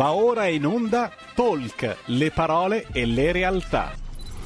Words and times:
Va 0.00 0.14
ora 0.14 0.46
in 0.46 0.64
onda 0.64 1.10
Talk, 1.34 2.04
le 2.06 2.30
parole 2.30 2.86
e 2.90 3.04
le 3.04 3.32
realtà. 3.32 3.92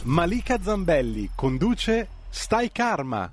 Malika 0.02 0.60
Zambelli 0.60 1.30
conduce 1.32 2.08
Stai 2.28 2.72
Karma. 2.72 3.30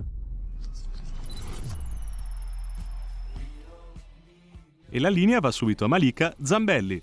E 4.88 5.00
la 5.00 5.08
linea 5.08 5.40
va 5.40 5.50
subito 5.50 5.84
a 5.84 5.88
Malika 5.88 6.32
Zambelli. 6.40 7.02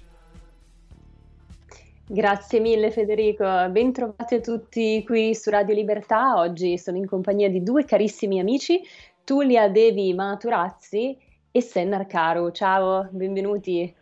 Grazie 2.08 2.62
mille 2.62 2.90
Federico, 2.90 3.44
bentrovati 3.72 4.36
a 4.36 4.40
tutti 4.40 5.04
qui 5.06 5.36
su 5.36 5.50
Radio 5.50 5.76
Libertà. 5.76 6.36
Oggi 6.38 6.78
sono 6.78 6.96
in 6.96 7.06
compagnia 7.06 7.50
di 7.50 7.62
due 7.62 7.84
carissimi 7.84 8.40
amici, 8.40 8.80
Tulia 9.26 9.68
Devi 9.68 10.14
Maturazzi 10.14 11.18
e 11.52 11.62
Sennar 11.62 12.08
Caro. 12.08 12.54
Ciao, 12.54 13.10
benvenuti. 13.12 13.99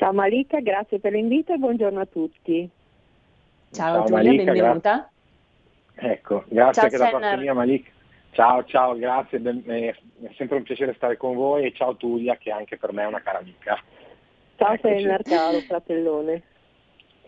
Ciao 0.00 0.14
Malika, 0.14 0.60
grazie 0.60 0.98
per 0.98 1.12
l'invito 1.12 1.52
e 1.52 1.58
buongiorno 1.58 2.00
a 2.00 2.06
tutti. 2.06 2.66
Ciao, 3.70 3.96
ciao 3.96 4.04
Tulia, 4.04 4.22
Malika, 4.22 4.44
benvenuta. 4.44 5.10
Gra- 5.94 6.10
ecco, 6.10 6.44
grazie 6.48 6.82
anche 6.84 6.96
da 6.96 7.10
parte 7.10 7.36
mia 7.36 7.52
Malika. 7.52 7.90
Ciao, 8.30 8.64
ciao, 8.64 8.96
grazie, 8.96 9.40
ben, 9.40 9.62
è 9.66 9.94
sempre 10.38 10.56
un 10.56 10.62
piacere 10.62 10.94
stare 10.94 11.18
con 11.18 11.34
voi 11.34 11.66
e 11.66 11.74
ciao 11.74 11.96
Tulia 11.96 12.38
che 12.38 12.50
anche 12.50 12.78
per 12.78 12.94
me 12.94 13.02
è 13.02 13.06
una 13.08 13.20
cara 13.20 13.40
amica. 13.40 13.78
Ciao 14.56 14.74
Sennar, 14.80 15.20
caro 15.22 15.58
fratellone. 15.58 16.42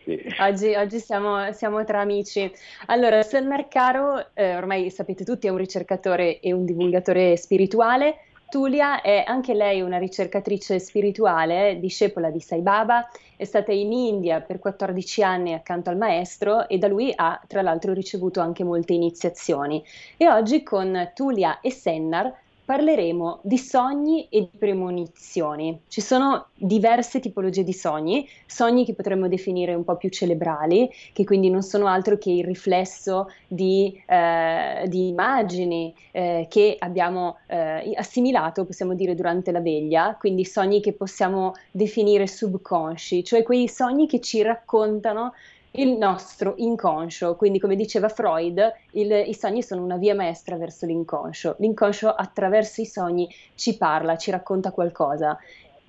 Sì. 0.03 0.25
Oggi, 0.41 0.75
oggi 0.75 0.99
siamo, 0.99 1.53
siamo, 1.53 1.85
tra 1.85 2.01
amici. 2.01 2.51
Allora, 2.87 3.21
Sennar 3.21 3.69
Caro, 3.69 4.33
eh, 4.33 4.57
ormai 4.57 4.89
sapete 4.89 5.25
tutti, 5.25 5.47
è 5.47 5.51
un 5.51 5.59
ricercatore 5.59 6.41
e 6.41 6.55
un 6.55 6.65
divulgatore 6.65 7.37
spirituale 7.37 8.29
Tulia 8.53 9.01
è 9.01 9.25
anche 9.27 9.55
lei 9.55 9.81
una 9.81 9.97
ricercatrice 9.97 10.79
spirituale, 10.79 11.79
discepola 11.81 12.29
di 12.29 12.39
Sai 12.39 12.61
Baba, 12.61 13.09
è 13.35 13.45
stata 13.45 13.73
in 13.73 13.93
India 13.93 14.43
per 14.43 14.59
14 14.59 15.23
anni 15.23 15.55
accanto 15.55 15.89
al 15.89 15.97
maestro 15.97 16.69
e 16.69 16.77
da 16.77 16.87
lui 16.87 17.11
ha 17.17 17.41
tra 17.47 17.63
l'altro 17.63 17.95
ricevuto 17.95 18.41
anche 18.41 18.63
molte 18.63 18.93
iniziazioni. 18.93 19.83
E 20.19 20.29
oggi 20.29 20.63
con 20.63 21.13
Tulia 21.15 21.61
e 21.63 21.71
Sennar 21.71 22.31
parleremo 22.65 23.41
di 23.43 23.59
sogni 23.59 24.29
e 24.29 24.41
di 24.41 24.59
premonizioni. 24.59 25.81
Ci 25.89 26.01
sono 26.01 26.47
diverse 26.55 27.21
tipologie 27.21 27.65
di 27.65 27.73
sogni, 27.73 28.29
sogni 28.47 28.85
che 28.85 28.95
potremmo 28.95 29.29
definire 29.29 29.75
un 29.75 29.85
po' 29.85 29.97
più 29.97 30.09
cerebrali, 30.09 30.91
che 31.13 31.25
quindi 31.25 31.51
non 31.51 31.63
sono 31.63 31.87
altro 31.87 32.19
che 32.19 32.31
il 32.31 32.45
riflesso 32.45 33.29
di, 33.49 34.01
eh, 34.07 34.85
di 34.87 35.09
immagini 35.09 35.95
eh, 36.13 36.47
che 36.49 36.77
abbiamo 36.79 37.39
eh, 37.47 37.93
assimilato, 37.95 38.65
possiamo 38.65 38.95
dire, 38.95 39.15
durante 39.15 39.51
la 39.51 39.61
veglia, 39.61 40.17
quindi 40.19 40.45
sogni 40.45 40.81
che 40.81 40.93
possiamo 40.93 41.55
definire 41.71 42.27
subconsci, 42.27 43.25
cioè 43.25 43.43
quei 43.43 43.69
sogni 43.69 44.07
che 44.07 44.21
ci 44.21 44.41
raccontano 44.43 45.33
il 45.73 45.97
nostro 45.97 46.55
inconscio. 46.57 47.37
Quindi, 47.37 47.59
come 47.59 47.77
diceva 47.77 48.09
Freud, 48.09 48.73
il, 48.93 49.13
i 49.27 49.35
sogni 49.35 49.63
sono 49.63 49.83
una 49.83 49.97
via 49.97 50.15
maestra 50.15 50.57
verso 50.57 50.87
l'inconscio. 50.87 51.57
L'inconscio 51.59 52.09
attraverso 52.13 52.81
i 52.81 52.87
sogni 52.87 53.29
ci 53.55 53.77
parla, 53.77 54.17
ci 54.17 54.31
racconta 54.31 54.73
qualcosa. 54.73 55.39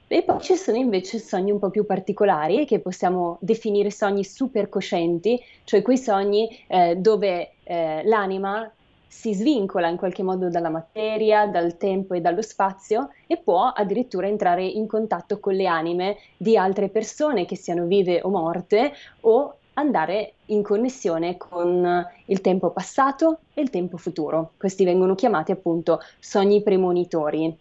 E 0.07 0.21
poi 0.21 0.39
ci 0.41 0.55
sono 0.55 0.77
invece 0.77 1.17
sogni 1.17 1.51
un 1.51 1.59
po' 1.59 1.69
più 1.69 1.85
particolari 1.85 2.65
che 2.65 2.79
possiamo 2.79 3.37
definire 3.39 3.89
sogni 3.89 4.23
supercoscienti, 4.23 5.41
cioè 5.63 5.81
quei 5.81 5.97
sogni 5.97 6.47
eh, 6.67 6.95
dove 6.97 7.53
eh, 7.63 8.03
l'anima 8.03 8.71
si 9.07 9.33
svincola 9.33 9.87
in 9.87 9.97
qualche 9.97 10.21
modo 10.21 10.49
dalla 10.49 10.69
materia, 10.69 11.47
dal 11.47 11.77
tempo 11.77 12.13
e 12.13 12.21
dallo 12.21 12.41
spazio 12.41 13.09
e 13.27 13.37
può 13.37 13.67
addirittura 13.67 14.27
entrare 14.27 14.65
in 14.65 14.87
contatto 14.87 15.39
con 15.39 15.53
le 15.53 15.67
anime 15.67 16.17
di 16.35 16.57
altre 16.57 16.89
persone 16.89 17.45
che 17.45 17.55
siano 17.55 17.85
vive 17.85 18.21
o 18.21 18.29
morte 18.29 18.91
o 19.21 19.57
andare 19.73 20.33
in 20.47 20.61
connessione 20.61 21.37
con 21.37 22.05
il 22.25 22.41
tempo 22.41 22.71
passato 22.71 23.39
e 23.53 23.61
il 23.61 23.69
tempo 23.69 23.97
futuro. 23.97 24.51
Questi 24.57 24.83
vengono 24.83 25.15
chiamati 25.15 25.51
appunto 25.51 25.99
sogni 26.19 26.61
premonitori. 26.61 27.57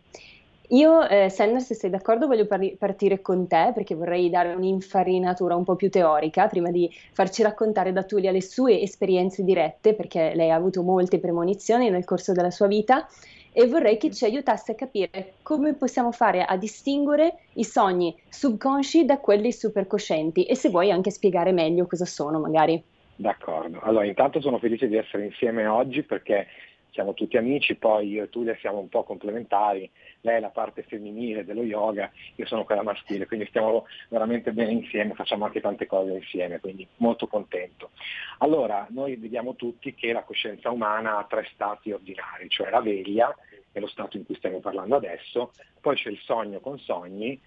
Io, 0.73 1.07
eh, 1.07 1.29
Sender, 1.29 1.61
se 1.61 1.75
sei 1.75 1.91
d'accordo, 1.91 2.27
voglio 2.27 2.47
par- 2.47 2.77
partire 2.79 3.21
con 3.21 3.47
te 3.47 3.73
perché 3.75 3.95
vorrei 3.95 4.31
dare 4.31 4.55
un'infarinatura 4.55 5.55
un 5.55 5.65
po' 5.65 5.77
più 5.77 5.91
teorica 5.91 6.47
prima 6.47 6.71
di 6.71 6.91
farci 7.13 7.43
raccontare 7.43 7.93
da 7.93 8.05
Tulia 8.05 8.31
le 8.31 8.41
sue 8.41 8.81
esperienze 8.81 9.45
dirette, 9.45 9.93
perché 9.93 10.33
lei 10.35 10.51
ha 10.51 10.55
avuto 10.55 10.83
molte 10.83 11.19
premonizioni 11.19 11.91
nel 11.91 12.07
corso 12.07 12.33
della 12.33 12.51
sua 12.51 12.69
vita 12.69 13.07
e 13.53 13.67
vorrei 13.67 13.99
che 13.99 14.11
ci 14.11 14.25
aiutasse 14.25 14.73
a 14.73 14.75
capire 14.75 15.35
come 15.43 15.75
possiamo 15.75 16.11
fare 16.11 16.45
a 16.45 16.57
distinguere 16.57 17.39
i 17.55 17.65
sogni 17.65 18.17
subconsci 18.29 19.05
da 19.05 19.19
quelli 19.19 19.53
supercoscienti 19.53 20.45
e 20.45 20.55
se 20.55 20.71
vuoi 20.71 20.91
anche 20.91 21.11
spiegare 21.11 21.53
meglio 21.53 21.87
cosa 21.87 22.07
sono 22.07 22.41
magari. 22.41 22.83
D'accordo, 23.15 23.81
allora 23.83 24.07
intanto 24.07 24.41
sono 24.41 24.59
felice 24.59 24.89
di 24.89 24.97
essere 24.97 25.27
insieme 25.27 25.67
oggi 25.67 26.03
perché 26.03 26.47
siamo 26.93 27.15
tutti 27.15 27.37
amici, 27.37 27.75
poi 27.75 28.09
io 28.09 28.25
e 28.25 28.29
Tulia 28.29 28.57
siamo 28.61 28.79
un 28.79 28.89
po' 28.89 29.03
complementari, 29.03 29.91
lei 30.23 30.37
è 30.37 30.41
la 30.41 30.51
parte 30.51 30.83
femminile 30.83 31.45
dello 31.45 31.63
yoga, 31.63 32.11
io 32.37 32.47
sono 32.47 32.65
quella 32.65 32.83
maschile, 32.83 33.27
quindi 33.27 33.47
stiamo 33.47 33.87
veramente 34.09 34.53
bene 34.53 34.73
insieme, 34.73 35.15
facciamo 35.15 35.45
anche 35.45 35.61
tante 35.61 35.87
cose 35.87 36.13
insieme, 36.13 36.61
quindi 36.61 36.87
molto 36.97 37.27
contento. 37.27 37.91
Allora, 38.39 38.87
noi 38.91 39.17
vediamo 39.17 39.55
tutti 39.55 39.95
che 39.95 40.13
la 40.13 40.23
coscienza 40.23 40.71
umana 40.71 41.19
ha 41.19 41.27
tre 41.29 41.49
stati 41.53 41.93
ordinari, 41.93 42.49
cioè 42.49 42.71
la 42.71 42.81
veglia, 42.81 43.35
che 43.49 43.79
è 43.79 43.81
lo 43.81 43.89
stato 43.89 44.17
in 44.17 44.25
cui 44.25 44.37
stiamo 44.37 44.61
parlando 44.61 44.97
adesso, 44.97 45.53
poi 45.81 45.97
c'è 45.97 46.11
il 46.11 46.19
sogno 46.19 46.61
con 46.61 46.79
sogni 46.79 47.41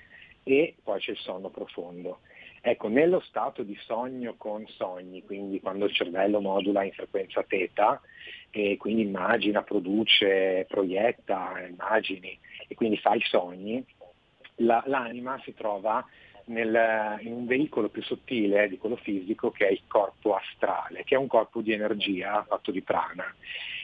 e 0.44 0.75
poi 0.84 1.00
c'è 1.00 1.12
il 1.12 1.18
sonno 1.18 1.50
profondo. 1.50 2.19
Ecco, 2.68 2.88
nello 2.88 3.19
stato 3.19 3.62
di 3.62 3.78
sogno 3.85 4.35
con 4.38 4.66
sogni, 4.68 5.24
quindi 5.24 5.62
quando 5.62 5.85
il 5.85 5.94
cervello 5.94 6.41
modula 6.41 6.84
in 6.84 6.91
frequenza 6.91 7.44
teta 7.44 8.02
e 8.50 8.75
quindi 8.78 9.03
immagina, 9.03 9.62
produce, 9.62 10.66
proietta 10.68 11.64
immagini 11.69 12.38
e 12.68 12.76
quindi 12.76 12.98
fa 12.98 13.14
i 13.14 13.22
sogni, 13.22 13.84
la, 14.58 14.84
l'anima 14.86 15.40
si 15.44 15.53
trova 15.53 16.06
nel, 16.46 17.18
in 17.22 17.34
un 17.34 17.46
veicolo 17.46 17.90
più 17.90 18.03
sottile 18.03 18.70
di 18.70 18.78
quello 18.78 18.96
fisico 18.96 19.52
che 19.52 19.68
è 19.68 19.72
il 19.72 19.81
corpo 19.88 20.36
astrale, 20.36 21.03
che 21.03 21.16
è 21.16 21.18
un 21.18 21.28
corpo 21.28 21.62
di 21.62 21.74
energia 21.74 22.44
fatto 22.48 22.72
di 22.72 22.81
prana. 22.81 23.26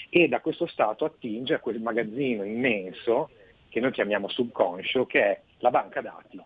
E 0.09 0.28
da 0.28 0.42
questo 0.42 0.68
stato 0.68 1.06
attinge 1.06 1.53
a 1.53 1.59
quel 1.59 1.80
magazzino 1.80 2.44
immenso 2.44 3.30
che 3.69 3.80
noi 3.80 3.92
chiamiamo 3.92 4.28
subconscio, 4.28 5.06
che 5.06 5.22
è 5.22 5.42
la 5.59 5.69
banca 5.69 6.02
dati 6.02 6.42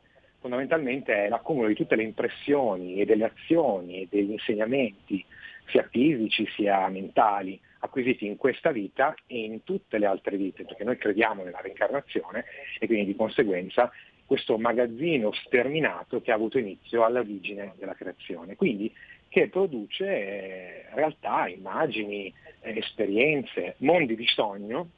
fondamentalmente 0.46 1.26
è 1.26 1.28
l'accumulo 1.28 1.68
di 1.68 1.74
tutte 1.74 1.96
le 1.96 2.04
impressioni 2.04 3.02
e 3.02 3.06
delle 3.06 3.34
azioni 3.34 4.02
e 4.02 4.08
degli 4.08 4.30
insegnamenti, 4.30 5.26
sia 5.70 5.88
fisici 5.90 6.48
sia 6.56 6.88
mentali, 6.88 7.60
acquisiti 7.86 8.26
in 8.26 8.38
questa 8.38 8.72
vita 8.72 9.16
e 9.26 9.44
in 9.44 9.64
tutte 9.64 9.98
le 9.98 10.06
altre 10.06 10.38
vite, 10.38 10.64
perché 10.64 10.84
noi 10.84 10.98
crediamo 10.98 11.44
nella 11.44 11.62
reincarnazione 11.62 12.46
e 12.80 12.86
quindi 12.86 13.06
di 13.06 13.16
conseguenza 13.16 13.92
questo 14.26 14.58
magazzino 14.58 15.32
sterminato 15.34 16.22
che 16.22 16.32
ha 16.32 16.36
avuto 16.36 16.58
inizio 16.58 17.04
all'origine 17.04 17.74
della 17.78 17.94
creazione. 17.94 18.56
Quindi 18.56 18.92
che 19.30 19.50
produce 19.50 20.06
eh, 20.06 20.86
realtà, 20.94 21.48
immagini, 21.48 22.34
eh, 22.62 22.78
esperienze, 22.78 23.76
mondi 23.80 24.16
di 24.16 24.26
sogno 24.28 24.90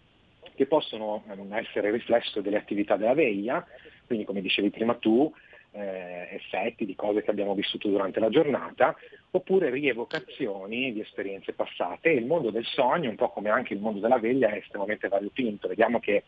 che 0.55 0.65
possono 0.65 1.23
essere 1.51 1.91
riflesso 1.91 2.41
delle 2.41 2.57
attività 2.57 2.95
della 2.97 3.13
veglia, 3.13 3.65
quindi 4.05 4.25
come 4.25 4.41
dicevi 4.41 4.69
prima 4.71 4.95
tu, 4.95 5.31
eh, 5.77 6.27
effetti 6.31 6.85
di 6.85 6.95
cose 6.95 7.21
che 7.21 7.29
abbiamo 7.29 7.53
vissuto 7.53 7.87
durante 7.87 8.19
la 8.19 8.29
giornata, 8.29 8.95
oppure 9.31 9.69
rievocazioni 9.69 10.91
di 10.91 11.01
esperienze 11.01 11.53
passate. 11.53 12.09
Il 12.09 12.25
mondo 12.25 12.49
del 12.49 12.65
sogno, 12.65 13.09
un 13.09 13.15
po' 13.15 13.29
come 13.29 13.49
anche 13.49 13.73
il 13.73 13.79
mondo 13.79 13.99
della 13.99 14.19
veglia, 14.19 14.49
è 14.49 14.57
estremamente 14.57 15.07
variopinto. 15.07 15.67
Vediamo 15.67 15.99
che 15.99 16.23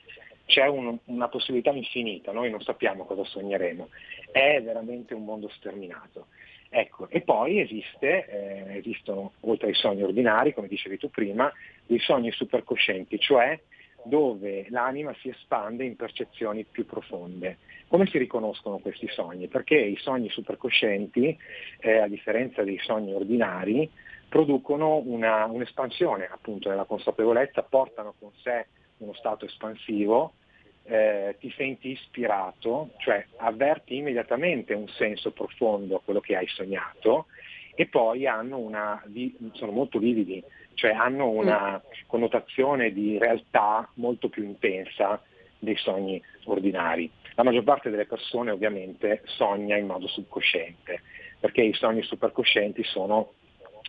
c'è 0.45 0.67
un, 0.67 0.97
una 1.05 1.27
possibilità 1.27 1.71
infinita, 1.71 2.31
noi 2.31 2.49
non 2.49 2.61
sappiamo 2.61 3.05
cosa 3.05 3.23
sogneremo, 3.23 3.89
è 4.31 4.61
veramente 4.61 5.13
un 5.13 5.25
mondo 5.25 5.49
sterminato. 5.49 6.27
Ecco, 6.71 7.09
e 7.09 7.21
poi 7.21 7.59
esiste, 7.59 8.27
eh, 8.27 8.77
esistono, 8.77 9.33
oltre 9.41 9.67
ai 9.67 9.73
sogni 9.73 10.03
ordinari, 10.03 10.53
come 10.53 10.67
dicevi 10.67 10.97
tu 10.97 11.09
prima, 11.09 11.51
dei 11.85 11.99
sogni 11.99 12.31
supercoscienti, 12.31 13.19
cioè 13.19 13.59
dove 14.03 14.65
l'anima 14.69 15.13
si 15.19 15.29
espande 15.29 15.83
in 15.83 15.95
percezioni 15.95 16.63
più 16.63 16.85
profonde. 16.85 17.57
Come 17.89 18.05
si 18.05 18.19
riconoscono 18.19 18.77
questi 18.77 19.07
sogni? 19.09 19.47
Perché 19.47 19.75
i 19.75 19.97
sogni 19.97 20.29
supercoscienti, 20.29 21.35
eh, 21.79 21.97
a 21.97 22.07
differenza 22.07 22.61
dei 22.61 22.77
sogni 22.77 23.13
ordinari, 23.13 23.89
producono 24.29 25.01
una, 25.03 25.45
un'espansione 25.45 26.29
appunto 26.31 26.69
della 26.69 26.85
consapevolezza, 26.85 27.63
portano 27.63 28.13
con 28.19 28.29
sé 28.43 28.67
uno 28.97 29.13
stato 29.13 29.45
espansivo, 29.45 30.33
eh, 30.83 31.35
ti 31.39 31.51
senti 31.57 31.89
ispirato, 31.89 32.91
cioè 32.97 33.25
avverti 33.37 33.95
immediatamente 33.95 34.75
un 34.75 34.87
senso 34.89 35.31
profondo 35.31 35.95
a 35.95 36.01
quello 36.03 36.19
che 36.19 36.35
hai 36.35 36.47
sognato 36.47 37.25
e 37.73 37.87
poi 37.87 38.25
una, 38.25 39.03
sono 39.53 39.71
molto 39.71 39.97
vividi, 39.97 40.43
cioè 40.75 40.91
hanno 40.91 41.27
una 41.27 41.77
mm. 41.77 41.91
connotazione 42.05 42.91
di 42.91 43.17
realtà 43.17 43.89
molto 43.95 44.29
più 44.29 44.43
intensa 44.43 45.19
dei 45.59 45.75
sogni 45.77 46.21
ordinari. 46.45 47.09
La 47.39 47.45
maggior 47.45 47.63
parte 47.63 47.89
delle 47.89 48.05
persone 48.05 48.51
ovviamente 48.51 49.21
sogna 49.23 49.77
in 49.77 49.85
modo 49.85 50.09
subconsciente, 50.09 51.01
perché 51.39 51.61
i 51.61 51.73
sogni 51.73 52.03
superconscienti 52.03 52.83
sono 52.83 53.31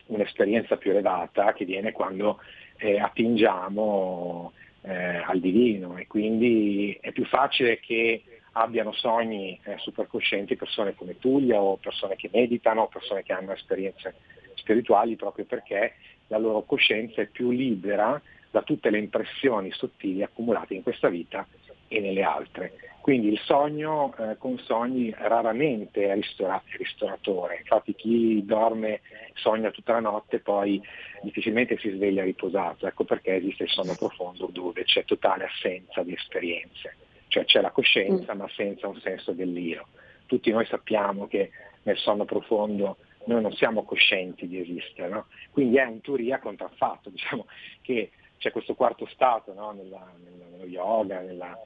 un'esperienza 0.07 0.77
più 0.77 0.93
elevata 0.93 1.53
che 1.53 1.65
viene 1.65 1.91
quando 1.91 2.39
eh, 2.77 3.01
attingiamo 3.01 4.53
eh, 4.83 5.17
al 5.17 5.41
divino 5.41 5.97
e 5.97 6.07
quindi 6.07 6.97
è 7.01 7.11
più 7.11 7.25
facile 7.25 7.81
che 7.81 8.23
abbiano 8.53 8.93
sogni 8.93 9.59
eh, 9.65 9.79
superconscienti 9.79 10.55
persone 10.55 10.95
come 10.95 11.19
Tullia 11.19 11.61
o 11.61 11.77
persone 11.77 12.15
che 12.15 12.31
meditano, 12.33 12.87
persone 12.87 13.25
che 13.25 13.33
hanno 13.33 13.51
esperienze 13.51 14.15
spirituali 14.55 15.17
proprio 15.17 15.45
perché 15.45 15.95
la 16.29 16.39
loro 16.39 16.63
coscienza 16.63 17.21
è 17.21 17.27
più 17.27 17.51
libera 17.51 18.23
da 18.49 18.63
tutte 18.63 18.91
le 18.91 18.99
impressioni 18.99 19.73
sottili 19.73 20.23
accumulate 20.23 20.75
in 20.75 20.85
questa 20.85 21.09
vita 21.09 21.45
e 21.89 21.99
nelle 21.99 22.23
altre. 22.23 22.90
Quindi 23.01 23.29
il 23.29 23.41
sogno 23.45 24.15
eh, 24.19 24.37
con 24.37 24.59
sogni 24.59 25.15
raramente 25.17 26.07
è, 26.07 26.15
ristora- 26.15 26.63
è 26.67 26.77
ristoratore, 26.77 27.57
infatti 27.59 27.95
chi 27.95 28.45
dorme 28.45 29.01
sogna 29.35 29.71
tutta 29.71 29.93
la 29.93 30.01
notte 30.01 30.39
poi 30.41 30.83
difficilmente 31.23 31.79
si 31.79 31.89
sveglia 31.91 32.23
riposato, 32.23 32.87
ecco 32.87 33.05
perché 33.05 33.37
esiste 33.37 33.63
il 33.65 33.71
sonno 33.71 33.95
profondo 33.97 34.49
dove 34.53 34.85
c'è 34.85 35.05
totale 35.07 35.45
assenza 35.45 36.03
di 36.03 36.13
esperienze, 36.13 36.97
cioè 37.29 37.47
c'è 37.47 37.63
la 37.63 37.71
coscienza 37.71 38.35
mm. 38.35 38.39
ma 38.39 38.49
senza 38.55 38.87
un 38.87 39.01
senso 39.01 39.33
dell'io. 39.33 39.89
Tutti 40.27 40.51
noi 40.51 40.67
sappiamo 40.67 41.27
che 41.27 41.51
nel 41.85 41.97
sonno 41.97 42.27
profondo 42.27 42.99
noi 43.25 43.41
non 43.41 43.53
siamo 43.53 43.83
coscienti 43.85 44.47
di 44.47 44.61
esistere, 44.61 45.09
no? 45.09 45.27
quindi 45.53 45.79
è 45.79 45.87
in 45.87 46.03
teoria 46.03 46.39
contraffatto, 46.39 47.09
diciamo 47.09 47.47
che 47.81 48.11
c'è 48.37 48.51
questo 48.51 48.75
quarto 48.75 49.07
stato 49.07 49.55
no? 49.55 49.73
nella, 49.73 50.07
nella, 50.23 50.45
nello 50.51 50.67
yoga, 50.67 51.21
nella, 51.21 51.59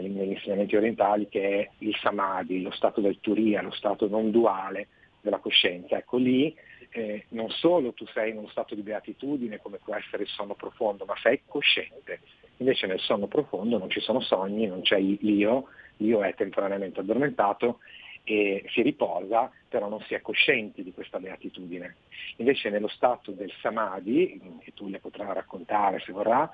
negli 0.00 0.20
insegnamenti 0.20 0.76
orientali 0.76 1.28
che 1.28 1.60
è 1.60 1.70
il 1.78 1.94
samadhi, 1.96 2.62
lo 2.62 2.70
stato 2.70 3.00
del 3.00 3.18
turiya, 3.20 3.62
lo 3.62 3.72
stato 3.72 4.08
non 4.08 4.30
duale 4.30 4.88
della 5.20 5.38
coscienza. 5.38 5.96
Ecco 5.96 6.16
lì 6.16 6.54
eh, 6.90 7.24
non 7.30 7.48
solo 7.50 7.92
tu 7.92 8.06
sei 8.06 8.30
in 8.30 8.38
uno 8.38 8.48
stato 8.48 8.74
di 8.74 8.82
beatitudine 8.82 9.60
come 9.60 9.78
può 9.82 9.94
essere 9.94 10.24
il 10.24 10.28
sonno 10.28 10.54
profondo, 10.54 11.04
ma 11.04 11.14
sei 11.22 11.42
cosciente. 11.46 12.20
Invece 12.58 12.86
nel 12.86 13.00
sonno 13.00 13.26
profondo 13.26 13.78
non 13.78 13.90
ci 13.90 14.00
sono 14.00 14.20
sogni, 14.20 14.66
non 14.66 14.82
c'è 14.82 14.98
l'io, 14.98 15.68
l'io 15.98 16.22
è 16.22 16.34
temporaneamente 16.34 17.00
addormentato 17.00 17.78
e 18.24 18.64
si 18.68 18.82
riposa, 18.82 19.50
però 19.68 19.88
non 19.88 20.00
si 20.02 20.14
è 20.14 20.20
coscienti 20.20 20.82
di 20.82 20.92
questa 20.92 21.18
beatitudine. 21.18 21.96
Invece 22.36 22.70
nello 22.70 22.88
stato 22.88 23.32
del 23.32 23.52
samadhi, 23.60 24.40
che 24.60 24.72
tu 24.74 24.88
le 24.88 24.98
potrai 24.98 25.32
raccontare 25.32 26.00
se 26.00 26.12
vorrà, 26.12 26.48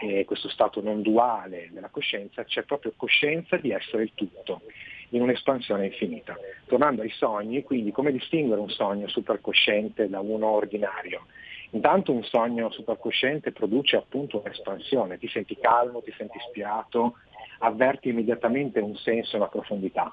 eh, 0.00 0.24
questo 0.24 0.48
stato 0.48 0.80
non 0.80 1.02
duale 1.02 1.68
della 1.70 1.90
coscienza, 1.90 2.44
c'è 2.44 2.62
proprio 2.62 2.92
coscienza 2.96 3.56
di 3.56 3.70
essere 3.70 4.04
il 4.04 4.12
tutto, 4.14 4.62
in 5.10 5.22
un'espansione 5.22 5.86
infinita. 5.86 6.36
Tornando 6.66 7.02
ai 7.02 7.10
sogni, 7.10 7.62
quindi 7.62 7.92
come 7.92 8.10
distinguere 8.10 8.60
un 8.60 8.70
sogno 8.70 9.06
supercosciente 9.08 10.08
da 10.08 10.20
uno 10.20 10.46
ordinario? 10.48 11.26
Intanto 11.70 12.12
un 12.12 12.24
sogno 12.24 12.70
supercosciente 12.70 13.52
produce 13.52 13.96
appunto 13.96 14.40
un'espansione, 14.40 15.18
ti 15.18 15.28
senti 15.28 15.56
calmo, 15.58 16.02
ti 16.02 16.12
senti 16.16 16.36
ispirato, 16.36 17.16
avverti 17.60 18.08
immediatamente 18.08 18.80
un 18.80 18.96
senso 18.96 19.36
e 19.36 19.38
una 19.38 19.48
profondità 19.48 20.12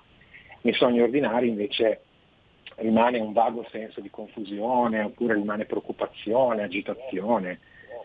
nei 0.62 0.74
sogni 0.74 1.02
ordinari 1.02 1.48
invece 1.48 2.02
rimane 2.76 3.20
un 3.20 3.34
vago 3.34 3.66
senso 3.72 4.02
di 4.02 4.10
confusione 4.10 5.02
oppure 5.02 5.34
rimane 5.34 5.66
preoccupazione, 5.66 6.64
agitazione. 6.64 7.60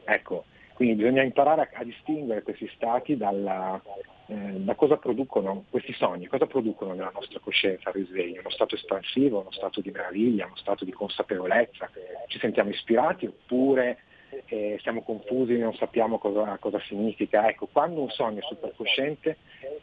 Ecco, 0.04 0.44
quindi 0.74 0.96
bisogna 0.96 1.22
imparare 1.22 1.62
a, 1.62 1.68
a 1.72 1.84
distinguere 1.84 2.42
questi 2.42 2.68
stati 2.74 3.16
dalla, 3.16 3.80
eh, 4.26 4.34
da 4.34 4.74
cosa 4.74 4.96
producono 4.96 5.64
questi 5.70 5.92
sogni, 5.92 6.26
cosa 6.26 6.46
producono 6.46 6.94
nella 6.94 7.12
nostra 7.14 7.38
coscienza 7.40 7.88
al 7.88 7.94
risveglio, 7.94 8.40
uno 8.40 8.50
stato 8.50 8.74
espansivo, 8.74 9.40
uno 9.40 9.52
stato 9.52 9.80
di 9.80 9.90
meraviglia, 9.90 10.46
uno 10.46 10.56
stato 10.56 10.84
di 10.84 10.92
consapevolezza, 10.92 11.88
ci 12.28 12.38
sentiamo 12.38 12.70
ispirati 12.70 13.26
oppure 13.26 13.98
eh, 14.46 14.78
siamo 14.82 15.02
confusi, 15.02 15.56
non 15.56 15.74
sappiamo 15.74 16.18
cosa, 16.18 16.56
cosa, 16.58 16.80
significa. 16.80 17.48
Ecco, 17.48 17.68
quando 17.70 18.00
un 18.00 18.10
sogno 18.10 18.40
è 18.40 18.42
supercosciente, 18.42 19.36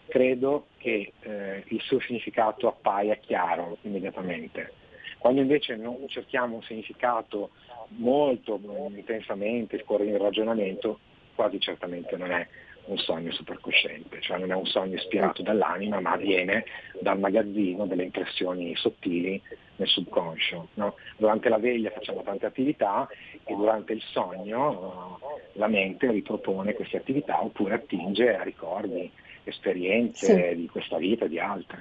credo 0.08 0.68
che 0.78 1.14
eh, 1.22 1.64
il 1.68 1.82
suo 1.82 2.00
significato 2.00 2.68
appaia 2.68 3.16
chiaro 3.16 3.78
immediatamente. 3.82 4.74
Quando 5.18 5.42
invece 5.42 5.76
non 5.76 6.08
cerchiamo 6.08 6.56
un 6.56 6.64
significato 6.64 7.52
molto 7.98 8.60
intensamente, 8.90 9.82
scorre 9.84 10.06
in 10.06 10.18
ragionamento, 10.18 11.00
quasi 11.36 11.60
certamente 11.60 12.18
non 12.18 12.32
è 12.32 12.48
un 12.86 12.98
sogno 12.98 13.32
supercosciente, 13.32 14.22
cioè 14.22 14.38
non 14.38 14.52
è 14.52 14.56
un 14.56 14.66
sogno 14.66 14.96
ispirato 14.96 15.42
dall'anima, 15.42 16.00
ma 16.00 16.16
viene 16.18 16.66
dal 17.00 17.20
magazzino 17.20 17.86
delle 17.86 18.04
impressioni 18.04 18.76
sottili 18.76 19.42
nel 19.76 19.88
subconscio. 19.88 20.70
No? 20.76 20.96
Durante 21.18 21.50
la 21.50 21.58
veglia 21.58 21.90
facciamo 21.92 22.22
tante 22.22 22.46
attività 22.46 23.08
e 23.44 23.56
durante 23.56 23.94
il 23.94 24.02
sogno 24.02 25.20
uh, 25.20 25.60
la 25.60 25.68
mente 25.68 26.10
ripropone 26.12 26.74
queste 26.74 26.98
attività 26.98 27.44
oppure 27.44 27.76
attinge 27.76 28.36
a 28.36 28.44
ricordi, 28.44 29.10
esperienze 29.44 30.50
sì. 30.50 30.56
di 30.56 30.68
questa 30.68 30.98
vita 30.98 31.26
e 31.26 31.30
di 31.30 31.40
altre. 31.40 31.80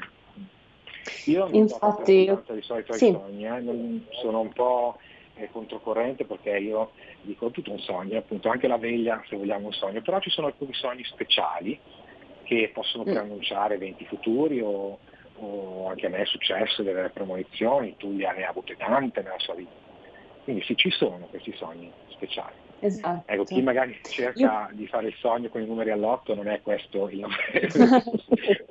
Io 1.26 1.44
non 1.44 1.54
Infatti, 1.54 2.26
so 2.26 2.52
di 2.52 2.62
solito 2.62 2.92
ai 2.92 2.98
sì. 2.98 3.10
sogni, 3.10 3.46
eh? 3.46 4.00
sono 4.20 4.40
un 4.40 4.52
po' 4.52 4.98
controcorrente 5.48 6.24
perché 6.24 6.58
io 6.58 6.90
dico 7.22 7.50
tutto 7.50 7.70
un 7.70 7.78
sogno, 7.78 8.18
appunto 8.18 8.50
anche 8.50 8.68
la 8.68 8.76
veglia 8.76 9.22
se 9.28 9.36
vogliamo 9.36 9.66
un 9.66 9.72
sogno, 9.72 10.02
però 10.02 10.20
ci 10.20 10.30
sono 10.30 10.48
alcuni 10.48 10.74
sogni 10.74 11.04
speciali 11.04 11.78
che 12.44 12.70
possono 12.74 13.04
mm. 13.04 13.06
preannunciare 13.06 13.74
eventi 13.74 14.04
futuri 14.04 14.60
o, 14.60 14.98
o, 15.36 15.88
anche 15.88 16.06
a 16.06 16.08
me 16.08 16.18
è 16.22 16.26
successo 16.26 16.82
avere 16.82 17.10
premonizioni, 17.10 17.96
tu 17.96 18.12
li 18.12 18.24
hai 18.24 18.42
avute 18.42 18.76
tante 18.76 19.22
nella 19.22 19.38
sua 19.38 19.54
vita. 19.54 19.70
Quindi 20.44 20.62
sì, 20.64 20.76
ci 20.76 20.90
sono 20.90 21.26
questi 21.26 21.52
sogni 21.54 21.92
speciali. 22.08 22.54
Esatto. 22.80 23.30
Ecco, 23.30 23.44
chi 23.44 23.60
magari 23.60 23.98
cerca 24.02 24.68
Io... 24.70 24.76
di 24.76 24.86
fare 24.86 25.08
il 25.08 25.14
sogno 25.18 25.50
con 25.50 25.60
i 25.60 25.66
numeri 25.66 25.90
all'otto 25.90 26.34
non 26.34 26.48
è 26.48 26.62
questo 26.62 27.08
il 27.10 27.20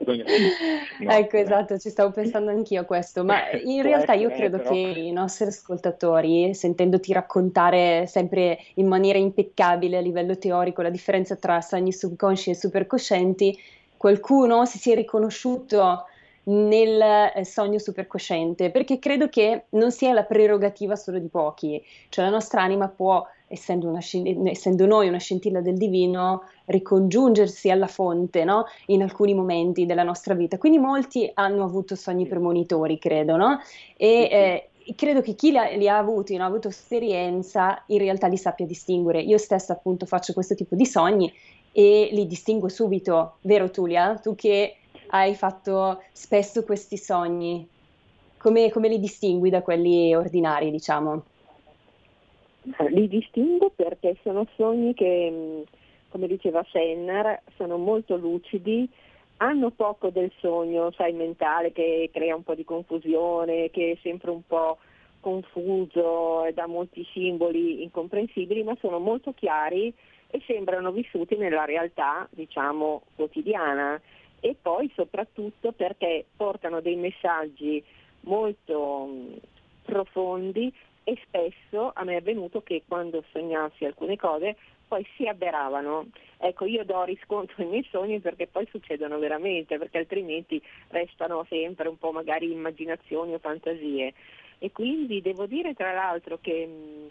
no, 0.09 1.11
ecco, 1.11 1.35
eh. 1.37 1.41
esatto, 1.41 1.77
ci 1.77 1.89
stavo 1.89 2.11
pensando 2.11 2.49
anch'io 2.49 2.81
a 2.81 2.85
questo, 2.85 3.23
ma 3.23 3.51
in 3.51 3.83
realtà 3.83 4.13
io 4.13 4.31
credo 4.31 4.57
però... 4.57 4.71
che 4.71 4.77
i 4.77 5.11
nostri 5.11 5.45
ascoltatori, 5.45 6.55
sentendoti 6.55 7.13
raccontare 7.13 8.07
sempre 8.07 8.57
in 8.75 8.87
maniera 8.87 9.19
impeccabile 9.19 9.97
a 9.97 10.01
livello 10.01 10.37
teorico 10.37 10.81
la 10.81 10.89
differenza 10.89 11.35
tra 11.35 11.61
sogni 11.61 11.93
subconsci 11.93 12.49
e 12.49 12.55
supercoscienti, 12.55 13.57
qualcuno 13.95 14.65
si 14.65 14.79
sia 14.79 14.95
riconosciuto 14.95 16.05
nel 16.43 17.31
eh, 17.35 17.45
sogno 17.45 17.77
supercosciente, 17.77 18.71
perché 18.71 18.97
credo 18.97 19.29
che 19.29 19.65
non 19.69 19.91
sia 19.91 20.13
la 20.13 20.23
prerogativa 20.23 20.95
solo 20.95 21.19
di 21.19 21.27
pochi, 21.27 21.83
cioè 22.09 22.25
la 22.25 22.31
nostra 22.31 22.61
anima 22.61 22.87
può 22.87 23.23
essendo, 23.49 23.89
una, 23.89 23.99
essendo, 24.49 24.85
noi 24.85 25.09
una 25.09 25.17
scintilla 25.17 25.59
del 25.59 25.75
divino, 25.75 26.43
ricongiungersi 26.65 27.69
alla 27.69 27.87
fonte 27.87 28.43
no? 28.45 28.65
in 28.85 29.01
alcuni 29.01 29.33
momenti 29.33 29.85
della 29.85 30.03
nostra 30.03 30.33
vita. 30.35 30.57
Quindi 30.57 30.77
molti 30.77 31.29
hanno 31.33 31.63
avuto 31.63 31.95
sogni 31.95 32.27
premonitori, 32.27 32.97
credo, 32.97 33.35
no? 33.35 33.59
E 33.97 34.29
eh, 34.31 34.93
credo 34.95 35.21
che 35.21 35.35
chi 35.35 35.51
li 35.51 35.87
ha 35.87 35.97
avuti, 35.97 36.33
non 36.33 36.45
ha 36.45 36.47
avuto 36.47 36.69
esperienza, 36.69 37.83
in 37.87 37.97
realtà 37.97 38.27
li 38.27 38.37
sappia 38.37 38.65
distinguere. 38.65 39.21
Io 39.21 39.37
stessa 39.37 39.73
appunto 39.73 40.05
faccio 40.05 40.33
questo 40.33 40.55
tipo 40.55 40.75
di 40.75 40.85
sogni 40.85 41.31
e 41.71 42.09
li 42.11 42.25
distingo 42.25 42.69
subito, 42.69 43.37
vero 43.41 43.69
Tulia? 43.69 44.17
Tu 44.21 44.35
che 44.35 44.75
hai 45.07 45.35
fatto 45.35 46.01
spesso 46.11 46.63
questi 46.63 46.97
sogni, 46.97 47.67
come, 48.37 48.69
come 48.71 48.87
li 48.87 48.99
distingui 48.99 49.49
da 49.49 49.61
quelli 49.61 50.13
ordinari, 50.15 50.71
diciamo? 50.71 51.23
Li 52.89 53.07
distingo 53.07 53.71
perché 53.75 54.17
sono 54.21 54.45
sogni 54.55 54.93
che, 54.93 55.63
come 56.09 56.27
diceva 56.27 56.63
Senner, 56.69 57.41
sono 57.55 57.77
molto 57.77 58.15
lucidi, 58.15 58.87
hanno 59.37 59.71
poco 59.71 60.09
del 60.09 60.31
sogno, 60.39 60.91
sai, 60.91 61.13
mentale 61.13 61.71
che 61.71 62.09
crea 62.13 62.35
un 62.35 62.43
po' 62.43 62.55
di 62.55 62.63
confusione, 62.63 63.71
che 63.71 63.91
è 63.91 63.97
sempre 64.01 64.29
un 64.29 64.45
po' 64.45 64.77
confuso 65.19 66.45
e 66.45 66.53
dà 66.53 66.67
molti 66.67 67.05
simboli 67.11 67.81
incomprensibili, 67.83 68.63
ma 68.63 68.77
sono 68.79 68.99
molto 68.99 69.33
chiari 69.33 69.93
e 70.27 70.41
sembrano 70.45 70.91
vissuti 70.91 71.35
nella 71.35 71.65
realtà, 71.65 72.27
diciamo, 72.31 73.01
quotidiana. 73.15 73.99
E 74.41 74.55
poi 74.61 74.91
soprattutto 74.95 75.71
perché 75.71 76.25
portano 76.35 76.81
dei 76.81 76.95
messaggi 76.95 77.83
molto 78.21 79.09
profondi 79.83 80.71
e 81.09 81.17
spesso 81.25 81.91
a 81.95 82.03
me 82.03 82.13
è 82.13 82.17
avvenuto 82.17 82.61
che 82.61 82.83
quando 82.87 83.23
sognassi 83.31 83.83
alcune 83.83 84.15
cose 84.15 84.55
poi 84.87 85.03
si 85.15 85.25
avveravano. 85.25 86.07
Ecco, 86.37 86.65
io 86.65 86.85
do 86.85 87.03
riscontro 87.03 87.55
ai 87.63 87.67
miei 87.67 87.87
sogni 87.89 88.19
perché 88.19 88.45
poi 88.45 88.67
succedono 88.69 89.17
veramente, 89.17 89.79
perché 89.79 89.97
altrimenti 89.97 90.61
restano 90.89 91.45
sempre 91.49 91.87
un 91.87 91.97
po' 91.97 92.11
magari 92.11 92.51
immaginazioni 92.51 93.33
o 93.33 93.39
fantasie. 93.39 94.13
E 94.59 94.71
quindi 94.71 95.21
devo 95.21 95.47
dire 95.47 95.73
tra 95.73 95.93
l'altro 95.93 96.37
che 96.39 97.07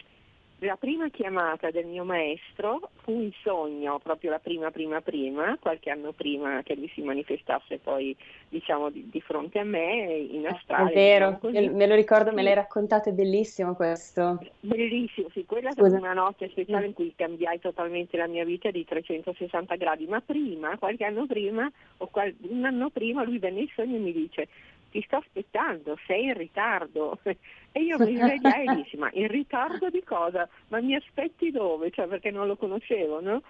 la 0.59 0.75
prima 0.75 1.09
chiamata 1.09 1.71
del 1.71 1.85
mio 1.85 2.03
maestro 2.03 2.89
fu 3.03 3.21
il 3.21 3.33
sogno, 3.41 3.99
proprio 3.99 4.31
la 4.31 4.39
prima, 4.39 4.71
prima, 4.71 5.01
prima, 5.01 5.57
qualche 5.59 5.89
anno 5.89 6.11
prima 6.11 6.61
che 6.63 6.75
lui 6.75 6.89
si 6.93 7.01
manifestasse 7.01 7.77
poi 7.77 8.15
diciamo 8.49 8.89
di, 8.89 9.07
di 9.09 9.21
fronte 9.21 9.59
a 9.59 9.63
me 9.63 10.27
in 10.29 10.47
astrale. 10.47 10.91
È 10.91 10.93
vero, 10.93 11.39
diciamo 11.41 11.75
me 11.75 11.87
lo 11.87 11.95
ricordo, 11.95 12.33
me 12.33 12.43
l'hai 12.43 12.55
raccontato, 12.55 13.09
è 13.09 13.13
bellissimo 13.13 13.73
questo. 13.75 14.39
Bellissimo, 14.59 15.29
sì, 15.31 15.45
quella 15.45 15.69
è 15.69 15.71
stata 15.71 15.95
una 15.95 16.13
notte 16.13 16.49
speciale 16.49 16.87
in 16.87 16.93
cui 16.93 17.13
cambiai 17.15 17.59
totalmente 17.59 18.17
la 18.17 18.27
mia 18.27 18.43
vita 18.43 18.69
di 18.71 18.83
360 18.83 19.75
gradi, 19.75 20.07
ma 20.07 20.19
prima, 20.19 20.77
qualche 20.77 21.05
anno 21.05 21.25
prima, 21.25 21.71
o 21.97 22.07
qual- 22.07 22.35
un 22.49 22.65
anno 22.65 22.89
prima, 22.89 23.23
lui 23.23 23.39
venne 23.39 23.61
in 23.61 23.69
sogno 23.73 23.95
e 23.95 23.99
mi 23.99 24.11
dice 24.11 24.47
ti 24.89 25.01
sto 25.05 25.17
aspettando, 25.17 25.97
sei 26.05 26.25
in 26.25 26.33
ritardo. 26.37 27.19
E 27.71 27.81
io 27.83 27.99
mi 27.99 28.15
svegliai 28.17 28.65
e 28.65 28.75
dissi, 28.81 28.97
ma 28.97 29.11
in 29.13 29.27
ritardo 29.27 29.91
di 29.91 30.03
cosa? 30.03 30.49
Ma 30.69 30.81
mi 30.81 30.95
aspetti 30.95 31.51
dove? 31.51 31.91
Cioè 31.91 32.07
perché 32.07 32.31
non 32.31 32.47
lo 32.47 32.55
conoscevo, 32.55 33.21
no? 33.21 33.43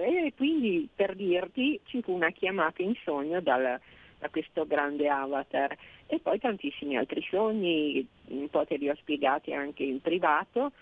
E 0.00 0.32
quindi 0.36 0.88
per 0.92 1.14
dirti 1.14 1.78
ci 1.84 2.02
fu 2.02 2.12
una 2.12 2.30
chiamata 2.30 2.82
in 2.82 2.94
sogno 3.04 3.40
dal, 3.40 3.78
da 4.18 4.28
questo 4.30 4.66
grande 4.66 5.08
avatar 5.08 5.76
e 6.06 6.18
poi 6.18 6.38
tantissimi 6.38 6.96
altri 6.96 7.24
sogni, 7.30 8.06
un 8.30 8.48
po' 8.48 8.66
te 8.66 8.76
li 8.76 8.88
ho 8.88 8.94
spiegati 8.96 9.54
anche 9.54 9.84
in 9.84 10.00
privato, 10.00 10.72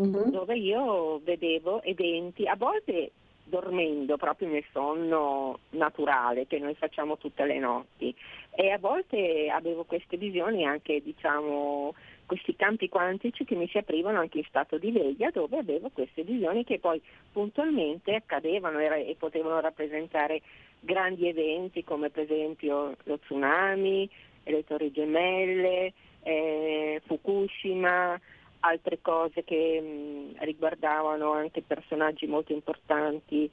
mm-hmm. 0.00 0.30
dove 0.30 0.56
io 0.56 1.20
vedevo 1.24 1.82
eventi, 1.82 2.46
a 2.46 2.54
volte 2.54 3.12
dormendo 3.44 4.16
proprio 4.16 4.48
nel 4.48 4.64
sonno 4.72 5.58
naturale 5.70 6.46
che 6.46 6.58
noi 6.58 6.74
facciamo 6.74 7.18
tutte 7.18 7.44
le 7.44 7.58
notti. 7.58 8.14
E 8.50 8.70
a 8.70 8.78
volte 8.78 9.50
avevo 9.50 9.84
queste 9.84 10.16
visioni 10.16 10.64
anche 10.64 11.02
diciamo 11.02 11.94
questi 12.26 12.56
campi 12.56 12.88
quantici 12.88 13.44
che 13.44 13.54
mi 13.54 13.68
si 13.68 13.76
aprivano 13.76 14.18
anche 14.18 14.38
in 14.38 14.44
stato 14.44 14.78
di 14.78 14.90
veglia 14.90 15.30
dove 15.30 15.58
avevo 15.58 15.90
queste 15.92 16.22
visioni 16.22 16.64
che 16.64 16.78
poi 16.78 17.00
puntualmente 17.30 18.14
accadevano 18.14 18.78
e 18.78 19.14
potevano 19.18 19.60
rappresentare 19.60 20.40
grandi 20.80 21.28
eventi 21.28 21.84
come 21.84 22.10
per 22.10 22.24
esempio 22.24 22.96
lo 23.04 23.18
tsunami, 23.18 24.08
le 24.44 24.64
torri 24.64 24.90
gemelle, 24.90 25.92
eh, 26.22 27.02
Fukushima, 27.04 28.18
altre 28.64 28.98
cose 29.00 29.44
che 29.44 29.80
mh, 29.80 30.44
riguardavano 30.44 31.32
anche 31.32 31.62
personaggi 31.62 32.26
molto 32.26 32.52
importanti 32.52 33.50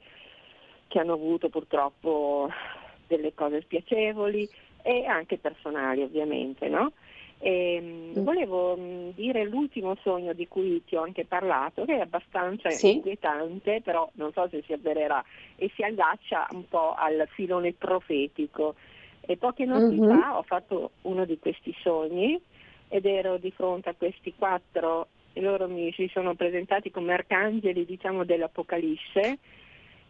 che 0.88 0.98
hanno 0.98 1.14
avuto 1.14 1.48
purtroppo 1.48 2.50
delle 3.06 3.34
cose 3.34 3.60
spiacevoli 3.62 4.48
e 4.82 5.04
anche 5.04 5.38
personali 5.38 6.02
ovviamente. 6.02 6.68
No? 6.68 6.92
E, 7.38 7.80
mh, 7.80 8.22
volevo 8.22 8.76
mh, 8.76 9.14
dire 9.14 9.44
l'ultimo 9.44 9.96
sogno 10.02 10.32
di 10.32 10.48
cui 10.48 10.82
ti 10.84 10.96
ho 10.96 11.02
anche 11.02 11.24
parlato, 11.24 11.84
che 11.84 11.96
è 11.96 12.00
abbastanza 12.00 12.70
sì. 12.70 12.94
inquietante, 12.94 13.80
però 13.82 14.08
non 14.14 14.32
so 14.32 14.48
se 14.48 14.62
si 14.64 14.72
avvererà, 14.72 15.22
e 15.56 15.70
si 15.74 15.82
allaccia 15.82 16.46
un 16.52 16.68
po' 16.68 16.94
al 16.94 17.26
filone 17.30 17.72
profetico. 17.72 18.74
E 19.20 19.36
poche 19.36 19.64
notti 19.64 20.00
mm-hmm. 20.00 20.20
fa 20.20 20.38
ho 20.38 20.42
fatto 20.42 20.92
uno 21.02 21.24
di 21.24 21.38
questi 21.38 21.74
sogni 21.80 22.40
ed 22.92 23.06
ero 23.06 23.38
di 23.38 23.50
fronte 23.52 23.88
a 23.88 23.94
questi 23.96 24.34
quattro 24.36 25.08
e 25.32 25.40
loro 25.40 25.66
mi 25.66 25.90
si 25.92 26.10
sono 26.12 26.34
presentati 26.34 26.90
come 26.90 27.14
arcangeli 27.14 27.86
diciamo, 27.86 28.22
dell'Apocalisse, 28.22 29.38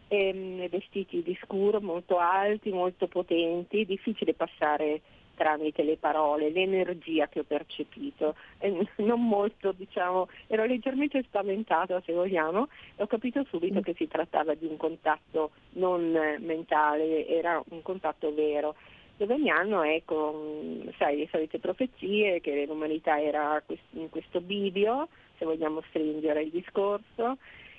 ehm, 0.09 0.67
vestiti 0.67 1.23
di 1.23 1.37
scuro, 1.41 1.79
molto 1.79 2.17
alti, 2.17 2.71
molto 2.71 3.07
potenti, 3.07 3.85
difficile 3.85 4.33
passare 4.33 4.99
tramite 5.33 5.81
le 5.83 5.95
parole, 5.95 6.51
l'energia 6.51 7.29
che 7.29 7.39
ho 7.39 7.43
percepito, 7.43 8.35
eh, 8.59 8.85
non 8.97 9.25
molto 9.25 9.71
diciamo, 9.71 10.27
ero 10.47 10.65
leggermente 10.65 11.23
spaventata 11.23 12.01
se 12.05 12.11
vogliamo 12.11 12.67
e 12.97 13.03
ho 13.03 13.07
capito 13.07 13.45
subito 13.45 13.79
mm. 13.79 13.81
che 13.81 13.93
si 13.95 14.09
trattava 14.09 14.55
di 14.55 14.65
un 14.65 14.75
contatto 14.75 15.51
non 15.75 16.11
mentale, 16.39 17.25
era 17.27 17.63
un 17.69 17.81
contatto 17.81 18.33
vero 18.33 18.75
dove 19.17 19.37
mi 19.37 19.49
hanno, 19.49 19.83
ecco, 19.83 20.81
sai, 20.97 21.17
le 21.17 21.27
solite 21.31 21.59
profezie 21.59 22.41
che 22.41 22.65
l'umanità 22.65 23.21
era 23.21 23.61
in 23.91 24.09
questo 24.09 24.41
bivio, 24.41 25.07
se 25.37 25.45
vogliamo 25.45 25.81
stringere 25.89 26.43
il 26.43 26.49
discorso, 26.49 27.37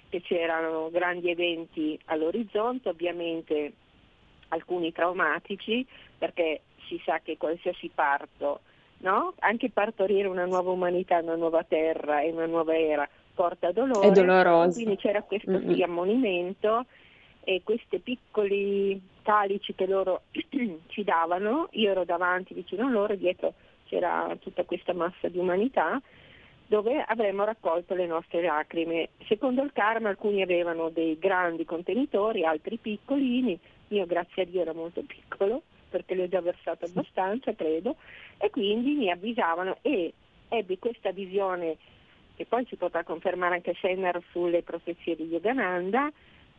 che 0.09 0.21
c'erano 0.21 0.91
grandi 0.91 1.31
eventi 1.31 1.99
all'orizzonte, 2.07 2.88
ovviamente 2.88 3.73
alcuni 4.49 4.93
traumatici, 4.93 5.85
perché 6.17 6.62
si 6.87 7.00
sa 7.05 7.19
che 7.21 7.37
qualsiasi 7.37 7.91
parto, 7.93 8.61
no? 8.99 9.35
anche 9.41 9.71
partorire 9.71 10.29
una 10.29 10.45
nuova 10.45 10.71
umanità, 10.71 11.19
una 11.19 11.35
nuova 11.35 11.64
terra 11.64 12.21
e 12.21 12.31
una 12.31 12.47
nuova 12.47 12.76
era 12.76 13.09
porta 13.35 13.73
dolore, 13.73 14.07
è 14.07 14.11
doloroso. 14.12 14.75
quindi 14.75 14.97
c'era 14.97 15.23
questo 15.23 15.50
mm-hmm. 15.50 15.83
ammonimento 15.83 16.87
e 17.44 17.60
questi 17.62 17.98
piccoli 17.98 19.00
calici 19.22 19.74
che 19.74 19.86
loro 19.86 20.22
ci 20.88 21.04
davano, 21.04 21.68
io 21.72 21.90
ero 21.90 22.04
davanti 22.04 22.54
vicino 22.54 22.86
a 22.86 22.90
loro, 22.90 23.14
dietro 23.14 23.54
c'era 23.84 24.34
tutta 24.40 24.64
questa 24.64 24.92
massa 24.94 25.28
di 25.28 25.38
umanità 25.38 26.00
dove 26.66 27.04
avremmo 27.06 27.44
raccolto 27.44 27.94
le 27.94 28.06
nostre 28.06 28.42
lacrime. 28.42 29.10
Secondo 29.26 29.62
il 29.62 29.72
karma 29.72 30.08
alcuni 30.08 30.42
avevano 30.42 30.88
dei 30.88 31.18
grandi 31.18 31.64
contenitori, 31.64 32.44
altri 32.44 32.78
piccolini, 32.78 33.58
io 33.88 34.06
grazie 34.06 34.42
a 34.42 34.46
Dio 34.46 34.62
ero 34.62 34.74
molto 34.74 35.02
piccolo 35.02 35.62
perché 35.90 36.14
le 36.14 36.24
ho 36.24 36.28
già 36.28 36.40
versato 36.40 36.86
abbastanza 36.86 37.54
credo. 37.54 37.96
E 38.38 38.50
quindi 38.50 38.94
mi 38.94 39.10
avvisavano 39.10 39.78
e 39.82 40.12
ebbi 40.48 40.78
questa 40.78 41.12
visione 41.12 41.76
che 42.34 42.46
poi 42.46 42.66
si 42.66 42.76
potrà 42.76 43.04
confermare 43.04 43.54
anche 43.56 43.76
Sennar 43.80 44.20
sulle 44.32 44.62
profezie 44.62 45.14
di 45.14 45.24
Yogananda 45.24 46.10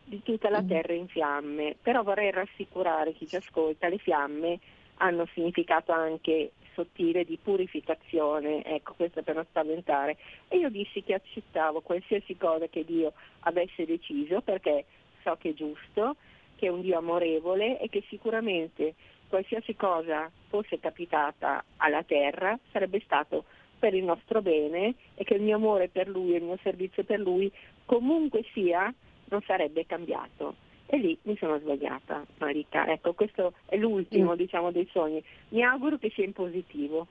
di 0.06 0.22
tutta 0.22 0.48
la 0.48 0.62
mm. 0.62 0.68
terra 0.68 0.92
in 0.92 1.08
fiamme, 1.08 1.76
però 1.82 2.02
vorrei 2.02 2.30
rassicurare 2.30 3.12
chi 3.12 3.26
ci 3.26 3.36
ascolta, 3.36 3.88
le 3.88 3.98
fiamme 3.98 4.58
hanno 4.98 5.26
significato 5.34 5.92
anche 5.92 6.52
sottile 6.72 7.24
di 7.24 7.38
purificazione, 7.42 8.62
ecco 8.64 8.94
questo 8.94 9.22
per 9.22 9.34
non 9.34 9.44
spaventare. 9.48 10.16
E 10.48 10.58
io 10.58 10.70
dissi 10.70 11.02
che 11.02 11.14
accettavo 11.14 11.80
qualsiasi 11.80 12.36
cosa 12.36 12.68
che 12.68 12.84
Dio 12.84 13.14
avesse 13.40 13.84
deciso 13.84 14.40
perché 14.42 14.84
so 15.22 15.36
che 15.40 15.50
è 15.50 15.54
giusto, 15.54 16.16
che 16.54 16.66
è 16.66 16.70
un 16.70 16.82
Dio 16.82 16.98
amorevole 16.98 17.80
e 17.80 17.88
che 17.88 18.04
sicuramente 18.08 18.94
qualsiasi 19.28 19.74
cosa 19.74 20.30
fosse 20.48 20.78
capitata 20.78 21.64
alla 21.78 22.04
terra 22.04 22.56
sarebbe 22.70 23.00
stato 23.00 23.44
per 23.78 23.92
il 23.92 24.04
nostro 24.04 24.40
bene 24.40 24.94
e 25.14 25.24
che 25.24 25.34
il 25.34 25.42
mio 25.42 25.56
amore 25.56 25.88
per 25.88 26.08
Lui 26.08 26.34
e 26.34 26.38
il 26.38 26.44
mio 26.44 26.58
servizio 26.62 27.02
per 27.02 27.18
Lui 27.18 27.50
comunque 27.84 28.44
sia 28.52 28.92
non 29.28 29.42
sarebbe 29.42 29.86
cambiato. 29.86 30.54
E 30.86 30.98
lì 30.98 31.18
mi 31.22 31.36
sono 31.36 31.58
svegliata, 31.58 32.24
Marica. 32.38 32.86
Ecco, 32.86 33.12
questo 33.14 33.54
è 33.66 33.76
l'ultimo, 33.76 34.32
mm. 34.32 34.36
diciamo, 34.36 34.70
dei 34.70 34.88
sogni. 34.92 35.22
Mi 35.48 35.62
auguro 35.62 35.98
che 35.98 36.10
sia 36.14 36.24
in 36.24 36.32
positivo. 36.32 37.06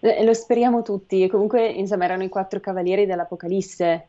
Eh, 0.00 0.24
lo 0.24 0.34
speriamo 0.34 0.82
tutti. 0.82 1.28
Comunque, 1.28 1.64
insomma, 1.66 2.04
erano 2.04 2.24
i 2.24 2.28
quattro 2.28 2.58
cavalieri 2.58 3.06
dell'Apocalisse. 3.06 4.08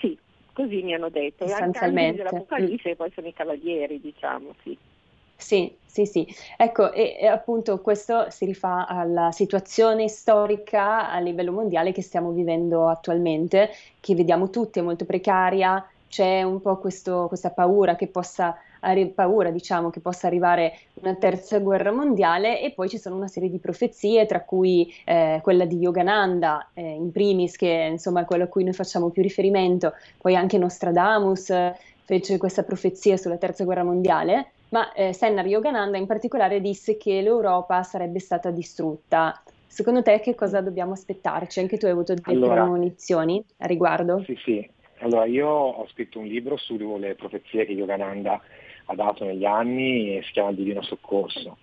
Sì, 0.00 0.16
così 0.52 0.82
mi 0.82 0.94
hanno 0.94 1.08
detto. 1.08 1.48
Sostanzialmente. 1.48 2.22
dell'Apocalisse 2.22 2.90
mm. 2.90 2.92
e 2.92 2.96
poi 2.96 3.10
sono 3.12 3.26
i 3.26 3.32
cavalieri, 3.32 4.00
diciamo, 4.00 4.54
sì. 4.62 4.78
Sì, 5.40 5.74
sì, 5.86 6.04
sì. 6.04 6.26
Ecco, 6.56 6.92
e, 6.92 7.16
e, 7.18 7.26
appunto 7.26 7.80
questo 7.80 8.30
si 8.30 8.44
rifà 8.44 8.86
alla 8.86 9.32
situazione 9.32 10.06
storica 10.06 11.10
a 11.10 11.18
livello 11.18 11.50
mondiale 11.50 11.92
che 11.92 12.02
stiamo 12.02 12.30
vivendo 12.30 12.88
attualmente, 12.88 13.70
che 14.00 14.14
vediamo 14.14 14.50
tutti, 14.50 14.78
è 14.78 14.82
molto 14.82 15.06
precaria, 15.06 15.84
c'è 16.10 16.42
un 16.42 16.60
po' 16.60 16.78
questo, 16.78 17.26
questa 17.28 17.50
paura 17.50 17.94
che 17.94 18.08
possa 18.08 18.58
paura 19.14 19.50
diciamo 19.50 19.90
che 19.90 20.00
possa 20.00 20.26
arrivare 20.26 20.72
una 20.94 21.14
terza 21.14 21.58
guerra 21.58 21.92
mondiale 21.92 22.60
e 22.60 22.72
poi 22.72 22.88
ci 22.88 22.98
sono 22.98 23.14
una 23.14 23.28
serie 23.28 23.50
di 23.50 23.58
profezie 23.58 24.26
tra 24.26 24.42
cui 24.42 24.92
eh, 25.04 25.40
quella 25.42 25.66
di 25.66 25.76
Yogananda 25.76 26.70
eh, 26.72 26.82
in 26.82 27.12
primis 27.12 27.56
che 27.56 27.88
insomma 27.90 28.22
è 28.22 28.24
quello 28.24 28.44
a 28.44 28.46
cui 28.46 28.64
noi 28.64 28.72
facciamo 28.72 29.10
più 29.10 29.22
riferimento 29.22 29.92
poi 30.18 30.34
anche 30.34 30.58
Nostradamus 30.58 31.50
eh, 31.50 31.76
fece 32.04 32.38
questa 32.38 32.62
profezia 32.62 33.16
sulla 33.16 33.36
terza 33.36 33.64
guerra 33.64 33.84
mondiale 33.84 34.52
ma 34.70 34.92
eh, 34.92 35.12
Sennar 35.12 35.46
Yogananda 35.46 35.98
in 35.98 36.06
particolare 36.06 36.60
disse 36.60 36.96
che 36.96 37.20
l'Europa 37.20 37.82
sarebbe 37.82 38.18
stata 38.18 38.50
distrutta 38.50 39.40
secondo 39.66 40.02
te 40.02 40.20
che 40.20 40.34
cosa 40.34 40.60
dobbiamo 40.60 40.92
aspettarci? 40.92 41.60
Anche 41.60 41.76
tu 41.76 41.84
hai 41.84 41.92
avuto 41.92 42.14
delle 42.14 42.36
allora, 42.36 42.62
premonizioni 42.62 43.44
a 43.58 43.66
riguardo? 43.66 44.22
Sì 44.24 44.36
sì 44.42 44.78
allora, 45.00 45.24
io 45.24 45.48
ho 45.48 45.86
scritto 45.88 46.18
un 46.18 46.26
libro 46.26 46.56
sulle 46.56 47.14
profezie 47.14 47.64
che 47.64 47.72
Yogananda 47.72 48.40
ha 48.84 48.94
dato 48.94 49.24
negli 49.24 49.44
anni 49.44 50.16
e 50.16 50.22
si 50.22 50.32
chiama 50.32 50.50
Il 50.50 50.56
Divino 50.56 50.82
Soccorso. 50.82 51.58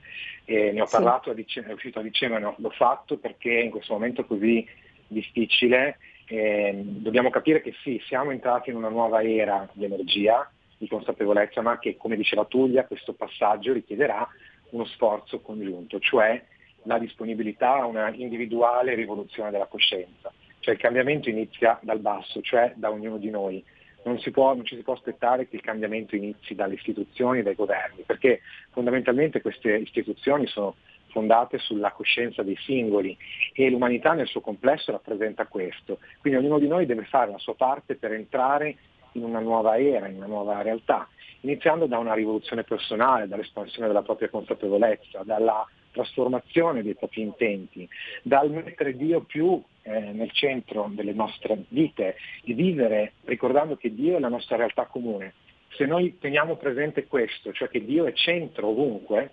E 0.45 0.71
ne 0.71 0.81
ho 0.81 0.87
parlato, 0.89 1.35
sì. 1.45 1.59
è 1.59 1.71
uscito 1.71 1.99
a 1.99 2.01
dicembre, 2.01 2.39
l'ho 2.39 2.69
fatto 2.69 3.17
perché 3.17 3.51
in 3.51 3.69
questo 3.69 3.93
momento 3.93 4.25
così 4.25 4.65
difficile 5.07 5.97
eh, 6.27 6.73
dobbiamo 6.83 7.29
capire 7.29 7.61
che 7.61 7.73
sì, 7.83 8.01
siamo 8.05 8.31
entrati 8.31 8.69
in 8.69 8.75
una 8.75 8.89
nuova 8.89 9.21
era 9.21 9.67
di 9.73 9.85
energia, 9.85 10.49
di 10.77 10.87
consapevolezza, 10.87 11.61
ma 11.61 11.79
che 11.79 11.97
come 11.97 12.15
diceva 12.15 12.45
Tullia 12.45 12.85
questo 12.85 13.13
passaggio 13.13 13.73
richiederà 13.73 14.27
uno 14.69 14.85
sforzo 14.85 15.41
congiunto, 15.41 15.99
cioè 15.99 16.41
la 16.83 16.97
disponibilità 16.97 17.75
a 17.75 17.85
una 17.85 18.11
individuale 18.13 18.95
rivoluzione 18.95 19.51
della 19.51 19.67
coscienza 19.67 20.31
cioè 20.59 20.73
il 20.73 20.79
cambiamento 20.79 21.29
inizia 21.29 21.79
dal 21.81 21.99
basso, 21.99 22.41
cioè 22.41 22.73
da 22.75 22.91
ognuno 22.91 23.17
di 23.17 23.29
noi. 23.29 23.63
Non, 24.03 24.19
può, 24.31 24.53
non 24.53 24.63
ci 24.63 24.75
si 24.77 24.83
può 24.83 24.93
aspettare 24.93 25.49
che 25.49 25.57
il 25.57 25.61
cambiamento 25.61 26.15
inizi 26.15 26.55
dalle 26.55 26.75
istituzioni, 26.75 27.43
dai 27.43 27.55
governi, 27.55 28.03
perché 28.05 28.39
fondamentalmente 28.71 29.41
queste 29.41 29.75
istituzioni 29.75 30.47
sono 30.47 30.75
fondate 31.09 31.57
sulla 31.57 31.91
coscienza 31.91 32.43
dei 32.43 32.55
singoli 32.57 33.17
e 33.53 33.69
l'umanità 33.69 34.13
nel 34.13 34.27
suo 34.27 34.41
complesso 34.41 34.91
rappresenta 34.91 35.45
questo. 35.47 35.99
Quindi 36.21 36.39
ognuno 36.39 36.59
di 36.59 36.67
noi 36.67 36.85
deve 36.85 37.05
fare 37.05 37.31
la 37.31 37.37
sua 37.39 37.55
parte 37.55 37.95
per 37.95 38.13
entrare 38.13 38.75
in 39.13 39.23
una 39.23 39.39
nuova 39.39 39.77
era, 39.77 40.07
in 40.07 40.17
una 40.17 40.27
nuova 40.27 40.61
realtà, 40.61 41.07
iniziando 41.41 41.85
da 41.85 41.97
una 41.97 42.13
rivoluzione 42.13 42.63
personale, 42.63 43.27
dall'espansione 43.27 43.87
della 43.87 44.03
propria 44.03 44.29
consapevolezza, 44.29 45.23
dalla 45.23 45.65
trasformazione 45.97 46.83
dei 46.83 46.93
propri 46.93 47.21
intenti, 47.21 47.89
dal 48.21 48.51
mettere 48.51 48.95
Dio 48.95 49.21
più 49.21 49.61
eh, 49.81 49.99
nel 49.99 50.31
centro 50.31 50.89
delle 50.91 51.13
nostre 51.13 51.63
vite, 51.69 52.17
di 52.43 52.53
vivere 52.53 53.13
ricordando 53.25 53.75
che 53.75 53.93
Dio 53.93 54.17
è 54.17 54.19
la 54.19 54.29
nostra 54.29 54.57
realtà 54.57 54.85
comune. 54.85 55.33
Se 55.69 55.85
noi 55.85 56.17
teniamo 56.19 56.55
presente 56.55 57.07
questo, 57.07 57.51
cioè 57.51 57.67
che 57.67 57.83
Dio 57.83 58.05
è 58.05 58.13
centro 58.13 58.67
ovunque, 58.67 59.31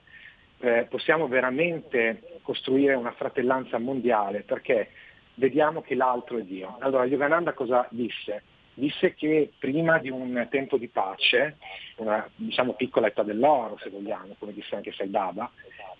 eh, 0.60 0.86
possiamo 0.88 1.28
veramente 1.28 2.38
costruire 2.42 2.94
una 2.94 3.12
fratellanza 3.12 3.78
mondiale 3.78 4.40
perché 4.40 4.88
vediamo 5.34 5.82
che 5.82 5.94
l'altro 5.94 6.38
è 6.38 6.42
Dio. 6.42 6.76
Allora 6.80 7.04
Yogananda 7.04 7.52
cosa 7.52 7.86
disse? 7.90 8.42
Disse 8.76 9.14
che 9.14 9.52
prima 9.58 9.98
di 9.98 10.10
un 10.10 10.48
tempo 10.50 10.76
di 10.76 10.88
pace, 10.88 11.58
una 11.96 12.28
diciamo 12.34 12.72
piccola 12.72 13.06
età 13.06 13.22
dell'oro 13.22 13.78
se 13.78 13.88
vogliamo, 13.90 14.34
come 14.38 14.52
disse 14.52 14.74
anche 14.74 14.92
Saidaba, 14.92 15.50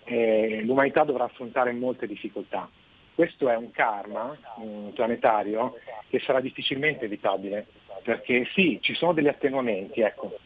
eh, 0.05 0.61
l'umanità 0.63 1.03
dovrà 1.03 1.25
affrontare 1.25 1.71
molte 1.73 2.07
difficoltà. 2.07 2.69
Questo 3.13 3.49
è 3.49 3.55
un 3.55 3.71
karma 3.71 4.37
un 4.57 4.91
planetario 4.93 5.75
che 6.09 6.19
sarà 6.19 6.41
difficilmente 6.41 7.05
evitabile, 7.05 7.65
perché 8.03 8.45
sì, 8.53 8.79
ci 8.81 8.93
sono 8.93 9.13
degli 9.13 9.27
attenuamenti, 9.27 10.01
ecco, 10.01 10.37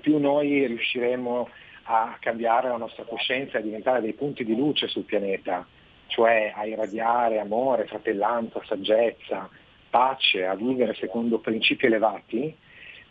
più 0.00 0.18
noi 0.18 0.66
riusciremo 0.66 1.48
a 1.84 2.16
cambiare 2.20 2.68
la 2.68 2.76
nostra 2.76 3.04
coscienza 3.04 3.56
e 3.56 3.60
a 3.60 3.64
diventare 3.64 4.00
dei 4.00 4.14
punti 4.14 4.44
di 4.44 4.56
luce 4.56 4.88
sul 4.88 5.04
pianeta, 5.04 5.66
cioè 6.06 6.52
a 6.54 6.64
irradiare 6.66 7.40
amore, 7.40 7.86
fratellanza, 7.86 8.62
saggezza, 8.64 9.48
pace, 9.90 10.46
a 10.46 10.54
vivere 10.54 10.94
secondo 10.94 11.38
principi 11.38 11.86
elevati, 11.86 12.56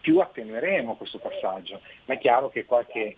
più 0.04 0.20
attenueremo 0.20 0.98
questo 0.98 1.18
passaggio. 1.18 1.80
Ma 2.06 2.16
è 2.16 2.18
chiaro 2.18 2.50
che 2.50 2.66
qualche, 2.66 3.16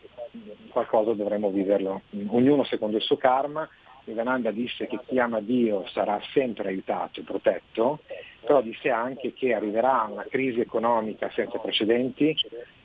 qualcosa 0.70 1.14
dovremo 1.14 1.50
viverlo, 1.50 2.04
ognuno 2.28 2.64
secondo 2.64 2.98
il 2.98 3.02
suo 3.02 3.18
karma. 3.18 3.68
Vivekananda 4.04 4.52
disse 4.52 4.86
che 4.86 5.00
chi 5.08 5.18
ama 5.18 5.42
Dio 5.42 5.88
sarà 5.88 6.22
sempre 6.32 6.68
aiutato 6.68 7.20
e 7.20 7.24
protetto, 7.24 8.02
però 8.40 8.62
disse 8.62 8.92
anche 8.92 9.34
che 9.34 9.56
arriverà 9.56 10.08
una 10.08 10.28
crisi 10.30 10.60
economica 10.60 11.32
senza 11.34 11.58
precedenti 11.58 12.38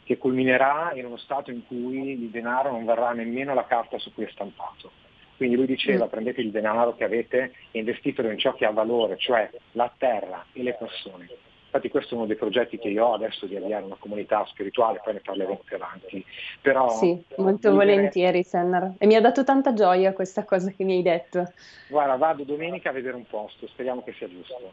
che 0.03 0.17
culminerà 0.17 0.93
in 0.95 1.05
uno 1.05 1.19
stato 1.19 1.51
in 1.51 1.67
cui 1.67 2.13
il 2.13 2.31
denaro 2.31 2.71
non 2.71 2.87
verrà 2.87 3.13
nemmeno 3.13 3.53
la 3.53 3.67
carta 3.67 3.99
su 3.99 4.15
cui 4.15 4.25
è 4.25 4.31
stampato. 4.31 4.91
Quindi 5.37 5.57
lui 5.57 5.67
diceva 5.67 6.07
mm. 6.07 6.09
prendete 6.09 6.41
il 6.41 6.51
denaro 6.51 6.97
che 6.97 7.05
avete 7.05 7.53
e 7.71 7.79
investitelo 7.79 8.31
in 8.31 8.39
ciò 8.39 8.55
che 8.55 8.65
ha 8.65 8.71
valore, 8.71 9.19
cioè 9.19 9.51
la 9.73 9.93
terra 9.95 10.47
e 10.55 10.63
le 10.63 10.73
persone. 10.73 11.29
Infatti 11.73 11.89
questo 11.89 12.15
è 12.15 12.17
uno 12.17 12.27
dei 12.27 12.35
progetti 12.35 12.79
che 12.79 12.89
io 12.89 13.07
ho 13.07 13.15
adesso 13.15 13.47
di 13.47 13.55
avviare 13.55 13.85
una 13.85 13.95
comunità 13.97 14.45
spirituale, 14.47 15.01
poi 15.05 15.13
ne 15.15 15.21
parleremo 15.21 15.61
più 15.65 15.77
avanti. 15.77 16.25
Però, 16.61 16.89
sì, 16.89 17.17
molto 17.37 17.73
volentieri 17.73 18.43
Sennar. 18.43 18.95
E 18.99 19.07
mi 19.07 19.15
ha 19.15 19.21
dato 19.21 19.45
tanta 19.45 19.73
gioia 19.73 20.13
questa 20.13 20.45
cosa 20.45 20.73
che 20.73 20.83
mi 20.83 20.95
hai 20.95 21.03
detto. 21.03 21.45
Guarda, 21.89 22.17
vado 22.17 22.43
domenica 22.43 22.91
a 22.91 22.93
vedere 22.93 23.15
un 23.15 23.25
posto, 23.25 23.69
speriamo 23.69 24.03
che 24.03 24.13
sia 24.15 24.29
giusto. 24.29 24.73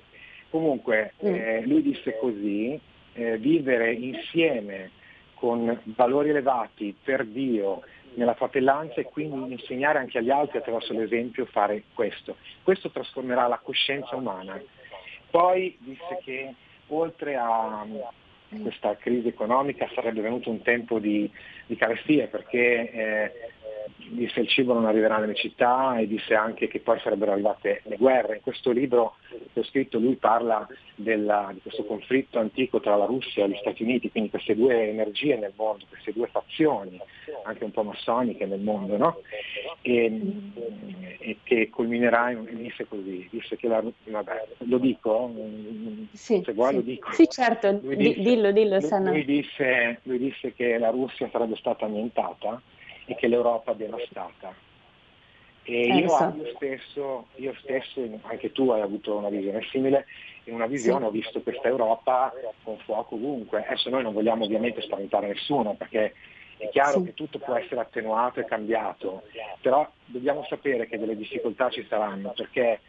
Comunque, 0.50 1.14
mm. 1.24 1.34
eh, 1.36 1.62
lui 1.68 1.84
disse 1.84 2.18
così, 2.18 2.80
eh, 3.14 3.38
vivere 3.38 3.94
insieme 3.94 4.90
con 5.36 5.80
valori 5.96 6.30
elevati 6.30 6.96
per 7.04 7.26
Dio, 7.26 7.84
nella 8.16 8.34
fratellanza 8.34 8.96
e 8.96 9.04
quindi 9.04 9.52
insegnare 9.52 10.00
anche 10.00 10.18
agli 10.18 10.32
altri 10.32 10.58
attraverso 10.58 10.94
l'esempio 10.94 11.46
fare 11.46 11.84
questo. 11.94 12.38
Questo 12.64 12.90
trasformerà 12.90 13.46
la 13.46 13.60
coscienza 13.62 14.16
umana. 14.16 14.60
Poi 15.30 15.78
disse 15.80 16.18
che 16.24 16.56
oltre 16.88 17.36
a 17.36 17.86
questa 18.62 18.96
crisi 18.96 19.28
economica 19.28 19.90
sarebbe 19.94 20.22
venuto 20.22 20.50
un 20.50 20.62
tempo 20.62 21.00
di, 21.00 21.30
di 21.66 21.76
carestia 21.76 22.28
perché 22.28 22.92
eh, 22.92 23.32
disse 24.10 24.40
il 24.40 24.48
cibo 24.48 24.74
non 24.74 24.86
arriverà 24.86 25.18
nelle 25.18 25.36
città 25.36 25.98
e 25.98 26.08
disse 26.08 26.34
anche 26.34 26.68
che 26.68 26.80
poi 26.80 27.00
sarebbero 27.00 27.32
arrivate 27.32 27.82
le 27.86 27.98
guerre. 27.98 28.36
In 28.36 28.42
questo 28.42 28.72
libro 28.72 29.16
che 29.54 29.60
ho 29.60 29.64
scritto 29.64 30.00
lui 30.00 30.16
parla 30.16 30.68
della, 30.96 31.50
di 31.54 31.62
questo 31.62 31.84
conflitto 31.86 32.40
antico 32.40 32.80
tra 32.80 32.96
la 32.96 33.06
Russia 33.06 33.46
e 33.46 33.50
gli 33.50 33.58
Stati 33.60 33.84
Uniti, 33.84 34.10
quindi 34.10 34.30
queste 34.30 34.56
due 34.56 34.90
energie 34.90 35.36
nel 35.36 35.54
mondo, 35.56 35.86
queste 35.90 36.14
due 36.14 36.28
fazioni, 36.28 37.00
anche 37.44 37.64
un 37.64 37.72
po' 37.72 37.84
massoniche 37.84 38.46
nel 38.46 38.60
mondo, 38.60 38.98
no? 38.98 39.22
e, 39.82 40.22
e, 41.20 41.38
che 41.44 41.70
culminerà 41.70 42.32
in, 42.32 42.46
disse 42.52 42.88
così, 42.88 43.28
disse 43.32 43.56
che 43.56 43.68
la, 43.68 43.84
vabbè, 44.06 44.48
lo 44.60 44.78
dico? 44.78 45.32
Sì, 46.14 46.42
se 46.44 46.54
vuoi 46.54 46.70
sì. 46.70 46.76
lo 46.76 46.82
dico. 46.82 47.12
Sì 47.12 47.28
certo, 47.30 47.72
disse, 47.74 48.22
dillo, 48.22 48.52
dillo. 48.52 48.80
Lui, 48.80 49.04
lui, 49.04 49.26
disse, 49.26 50.00
lui 50.04 50.18
disse 50.18 50.54
che 50.54 50.78
la 50.78 50.90
Russia 50.90 51.30
sarebbe 51.32 51.56
stata 51.56 51.86
annientata 51.86 52.62
e 53.08 53.16
che 53.16 53.28
l'Europa 53.28 53.74
devastata. 53.74 54.54
E 55.64 55.82
eh, 55.82 55.98
io, 55.98 56.10
so. 56.10 56.34
io, 56.38 56.54
stesso, 56.56 57.28
io, 57.36 57.54
stesso, 57.62 58.02
anche 58.22 58.52
tu 58.52 58.70
hai 58.70 58.82
avuto 58.82 59.18
una 59.18 59.30
visione 59.30 59.66
simile, 59.72 60.06
in 60.46 60.54
una 60.54 60.68
visione 60.68 61.06
ho 61.06 61.12
visto 61.12 61.42
questa 61.42 61.68
Europa 61.68 62.32
con 62.64 62.78
fuoco 62.80 63.16
ovunque. 63.16 63.66
Adesso 63.66 63.90
noi 63.90 64.04
non 64.04 64.14
vogliamo 64.14 64.46
ovviamente 64.46 64.82
spaventare 64.82 65.28
nessuno 65.28 65.74
perché 65.74 66.14
è 66.58 66.70
chiaro 66.70 67.00
sì. 67.00 67.06
che 67.06 67.14
tutto 67.14 67.40
può 67.40 67.56
essere 67.56 67.82
attenuato 67.82 68.40
e 68.40 68.46
cambiato, 68.46 69.24
però 69.62 69.88
dobbiamo 70.06 70.46
sapere 70.48 70.88
che 70.88 70.98
delle 70.98 71.16
difficoltà 71.16 71.70
ci 71.70 71.86
saranno 71.88 72.34
perché 72.36 72.80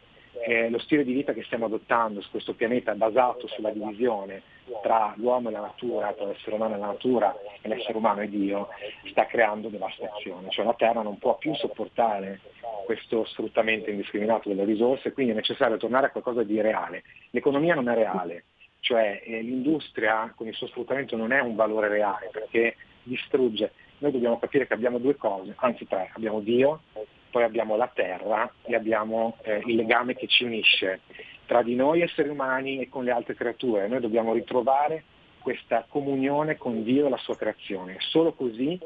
eh, 0.45 0.69
lo 0.69 0.79
stile 0.79 1.03
di 1.03 1.13
vita 1.13 1.33
che 1.33 1.43
stiamo 1.43 1.65
adottando 1.65 2.21
su 2.21 2.29
questo 2.29 2.53
pianeta 2.53 2.93
basato 2.95 3.47
sulla 3.47 3.71
divisione 3.71 4.41
tra 4.81 5.13
l'uomo 5.17 5.49
e 5.49 5.51
la 5.51 5.61
natura, 5.61 6.13
tra 6.13 6.25
l'essere 6.25 6.55
umano 6.55 6.75
e 6.75 6.77
la 6.77 6.85
natura 6.87 7.35
e 7.61 7.67
l'essere 7.67 7.97
umano 7.97 8.21
e 8.21 8.29
Dio, 8.29 8.69
sta 9.09 9.25
creando 9.25 9.69
devastazione. 9.69 10.49
Cioè 10.49 10.65
la 10.65 10.73
Terra 10.73 11.01
non 11.01 11.17
può 11.17 11.37
più 11.37 11.53
sopportare 11.55 12.39
questo 12.85 13.25
sfruttamento 13.25 13.89
indiscriminato 13.89 14.49
delle 14.49 14.65
risorse, 14.65 15.11
quindi 15.11 15.33
è 15.33 15.35
necessario 15.35 15.77
tornare 15.77 16.07
a 16.07 16.11
qualcosa 16.11 16.43
di 16.43 16.59
reale. 16.61 17.03
L'economia 17.31 17.75
non 17.75 17.89
è 17.89 17.95
reale, 17.95 18.45
cioè 18.79 19.21
eh, 19.23 19.41
l'industria 19.41 20.31
con 20.35 20.47
il 20.47 20.53
suo 20.53 20.67
sfruttamento 20.67 21.15
non 21.15 21.31
è 21.31 21.39
un 21.39 21.55
valore 21.55 21.87
reale 21.87 22.29
perché 22.31 22.75
distrugge. 23.03 23.71
Noi 23.99 24.11
dobbiamo 24.11 24.39
capire 24.39 24.65
che 24.65 24.73
abbiamo 24.73 24.97
due 24.97 25.15
cose, 25.17 25.53
anzi 25.57 25.85
tre, 25.85 26.09
abbiamo 26.13 26.39
Dio, 26.39 26.81
poi 27.29 27.43
abbiamo 27.43 27.75
la 27.75 27.89
terra 27.93 28.51
e 28.63 28.75
abbiamo 28.75 29.37
eh, 29.43 29.61
il 29.65 29.75
legame 29.75 30.15
che 30.15 30.27
ci 30.27 30.43
unisce 30.43 31.01
tra 31.45 31.61
di 31.63 31.75
noi 31.75 32.01
esseri 32.01 32.29
umani 32.29 32.79
e 32.79 32.89
con 32.89 33.03
le 33.03 33.11
altre 33.11 33.35
creature. 33.35 33.87
Noi 33.87 33.99
dobbiamo 33.99 34.33
ritrovare 34.33 35.03
questa 35.39 35.85
comunione 35.87 36.57
con 36.57 36.83
Dio 36.83 37.07
e 37.07 37.09
la 37.09 37.17
sua 37.17 37.35
creazione. 37.35 37.97
Solo 37.99 38.33
così 38.33 38.79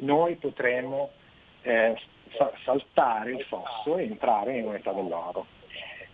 noi 0.00 0.36
potremo 0.36 1.10
eh, 1.62 1.94
saltare 2.64 3.32
il 3.32 3.44
fosso 3.44 3.96
e 3.96 4.04
entrare 4.04 4.58
in 4.58 4.66
un'età 4.66 4.92
dell'oro 4.92 5.58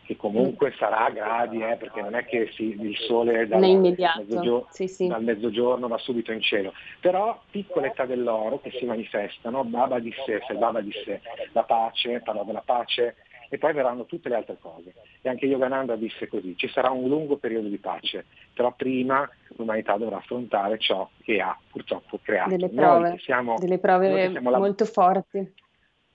che 0.07 0.17
comunque 0.17 0.73
sarà 0.79 1.07
a 1.07 1.11
gradi, 1.11 1.61
eh, 1.61 1.77
perché 1.77 2.01
non 2.01 2.15
è 2.15 2.25
che 2.25 2.49
si, 2.53 2.77
il 2.81 2.97
sole 2.97 3.47
dal 3.49 3.61
mezzogiorno, 3.61 4.69
sì, 4.71 4.87
sì. 4.87 5.09
dal, 5.09 5.23
mezzogiorno, 5.23 5.89
va 5.89 5.99
subito 5.99 6.31
in 6.31 6.41
cielo, 6.41 6.73
però 7.01 7.41
piccole 7.51 7.89
età 7.89 8.07
dell'oro 8.07 8.61
che 8.61 8.71
si 8.71 8.85
manifestano, 8.85 9.65
Baba 9.65 9.99
disse, 9.99 10.41
se 10.47 10.55
Baba 10.55 10.81
disse 10.81 11.21
la 11.53 11.65
pace, 11.65 12.21
parlò 12.21 12.45
della 12.45 12.63
pace, 12.65 13.17
e 13.49 13.59
poi 13.59 13.73
verranno 13.73 14.07
tutte 14.07 14.29
le 14.29 14.37
altre 14.37 14.57
cose. 14.61 14.95
E 15.21 15.29
anche 15.29 15.47
Yogananda 15.47 15.97
disse 15.97 16.29
così, 16.29 16.57
ci 16.57 16.69
sarà 16.69 16.91
un 16.91 17.09
lungo 17.09 17.37
periodo 17.37 17.69
di 17.69 17.79
pace, 17.79 18.27
però 18.55 18.73
prima 18.73 19.29
l'umanità 19.57 19.97
dovrà 19.97 20.17
affrontare 20.17 20.79
ciò 20.79 21.09
che 21.23 21.41
ha 21.41 21.57
purtroppo 21.71 22.19
creato. 22.23 22.51
Delle 22.51 22.69
prove, 22.69 23.19
siamo, 23.19 23.57
delle 23.59 23.79
prove 23.79 24.41
molto 24.41 24.85
la... 24.85 24.91
forti 24.91 25.53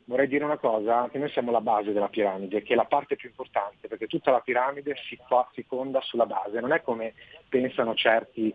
vorrei 0.05 0.27
dire 0.27 0.43
una 0.43 0.57
cosa, 0.57 1.09
che 1.09 1.17
noi 1.17 1.29
siamo 1.29 1.51
la 1.51 1.61
base 1.61 1.93
della 1.93 2.09
piramide, 2.09 2.61
che 2.61 2.73
è 2.73 2.75
la 2.75 2.85
parte 2.85 3.15
più 3.15 3.29
importante, 3.29 3.87
perché 3.87 4.07
tutta 4.07 4.31
la 4.31 4.41
piramide 4.41 4.95
si, 5.07 5.17
fa, 5.27 5.49
si 5.53 5.63
fonda 5.63 6.01
sulla 6.01 6.25
base, 6.25 6.59
non 6.59 6.71
è 6.71 6.81
come 6.81 7.13
pensano 7.49 7.95
certi 7.95 8.53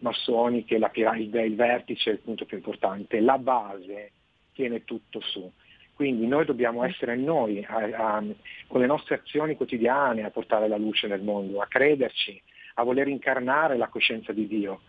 massoni 0.00 0.64
che 0.64 0.78
la 0.78 0.88
piramide, 0.88 1.42
il 1.42 1.56
vertice 1.56 2.10
è 2.10 2.12
il 2.14 2.20
punto 2.20 2.44
più 2.44 2.56
importante, 2.56 3.20
la 3.20 3.38
base 3.38 4.12
tiene 4.52 4.84
tutto 4.84 5.20
su. 5.20 5.50
Quindi 5.94 6.26
noi 6.28 6.44
dobbiamo 6.44 6.84
essere 6.84 7.16
noi, 7.16 7.64
a, 7.64 8.16
a, 8.16 8.24
con 8.68 8.80
le 8.80 8.86
nostre 8.86 9.16
azioni 9.16 9.56
quotidiane, 9.56 10.24
a 10.24 10.30
portare 10.30 10.68
la 10.68 10.76
luce 10.76 11.08
nel 11.08 11.22
mondo, 11.22 11.60
a 11.60 11.66
crederci, 11.66 12.40
a 12.74 12.84
voler 12.84 13.08
incarnare 13.08 13.76
la 13.76 13.88
coscienza 13.88 14.32
di 14.32 14.46
Dio. 14.46 14.82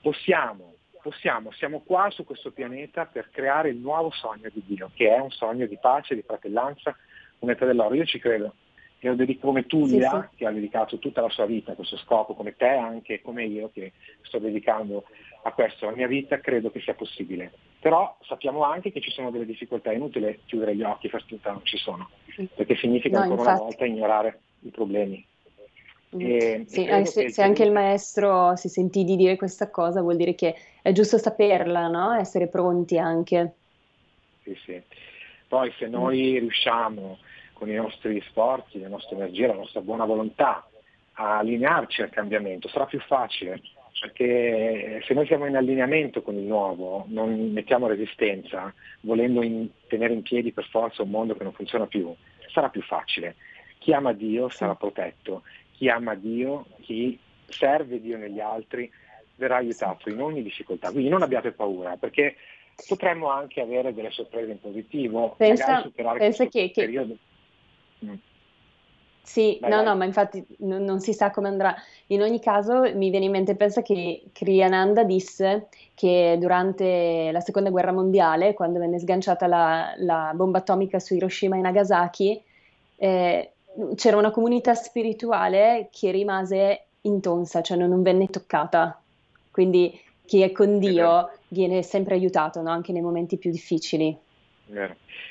Possiamo, 0.00 0.73
possiamo, 1.04 1.52
siamo 1.52 1.80
qua 1.80 2.08
su 2.08 2.24
questo 2.24 2.50
pianeta 2.50 3.04
per 3.04 3.28
creare 3.30 3.68
il 3.68 3.76
nuovo 3.76 4.10
sogno 4.10 4.48
di 4.50 4.62
Dio, 4.64 4.90
che 4.94 5.14
è 5.14 5.18
un 5.18 5.30
sogno 5.30 5.66
di 5.66 5.76
pace, 5.76 6.14
di 6.14 6.22
fratellanza, 6.22 6.96
un'età 7.40 7.66
dell'oro. 7.66 7.94
Io 7.94 8.06
ci 8.06 8.18
credo. 8.18 8.54
lo 9.00 9.14
dedico 9.14 9.48
come 9.48 9.66
Tullia, 9.66 10.10
sì, 10.10 10.28
sì. 10.30 10.36
che 10.36 10.46
ha 10.46 10.50
dedicato 10.50 10.98
tutta 10.98 11.20
la 11.20 11.28
sua 11.28 11.44
vita 11.44 11.72
a 11.72 11.74
questo 11.74 11.98
scopo, 11.98 12.32
come 12.32 12.56
te 12.56 12.68
anche, 12.68 13.20
come 13.20 13.44
io 13.44 13.70
che 13.70 13.92
sto 14.22 14.38
dedicando 14.38 15.04
a 15.42 15.52
questo, 15.52 15.84
la 15.84 15.94
mia 15.94 16.06
vita 16.06 16.40
credo 16.40 16.70
che 16.70 16.80
sia 16.80 16.94
possibile. 16.94 17.52
Però 17.80 18.16
sappiamo 18.22 18.64
anche 18.64 18.90
che 18.90 19.02
ci 19.02 19.10
sono 19.10 19.30
delle 19.30 19.44
difficoltà, 19.44 19.90
è 19.90 19.94
inutile 19.96 20.40
chiudere 20.46 20.74
gli 20.74 20.82
occhi 20.82 21.08
e 21.08 21.10
far 21.10 21.22
finta 21.24 21.50
non 21.52 21.60
ci 21.64 21.76
sono, 21.76 22.08
perché 22.54 22.76
significa 22.76 23.18
no, 23.18 23.24
ancora 23.24 23.40
infatti. 23.42 23.60
una 23.60 23.68
volta 23.68 23.84
ignorare 23.84 24.40
i 24.60 24.70
problemi. 24.70 25.26
Mm. 26.16 26.20
E 26.20 26.64
sì, 26.66 26.88
se, 27.04 27.30
se, 27.30 27.42
anche 27.42 27.64
il 27.64 27.72
maestro 27.72 28.54
si 28.56 28.68
sentì 28.68 29.04
di 29.04 29.16
dire 29.16 29.36
questa 29.36 29.70
cosa, 29.70 30.00
vuol 30.00 30.16
dire 30.16 30.34
che 30.34 30.54
è 30.82 30.92
giusto 30.92 31.18
saperla, 31.18 31.88
no? 31.88 32.12
essere 32.14 32.46
pronti 32.46 32.98
anche. 32.98 33.52
Sì, 34.42 34.56
sì. 34.64 34.82
Poi 35.48 35.72
se 35.78 35.86
noi 35.86 36.38
riusciamo 36.38 37.18
con 37.52 37.68
i 37.68 37.74
nostri 37.74 38.20
sforzi, 38.28 38.80
la 38.80 38.88
nostra 38.88 39.16
energia, 39.16 39.48
la 39.48 39.54
nostra 39.54 39.80
buona 39.80 40.04
volontà 40.04 40.66
a 41.14 41.38
allinearci 41.38 42.02
al 42.02 42.10
cambiamento, 42.10 42.68
sarà 42.68 42.86
più 42.86 43.00
facile, 43.00 43.60
perché 44.00 45.00
se 45.06 45.14
noi 45.14 45.26
siamo 45.26 45.46
in 45.46 45.56
allineamento 45.56 46.22
con 46.22 46.34
il 46.34 46.42
nuovo, 46.42 47.04
non 47.08 47.52
mettiamo 47.52 47.86
resistenza, 47.86 48.72
volendo 49.00 49.42
in, 49.42 49.68
tenere 49.86 50.12
in 50.12 50.22
piedi 50.22 50.52
per 50.52 50.66
forza 50.66 51.02
un 51.02 51.10
mondo 51.10 51.36
che 51.36 51.44
non 51.44 51.52
funziona 51.52 51.86
più, 51.86 52.12
sarà 52.52 52.68
più 52.68 52.82
facile. 52.82 53.36
Chi 53.78 53.92
ama 53.92 54.12
Dio 54.12 54.48
sarà 54.48 54.74
protetto, 54.74 55.42
chi 55.76 55.88
ama 55.88 56.14
Dio, 56.14 56.66
chi 56.80 57.18
serve 57.48 58.00
Dio 58.00 58.16
negli 58.16 58.40
altri, 58.40 58.90
verrà 59.36 59.56
aiutato 59.56 60.08
in 60.08 60.20
ogni 60.20 60.42
difficoltà. 60.42 60.90
Quindi 60.90 61.08
non 61.08 61.22
abbiate 61.22 61.52
paura, 61.52 61.96
perché 61.96 62.36
potremmo 62.88 63.30
anche 63.30 63.60
avere 63.60 63.94
delle 63.94 64.10
sorprese 64.10 64.52
in 64.52 64.60
positivo, 64.60 65.34
pensa, 65.36 65.90
pensa 66.16 66.46
che, 66.46 66.70
periodo. 66.74 67.14
Che 67.14 67.32
Mm. 68.04 68.14
Sì, 69.22 69.56
vai, 69.58 69.70
no, 69.70 69.76
vai. 69.76 69.84
no, 69.86 69.96
ma 69.96 70.04
infatti 70.04 70.44
non, 70.58 70.84
non, 70.84 71.00
si 71.00 71.14
sa 71.14 71.30
come 71.30 71.48
andrà. 71.48 71.74
In 72.08 72.20
ogni 72.20 72.40
caso 72.40 72.82
mi 72.94 73.08
viene 73.08 73.24
in 73.24 73.30
mente, 73.30 73.56
pensa 73.56 73.80
che 73.80 74.24
Kriyananda 74.32 75.02
disse 75.02 75.68
che 75.94 76.36
durante 76.38 77.30
la 77.32 77.40
seconda 77.40 77.70
guerra 77.70 77.92
mondiale, 77.92 78.52
quando 78.52 78.78
venne 78.78 78.98
sganciata 78.98 79.46
la, 79.46 79.94
la 79.96 80.32
bomba 80.34 80.58
atomica 80.58 80.98
su 80.98 81.14
Hiroshima 81.14 81.56
e 81.56 81.60
Nagasaki, 81.60 82.42
eh, 82.96 83.53
c'era 83.94 84.16
una 84.16 84.30
comunità 84.30 84.74
spirituale 84.74 85.88
che 85.90 86.10
rimase 86.10 86.86
intonsa, 87.02 87.60
cioè 87.62 87.76
non, 87.76 87.88
non 87.88 88.02
venne 88.02 88.26
toccata. 88.28 89.00
Quindi 89.50 89.98
chi 90.26 90.40
è 90.40 90.52
con 90.52 90.78
Dio 90.78 91.30
viene 91.48 91.82
sempre 91.82 92.14
aiutato, 92.14 92.60
no? 92.62 92.70
anche 92.70 92.92
nei 92.92 93.02
momenti 93.02 93.36
più 93.36 93.50
difficili. 93.50 94.16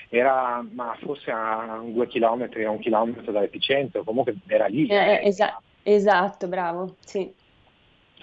Era 0.09 0.63
ma 0.73 0.95
forse 1.01 1.31
a 1.31 1.81
due 1.83 2.07
chilometri, 2.07 2.63
a 2.63 2.69
un 2.69 2.79
chilometro 2.79 3.31
dall'epicentro, 3.31 4.03
comunque 4.03 4.35
era 4.47 4.67
lì. 4.67 4.87
Eh, 4.87 5.21
esa- 5.23 5.59
esatto, 5.81 6.47
bravo, 6.47 6.95
sì. 6.99 7.33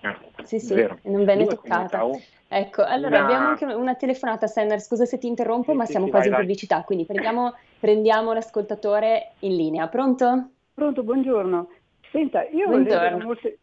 Eh, 0.02 0.16
sì, 0.44 0.60
sì, 0.60 0.74
non 0.74 1.24
venne 1.24 1.44
due 1.44 1.54
toccata. 1.56 2.04
Ecco, 2.52 2.82
allora 2.82 3.18
una... 3.18 3.24
abbiamo 3.24 3.46
anche 3.46 3.64
una 3.64 3.94
telefonata, 3.94 4.48
Senner, 4.48 4.80
scusa 4.80 5.04
se 5.04 5.18
ti 5.18 5.28
interrompo, 5.28 5.70
sì, 5.70 5.76
ma 5.76 5.84
sì, 5.84 5.92
siamo 5.92 6.06
sì, 6.06 6.10
quasi 6.10 6.28
vai, 6.30 6.40
in 6.40 6.44
pubblicità, 6.44 6.82
quindi 6.82 7.04
prendiamo, 7.04 7.54
prendiamo, 7.78 8.32
l'ascoltatore 8.32 9.34
in 9.40 9.54
linea. 9.54 9.86
Pronto? 9.86 10.50
Pronto, 10.74 11.04
buongiorno. 11.04 11.68
Senta, 12.10 12.42
io 12.48 12.68
leggo 12.76 12.88
da, 12.88 13.16
molte, 13.18 13.58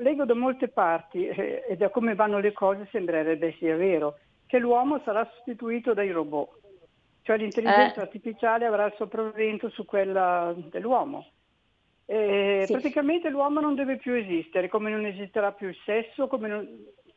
leggo 0.00 0.24
da, 0.26 0.34
molte, 0.34 0.68
parti 0.68 1.26
eh, 1.26 1.64
e 1.66 1.76
da 1.78 1.88
come 1.88 2.14
vanno 2.14 2.38
le 2.38 2.52
cose 2.52 2.86
sembrerebbe 2.92 3.54
sia 3.58 3.74
vero 3.74 4.18
che 4.44 4.58
l'uomo 4.58 5.00
sarà 5.02 5.26
sostituito 5.34 5.94
dai 5.94 6.10
robot. 6.10 6.60
Cioè 7.22 7.38
l'intelligenza 7.38 8.00
eh. 8.00 8.04
artificiale 8.04 8.66
avrà 8.66 8.84
il 8.84 8.94
sopravvento 8.98 9.70
su 9.70 9.86
quella 9.86 10.54
dell'uomo. 10.70 11.26
E 12.04 12.64
sì. 12.66 12.72
Praticamente 12.72 13.30
l'uomo 13.30 13.60
non 13.60 13.74
deve 13.74 13.96
più 13.96 14.12
esistere, 14.12 14.68
come 14.68 14.90
non 14.90 15.06
esisterà 15.06 15.52
più 15.52 15.68
il 15.68 15.76
sesso, 15.86 16.28
non... 16.38 16.68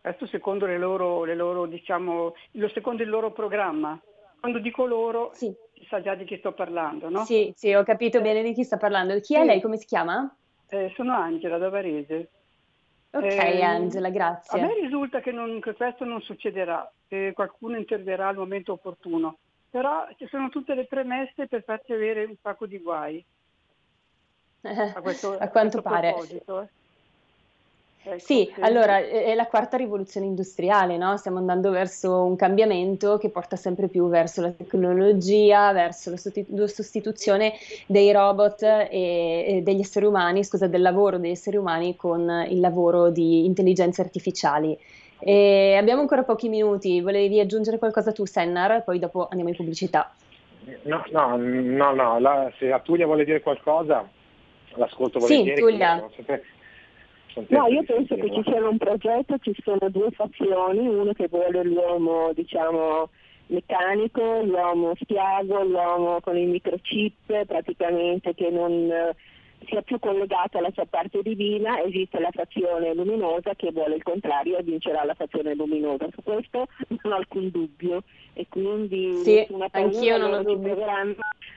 questo 0.01 0.27
secondo, 0.27 0.65
le 0.65 0.77
loro, 0.77 1.23
le 1.23 1.35
loro, 1.35 1.65
diciamo, 1.65 2.33
secondo 2.73 3.03
il 3.03 3.09
loro 3.09 3.31
programma. 3.31 3.99
Quando 4.39 4.59
dico 4.59 4.85
loro, 4.85 5.31
sì. 5.33 5.53
si 5.73 5.85
sa 5.89 6.01
già 6.01 6.15
di 6.15 6.23
chi 6.25 6.37
sto 6.37 6.53
parlando, 6.53 7.09
no? 7.09 7.25
Sì, 7.25 7.51
sì, 7.55 7.73
ho 7.73 7.83
capito 7.83 8.19
eh. 8.19 8.21
bene 8.21 8.41
di 8.41 8.53
chi 8.53 8.63
sta 8.63 8.77
parlando. 8.77 9.19
Chi 9.19 9.35
è 9.35 9.43
lei? 9.43 9.61
Come 9.61 9.77
si 9.77 9.85
chiama? 9.85 10.33
Eh, 10.69 10.91
sono 10.95 11.13
Angela 11.13 11.57
da 11.57 11.69
Varese. 11.69 12.29
Ok, 13.11 13.23
eh, 13.23 13.61
Angela, 13.61 14.09
grazie. 14.09 14.59
A 14.59 14.65
me 14.65 14.73
risulta 14.79 15.19
che, 15.19 15.31
non, 15.31 15.59
che 15.59 15.73
questo 15.73 16.05
non 16.05 16.21
succederà, 16.21 16.89
che 17.07 17.33
qualcuno 17.33 17.75
interverrà 17.75 18.27
al 18.27 18.37
momento 18.37 18.73
opportuno 18.73 19.37
però 19.69 20.07
ci 20.17 20.27
sono 20.27 20.49
tutte 20.49 20.73
le 20.73 20.85
premesse 20.85 21.47
per 21.47 21.63
farci 21.63 21.93
avere 21.93 22.25
un 22.25 22.35
sacco 22.41 22.65
di 22.65 22.79
guai. 22.79 23.23
A, 24.61 25.01
questo, 25.01 25.37
a 25.37 25.47
quanto 25.47 25.77
a 25.77 25.81
pare. 25.81 26.13
Eh. 26.15 26.69
Ecco, 28.01 28.17
sì, 28.17 28.49
sì, 28.53 28.61
allora 28.61 28.99
è 28.99 29.35
la 29.35 29.45
quarta 29.47 29.75
rivoluzione 29.75 30.25
industriale, 30.25 30.95
no? 30.95 31.17
stiamo 31.17 31.37
andando 31.37 31.69
verso 31.69 32.23
un 32.23 32.37
cambiamento 32.37 33.17
che 33.17 33.29
porta 33.29 33.57
sempre 33.57 33.89
più 33.89 34.07
verso 34.07 34.39
la 34.39 34.51
tecnologia, 34.51 35.73
verso 35.73 36.09
la 36.11 36.67
sostituzione 36.67 37.53
dei 37.87 38.13
robot 38.13 38.63
e, 38.63 38.87
e 38.89 39.61
degli 39.63 39.81
esseri 39.81 40.05
umani, 40.05 40.45
scusa, 40.45 40.67
del 40.67 40.81
lavoro 40.81 41.17
degli 41.17 41.31
esseri 41.31 41.57
umani 41.57 41.97
con 41.97 42.45
il 42.47 42.61
lavoro 42.61 43.09
di 43.09 43.45
intelligenze 43.45 44.01
artificiali. 44.01 44.77
E 45.19 45.75
abbiamo 45.77 45.99
ancora 45.99 46.23
pochi 46.23 46.47
minuti, 46.47 47.01
volevi 47.01 47.41
aggiungere 47.41 47.77
qualcosa 47.77 48.13
tu 48.13 48.25
Sennar, 48.25 48.85
poi 48.85 48.99
dopo 48.99 49.27
andiamo 49.29 49.49
in 49.49 49.57
pubblicità. 49.57 50.13
No, 50.83 51.03
no, 51.11 51.35
no, 51.35 51.93
no 51.93 52.19
la, 52.19 52.49
se 52.57 52.67
la 52.67 52.79
Tulia 52.79 53.05
vuole 53.05 53.25
dire 53.25 53.41
qualcosa, 53.41 54.07
l'ascolto 54.75 55.19
volentieri. 55.19 55.57
Sì, 55.57 55.67
Tulia. 55.67 56.09
No, 57.47 57.67
io 57.67 57.83
penso 57.83 58.15
che 58.15 58.31
ci 58.33 58.41
sia 58.43 58.67
un 58.67 58.77
progetto, 58.77 59.37
ci 59.39 59.55
sono 59.63 59.89
due 59.89 60.11
fazioni, 60.11 60.87
uno 60.87 61.13
che 61.13 61.27
vuole 61.27 61.63
l'uomo, 61.63 62.31
diciamo, 62.33 63.09
meccanico, 63.47 64.41
l'uomo 64.43 64.93
spiago, 64.99 65.63
l'uomo 65.63 66.19
con 66.21 66.37
il 66.37 66.47
microchip 66.47 67.45
praticamente 67.45 68.33
che 68.35 68.49
non 68.49 68.91
sia 69.65 69.81
più 69.81 69.99
collegato 69.99 70.57
alla 70.57 70.71
sua 70.71 70.85
parte 70.85 71.21
divina, 71.21 71.81
esiste 71.81 72.19
la 72.19 72.31
fazione 72.31 72.93
luminosa 72.93 73.55
che 73.55 73.71
vuole 73.71 73.95
il 73.95 74.03
contrario 74.03 74.57
e 74.57 74.63
vincerà 74.63 75.03
la 75.03 75.13
fazione 75.13 75.53
luminosa. 75.53 76.07
Su 76.13 76.23
questo 76.23 76.67
non 76.87 77.13
ho 77.13 77.15
alcun 77.15 77.49
dubbio 77.49 78.03
e 78.33 78.45
quindi 78.47 79.15
sì, 79.23 79.47
anch'io 79.71 80.17
non 80.17 80.33
ho 80.33 80.43
dubbio. 80.43 80.75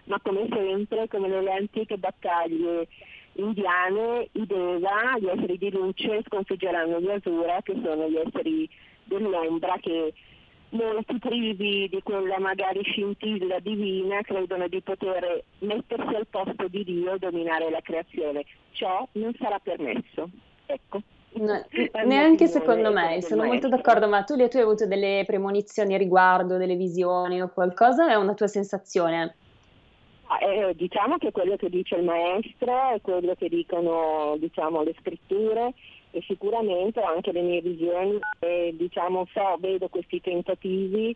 Ma 0.04 0.18
come 0.20 0.48
sempre, 0.50 1.06
come 1.08 1.28
nelle 1.28 1.52
antiche 1.52 1.96
battaglie 1.96 2.88
indiane, 3.34 4.28
i 4.32 4.46
Deva, 4.46 5.18
gli 5.18 5.26
esseri 5.26 5.58
di 5.58 5.70
luce, 5.70 6.22
sconfiggeranno 6.26 7.00
gli 7.00 7.10
Asura, 7.10 7.60
che 7.62 7.74
sono 7.82 8.08
gli 8.08 8.16
esseri 8.16 8.68
dell'ombra 9.04 9.76
che 9.80 10.12
molti 10.70 11.18
privi 11.18 11.88
di 11.88 12.02
quella 12.02 12.38
magari 12.38 12.82
scintilla 12.82 13.58
divina 13.58 14.20
credono 14.22 14.68
di 14.68 14.80
poter 14.80 15.44
mettersi 15.58 16.14
al 16.14 16.26
posto 16.28 16.68
di 16.68 16.84
Dio 16.84 17.14
e 17.14 17.18
dominare 17.18 17.70
la 17.70 17.80
creazione. 17.80 18.44
Ciò 18.72 19.06
non 19.12 19.34
sarà 19.38 19.58
permesso. 19.58 20.28
Ecco. 20.66 21.02
No, 21.34 21.64
neanche 22.04 22.46
secondo 22.46 22.92
me, 22.92 23.22
sono 23.22 23.44
molto 23.44 23.68
d'accordo, 23.68 24.06
ma 24.06 24.22
tu, 24.22 24.36
tu 24.48 24.56
hai 24.58 24.62
avuto 24.62 24.86
delle 24.86 25.24
premonizioni 25.26 25.94
a 25.94 25.98
riguardo, 25.98 26.58
delle 26.58 26.76
visioni 26.76 27.40
o 27.40 27.48
qualcosa? 27.48 28.10
È 28.10 28.14
una 28.16 28.34
tua 28.34 28.48
sensazione? 28.48 29.36
Ah, 30.32 30.38
eh, 30.40 30.74
diciamo 30.74 31.18
che 31.18 31.30
quello 31.30 31.56
che 31.56 31.68
dice 31.68 31.96
il 31.96 32.04
maestro 32.04 32.94
è 32.94 33.00
quello 33.02 33.34
che 33.34 33.50
dicono 33.50 34.36
diciamo, 34.38 34.82
le 34.82 34.94
scritture 34.98 35.74
e 36.10 36.22
sicuramente 36.26 37.00
anche 37.00 37.32
le 37.32 37.42
mie 37.42 37.60
visioni, 37.60 38.18
eh, 38.38 38.74
diciamo, 38.74 39.26
so, 39.34 39.56
vedo 39.58 39.88
questi 39.88 40.22
tentativi 40.22 41.14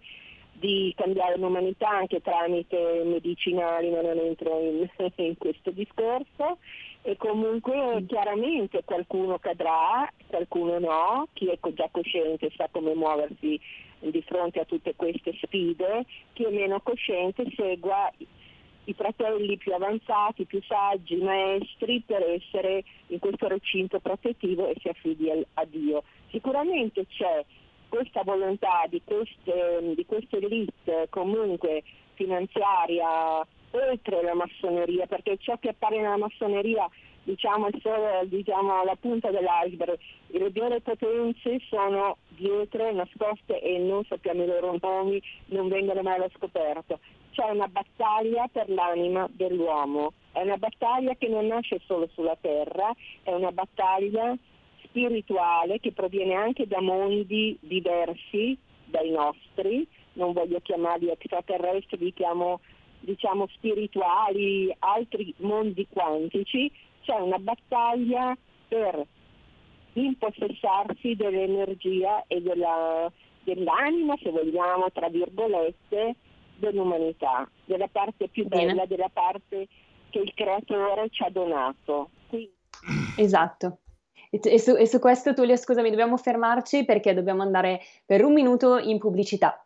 di 0.53 0.93
cambiare 0.97 1.39
l'umanità 1.39 1.89
anche 1.89 2.21
tramite 2.21 3.03
medicinali, 3.05 3.91
ma 3.91 4.03
non 4.03 4.19
entro 4.19 4.59
in, 4.61 4.87
in 5.17 5.39
questo 5.39 5.71
discorso. 5.71 6.59
E 7.01 7.17
comunque 7.17 8.05
chiaramente 8.07 8.83
qualcuno 8.85 9.39
cadrà, 9.39 10.13
qualcuno 10.27 10.79
no, 10.79 11.29
chi 11.33 11.47
è 11.47 11.59
già 11.73 11.89
cosciente 11.91 12.51
sa 12.55 12.69
come 12.71 12.95
muoversi 12.95 13.59
di 13.99 14.23
fronte 14.23 14.61
a 14.61 14.65
tutte 14.65 14.95
queste 14.95 15.33
sfide, 15.43 16.05
chi 16.35 16.45
è 16.45 16.51
meno 16.51 16.81
cosciente 16.81 17.45
segua 17.55 18.13
i 18.87 18.95
fratelli 18.95 19.57
più 19.57 19.75
avanzati, 19.75 20.45
più 20.45 20.63
saggi, 20.63 21.17
maestri 21.17 22.03
per 22.05 22.23
essere 22.23 22.85
in 23.09 23.19
questo 23.19 23.49
recinto 23.49 24.01
protettivo 24.01 24.69
e 24.69 24.75
si 24.81 24.89
affidi 24.89 25.31
a 25.31 25.65
Dio. 25.65 26.03
Sicuramente 26.31 27.07
c'è 27.07 27.45
questa 27.89 28.23
volontà 28.23 28.85
di 28.89 29.01
queste, 29.05 29.95
di 29.95 30.05
queste 30.07 30.37
elite 30.39 31.07
comunque 31.11 31.83
finanziaria 32.15 33.47
oltre 33.71 34.23
la 34.23 34.35
massoneria, 34.35 35.07
perché 35.07 35.37
ciò 35.39 35.59
che 35.59 35.71
appare 35.71 36.01
nella 36.01 36.17
massoneria 36.17 36.89
diciamo, 37.27 37.69
solo 37.83 38.25
diciamo, 38.25 38.85
la 38.85 38.97
punta 38.99 39.31
dell'iceberg, 39.31 39.99
le 40.29 40.51
vere 40.51 40.81
potenze 40.81 41.59
sono 41.69 42.19
dietro, 42.29 42.93
nascoste 42.93 43.61
e 43.61 43.79
non 43.79 44.05
sappiamo 44.05 44.45
i 44.45 44.47
loro 44.47 44.79
nomi, 44.81 45.21
non 45.47 45.69
vengono 45.69 46.03
mai 46.03 46.15
allo 46.15 46.31
scoperto. 46.37 47.01
C'è 47.33 47.51
una 47.51 47.67
battaglia 47.67 48.49
per 48.51 48.71
l'anima 48.71 49.29
dell'uomo, 49.31 50.13
è 50.33 50.41
una 50.43 50.57
battaglia 50.57 51.15
che 51.17 51.29
non 51.29 51.47
nasce 51.49 51.81
solo 51.85 52.09
sulla 52.15 52.37
terra, 52.41 52.95
è 53.25 53.33
una 53.33 53.51
battaglia 53.51 54.35
spirituale 54.85 55.81
che 55.81 55.93
proviene 55.93 56.35
anche 56.35 56.67
da 56.67 56.81
mondi 56.81 57.59
diversi 57.61 58.57
dai 58.85 59.11
nostri, 59.11 59.87
non 60.13 60.33
voglio 60.33 60.61
chiamarli 60.61 61.11
extraterrestri, 61.11 61.99
li 61.99 62.13
chiamo 62.15 62.61
diciamo 63.01 63.47
spirituali, 63.49 64.75
altri 64.79 65.33
mondi 65.39 65.87
quantici, 65.89 66.71
c'è 67.07 67.15
una 67.15 67.39
battaglia 67.39 68.37
per 68.67 69.07
impossessarsi 69.93 71.15
dell'energia 71.15 72.25
e 72.27 72.43
della, 72.43 73.11
dell'anima, 73.45 74.17
se 74.21 74.31
vogliamo, 74.31 74.91
tra 74.93 75.09
virgolette, 75.09 76.17
dell'umanità, 76.57 77.49
della 77.65 77.89
parte 77.91 78.29
più 78.29 78.47
bella, 78.47 78.73
Bene. 78.73 78.87
della 78.89 79.11
parte 79.13 79.69
che 80.11 80.19
il 80.19 80.35
creatore 80.35 81.09
ci 81.11 81.23
ha 81.23 81.31
donato. 81.31 82.11
Quindi... 82.29 82.53
Esatto. 83.19 83.79
E 84.29 84.59
su, 84.59 84.75
e 84.77 84.87
su 84.87 84.99
questo, 84.99 85.33
Tullio, 85.33 85.57
scusami, 85.57 85.89
dobbiamo 85.89 86.17
fermarci 86.19 86.85
perché 86.85 87.15
dobbiamo 87.15 87.43
andare 87.43 87.81
per 88.05 88.25
un 88.25 88.33
minuto 88.35 88.77
in 88.79 88.99
pubblicità. 88.99 89.66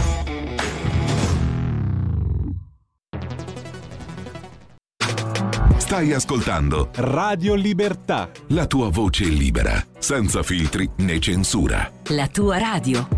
Stai 5.91 6.13
ascoltando 6.13 6.89
Radio 6.95 7.53
Libertà. 7.53 8.31
La 8.51 8.65
tua 8.65 8.87
voce 8.87 9.25
libera, 9.25 9.73
senza 9.99 10.41
filtri 10.41 10.89
né 10.99 11.19
censura. 11.19 11.91
La 12.11 12.29
tua 12.29 12.57
radio. 12.57 13.09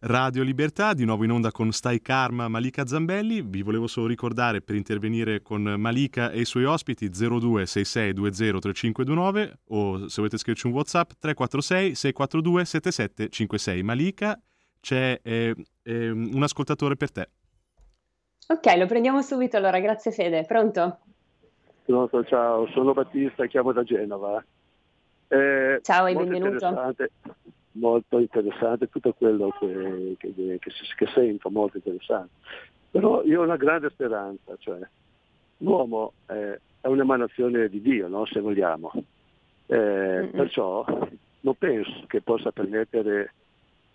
Radio 0.00 0.42
Libertà, 0.42 0.92
di 0.92 1.04
nuovo 1.04 1.22
in 1.22 1.30
onda 1.30 1.52
con 1.52 1.70
Stai 1.70 2.02
Karma 2.02 2.48
Malika 2.48 2.84
Zambelli. 2.84 3.42
Vi 3.42 3.62
volevo 3.62 3.86
solo 3.86 4.08
ricordare 4.08 4.60
per 4.60 4.74
intervenire 4.74 5.40
con 5.40 5.62
Malika 5.62 6.32
e 6.32 6.40
i 6.40 6.44
suoi 6.44 6.64
ospiti 6.64 7.10
0266203529 7.10 9.52
o 9.66 10.08
se 10.08 10.14
volete 10.16 10.36
scriverci 10.36 10.66
un 10.66 10.72
WhatsApp 10.72 11.12
346 11.20 11.94
642 11.94 12.64
7756. 12.64 13.82
Malika, 13.84 14.36
c'è 14.86 15.18
eh, 15.20 15.52
eh, 15.82 16.10
un 16.10 16.40
ascoltatore 16.44 16.94
per 16.94 17.10
te. 17.10 17.28
Ok, 18.46 18.76
lo 18.76 18.86
prendiamo 18.86 19.20
subito 19.20 19.56
allora, 19.56 19.80
grazie 19.80 20.12
Fede. 20.12 20.44
Pronto? 20.44 20.98
Pronto, 21.84 22.24
ciao, 22.24 22.68
sono 22.68 22.92
Battista, 22.92 23.46
chiamo 23.46 23.72
da 23.72 23.82
Genova. 23.82 24.44
Eh, 25.26 25.80
ciao 25.82 26.06
e 26.06 26.14
benvenuto 26.14 26.94
molto 27.72 28.20
interessante, 28.20 28.88
tutto 28.88 29.12
quello 29.12 29.50
che, 29.58 30.14
che, 30.18 30.32
che, 30.32 30.58
che, 30.96 31.06
sento, 31.12 31.50
molto 31.50 31.78
interessante. 31.78 32.30
Però 32.92 33.24
io 33.24 33.40
ho 33.40 33.44
una 33.44 33.56
grande 33.56 33.90
speranza, 33.90 34.54
cioè 34.60 34.78
l'uomo 35.58 36.12
è, 36.26 36.58
è 36.80 36.86
un'emanazione 36.86 37.68
di 37.68 37.80
Dio, 37.82 38.06
no? 38.06 38.24
se 38.24 38.38
vogliamo. 38.38 38.92
Eh, 39.66 40.30
perciò 40.30 40.86
non 41.40 41.54
penso 41.58 42.04
che 42.06 42.22
possa 42.22 42.52
permettere 42.52 43.32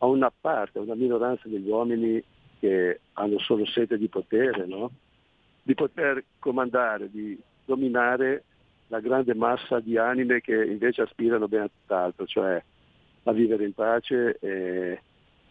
a 0.04 0.08
una 0.08 0.32
parte, 0.32 0.80
a 0.80 0.82
una 0.82 0.96
minoranza 0.96 1.48
degli 1.48 1.70
uomini 1.70 2.22
che 2.60 3.02
hanno 3.14 3.40
solo 3.40 3.66
sete 3.66 3.98
di 3.98 4.08
potere, 4.08 4.66
no? 4.66 4.92
di 5.64 5.76
poter 5.76 6.24
comandare, 6.40 7.10
di 7.12 7.40
dominare 7.66 8.44
la 8.88 9.00
grande 9.00 9.36
massa 9.36 9.80
di 9.80 9.98
anime 9.98 10.42
che 10.42 10.66
invece 10.66 11.04
aspirano 11.04 11.48
ben 11.48 11.62
a 11.62 11.70
tutt'altro, 11.70 12.26
cioè 12.26 12.62
a 13.24 13.32
vivere 13.32 13.64
in 13.64 13.74
pace 13.74 14.38
e, 14.40 15.02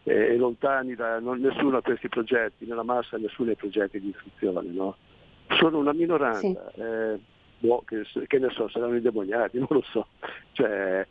e, 0.03 0.13
e 0.13 0.37
lontani 0.37 0.95
da 0.95 1.21
non, 1.21 1.39
nessuno 1.41 1.77
ha 1.77 1.83
questi 1.83 2.09
progetti, 2.09 2.67
nella 2.67 2.83
massa 2.83 3.17
nessuno 3.19 3.53
ha 3.53 3.55
progetti 3.55 4.01
di 4.01 4.09
istruzione. 4.09 4.69
No? 4.69 4.97
Sono 5.59 5.79
una 5.79 5.93
minoranza, 5.93 6.71
sì. 6.75 6.81
eh, 6.81 7.19
boh, 7.61 7.83
che, 7.87 8.03
che, 8.27 8.39
ne 8.39 8.51
so, 8.51 8.69
saranno 8.69 8.97
indemoniati, 8.97 9.59
non 9.63 9.69
lo 9.71 9.83
so, 9.83 10.09
cioè 10.53 11.07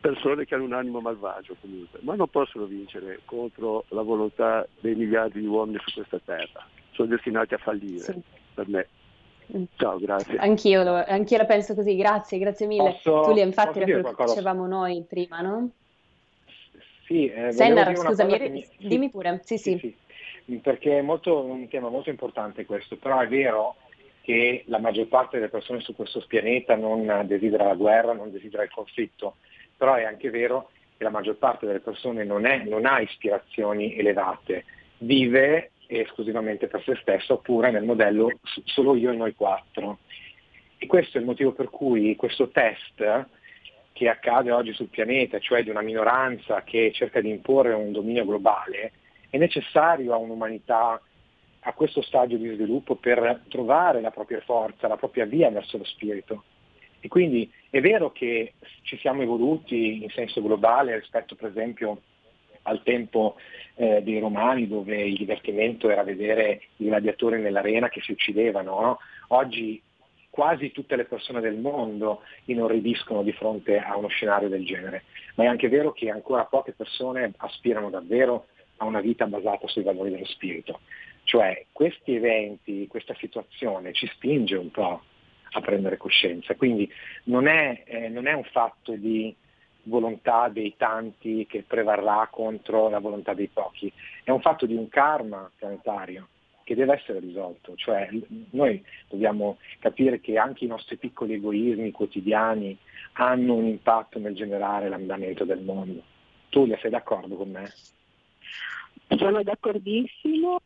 persone 0.00 0.44
che 0.44 0.54
hanno 0.54 0.64
un 0.64 0.72
animo 0.72 1.00
malvagio 1.00 1.56
comunque, 1.60 1.98
ma 2.02 2.14
non 2.14 2.28
possono 2.28 2.64
vincere 2.64 3.20
contro 3.24 3.84
la 3.88 4.02
volontà 4.02 4.66
dei 4.80 4.94
miliardi 4.94 5.40
di 5.40 5.46
uomini 5.46 5.78
su 5.84 5.94
questa 5.94 6.20
terra, 6.24 6.66
sono 6.92 7.08
destinati 7.08 7.54
a 7.54 7.58
fallire 7.58 7.98
sì. 7.98 8.20
per 8.54 8.68
me. 8.68 8.88
Mm. 9.56 9.64
Ciao, 9.76 9.98
grazie. 9.98 10.36
Anch'io, 10.36 10.82
anch'io, 10.82 11.38
la 11.38 11.46
penso 11.46 11.74
così, 11.74 11.96
grazie, 11.96 12.38
grazie 12.38 12.66
mille. 12.66 12.98
Posso, 13.02 13.32
lì 13.32 13.40
infatti 13.40 13.80
era 13.80 14.00
quello 14.00 14.14
che 14.14 14.24
dicevamo 14.24 14.66
noi 14.66 15.04
prima, 15.08 15.40
no? 15.40 15.70
Sì, 17.06 17.26
eh, 17.26 17.52
Sennar, 17.52 17.96
scusami, 17.96 18.50
mi... 18.50 18.66
dimmi 18.78 19.08
pure. 19.08 19.40
Sì, 19.42 19.56
sì. 19.56 19.78
sì, 19.78 19.96
sì. 20.44 20.56
Perché 20.56 20.98
è 20.98 21.02
molto, 21.02 21.42
un 21.42 21.66
tema 21.68 21.88
molto 21.88 22.10
importante 22.10 22.66
questo, 22.66 22.96
però 22.96 23.20
è 23.20 23.28
vero 23.28 23.76
che 24.20 24.64
la 24.66 24.78
maggior 24.78 25.06
parte 25.06 25.38
delle 25.38 25.48
persone 25.48 25.80
su 25.80 25.94
questo 25.94 26.22
pianeta 26.26 26.76
non 26.76 27.24
desidera 27.26 27.64
la 27.64 27.74
guerra, 27.74 28.12
non 28.12 28.30
desidera 28.30 28.62
il 28.62 28.70
conflitto, 28.70 29.36
però 29.78 29.94
è 29.94 30.04
anche 30.04 30.28
vero 30.28 30.70
che 30.96 31.04
la 31.04 31.10
maggior 31.10 31.36
parte 31.36 31.64
delle 31.64 31.80
persone 31.80 32.24
non, 32.24 32.44
è, 32.44 32.64
non 32.64 32.84
ha 32.84 33.00
ispirazioni 33.00 33.96
elevate, 33.96 34.64
vive 34.98 35.70
esclusivamente 35.86 36.66
per 36.66 36.82
se 36.82 36.98
stesso 37.00 37.34
oppure 37.34 37.70
nel 37.70 37.84
modello 37.84 38.30
solo 38.64 38.96
io 38.96 39.12
e 39.12 39.16
noi 39.16 39.34
quattro. 39.34 39.98
E 40.76 40.86
questo 40.86 41.16
è 41.16 41.20
il 41.20 41.26
motivo 41.26 41.52
per 41.52 41.70
cui 41.70 42.16
questo 42.16 42.48
test 42.48 43.26
che 43.92 44.08
accade 44.08 44.50
oggi 44.52 44.72
sul 44.74 44.88
pianeta, 44.88 45.38
cioè 45.38 45.62
di 45.62 45.70
una 45.70 45.80
minoranza 45.80 46.62
che 46.62 46.92
cerca 46.92 47.20
di 47.20 47.30
imporre 47.30 47.72
un 47.72 47.92
dominio 47.92 48.24
globale, 48.24 48.92
è 49.30 49.38
necessario 49.38 50.12
a 50.12 50.18
un'umanità 50.18 51.00
a 51.60 51.72
questo 51.72 52.02
stadio 52.02 52.38
di 52.38 52.54
sviluppo 52.54 52.94
per 52.94 53.42
trovare 53.48 54.00
la 54.00 54.10
propria 54.10 54.40
forza, 54.40 54.88
la 54.88 54.96
propria 54.96 55.24
via 55.24 55.50
verso 55.50 55.78
lo 55.78 55.84
spirito. 55.84 56.44
E 57.00 57.08
quindi 57.08 57.50
è 57.70 57.80
vero 57.80 58.10
che 58.10 58.54
ci 58.82 58.96
siamo 58.98 59.22
evoluti 59.22 60.02
in 60.02 60.10
senso 60.10 60.42
globale 60.42 60.98
rispetto 60.98 61.34
per 61.34 61.50
esempio 61.50 62.02
al 62.62 62.82
tempo 62.82 63.36
eh, 63.76 64.02
dei 64.02 64.18
romani 64.18 64.68
dove 64.68 65.00
il 65.02 65.16
divertimento 65.16 65.88
era 65.88 66.02
vedere 66.02 66.62
i 66.76 66.86
gladiatori 66.86 67.40
nell'arena 67.40 67.88
che 67.88 68.00
si 68.00 68.12
uccidevano. 68.12 68.80
No? 68.80 68.98
Oggi 69.28 69.80
quasi 70.30 70.70
tutte 70.70 70.96
le 70.96 71.04
persone 71.04 71.40
del 71.40 71.56
mondo 71.56 72.22
inorridiscono 72.44 73.22
di 73.22 73.32
fronte 73.32 73.78
a 73.78 73.96
uno 73.96 74.08
scenario 74.08 74.48
del 74.48 74.64
genere, 74.64 75.04
ma 75.34 75.44
è 75.44 75.46
anche 75.46 75.68
vero 75.68 75.92
che 75.92 76.10
ancora 76.10 76.44
poche 76.44 76.72
persone 76.72 77.32
aspirano 77.38 77.90
davvero 77.90 78.46
a 78.76 78.84
una 78.84 79.00
vita 79.00 79.26
basata 79.26 79.66
sui 79.66 79.82
valori 79.82 80.10
dello 80.10 80.26
spirito. 80.26 80.80
Cioè 81.24 81.66
questi 81.72 82.14
eventi, 82.14 82.86
questa 82.86 83.14
situazione 83.18 83.92
ci 83.92 84.06
spinge 84.06 84.56
un 84.56 84.70
po' 84.70 85.02
a 85.50 85.60
prendere 85.60 85.96
coscienza, 85.96 86.54
quindi 86.54 86.90
non 87.24 87.46
è, 87.46 87.82
eh, 87.86 88.08
non 88.08 88.26
è 88.26 88.32
un 88.32 88.44
fatto 88.44 88.92
di 88.92 89.34
volontà 89.84 90.48
dei 90.48 90.74
tanti 90.76 91.46
che 91.48 91.64
prevarrà 91.66 92.28
contro 92.30 92.88
la 92.88 92.98
volontà 92.98 93.34
dei 93.34 93.48
pochi, 93.48 93.92
è 94.22 94.30
un 94.30 94.40
fatto 94.40 94.66
di 94.66 94.74
un 94.74 94.88
karma 94.88 95.50
planetario 95.56 96.28
che 96.68 96.74
deve 96.74 96.96
essere 96.96 97.20
risolto, 97.20 97.74
cioè 97.76 98.10
noi 98.50 98.84
dobbiamo 99.08 99.56
capire 99.78 100.20
che 100.20 100.36
anche 100.36 100.64
i 100.64 100.68
nostri 100.68 100.98
piccoli 100.98 101.32
egoismi 101.32 101.90
quotidiani 101.92 102.76
hanno 103.14 103.54
un 103.54 103.64
impatto 103.64 104.18
nel 104.18 104.34
generare 104.34 104.90
l'andamento 104.90 105.46
del 105.46 105.60
mondo. 105.60 106.02
Tulia, 106.50 106.78
sei 106.78 106.90
d'accordo 106.90 107.36
con 107.36 107.50
me? 107.50 107.72
Sono 109.16 109.42
d'accordissimo 109.42 110.60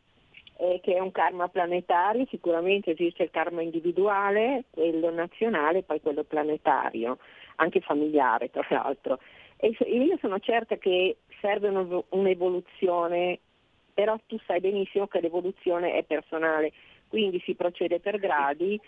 eh, 0.57 0.79
che 0.81 0.95
è 0.95 0.99
un 0.99 1.11
karma 1.11 1.47
planetario, 1.47 2.25
sicuramente 2.29 2.91
esiste 2.91 3.23
il 3.23 3.31
karma 3.31 3.61
individuale, 3.61 4.65
quello 4.69 5.09
nazionale 5.11 5.79
e 5.79 5.83
poi 5.83 6.01
quello 6.01 6.23
planetario, 6.23 7.17
anche 7.55 7.81
familiare 7.81 8.49
tra 8.49 8.65
l'altro. 8.69 9.19
E 9.57 9.75
io 9.85 10.17
sono 10.19 10.39
certa 10.39 10.77
che 10.77 11.17
serve 11.39 11.69
un'evoluzione, 12.09 13.39
però 13.93 14.17
tu 14.27 14.37
sai 14.45 14.59
benissimo 14.59 15.07
che 15.07 15.21
l'evoluzione 15.21 15.93
è 15.93 16.03
personale, 16.03 16.73
quindi 17.07 17.39
si 17.45 17.55
procede 17.55 17.99
per 17.99 18.19
gradi, 18.19 18.79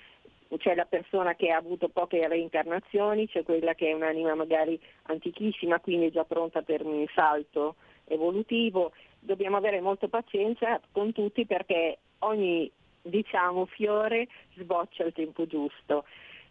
c'è 0.58 0.76
la 0.76 0.86
persona 0.86 1.36
che 1.36 1.52
ha 1.52 1.58
avuto 1.58 1.90
poche 1.90 2.28
reincarnazioni, 2.28 3.28
c'è 3.28 3.44
quella 3.44 3.74
che 3.74 3.90
è 3.90 3.94
un'anima 3.94 4.36
magari 4.36 4.80
antichissima, 5.04 5.80
quindi 5.80 6.12
già 6.12 6.24
pronta 6.24 6.62
per 6.62 6.86
un 6.86 7.06
salto 7.14 7.76
evolutivo 8.06 8.92
dobbiamo 9.26 9.58
avere 9.58 9.82
molta 9.82 10.08
pazienza 10.08 10.80
con 10.92 11.12
tutti 11.12 11.46
perché 11.46 11.98
ogni 12.20 12.72
diciamo, 13.02 13.66
fiore 13.66 14.28
sboccia 14.56 15.04
al 15.04 15.14
tempo 15.14 15.46
giusto. 15.46 16.06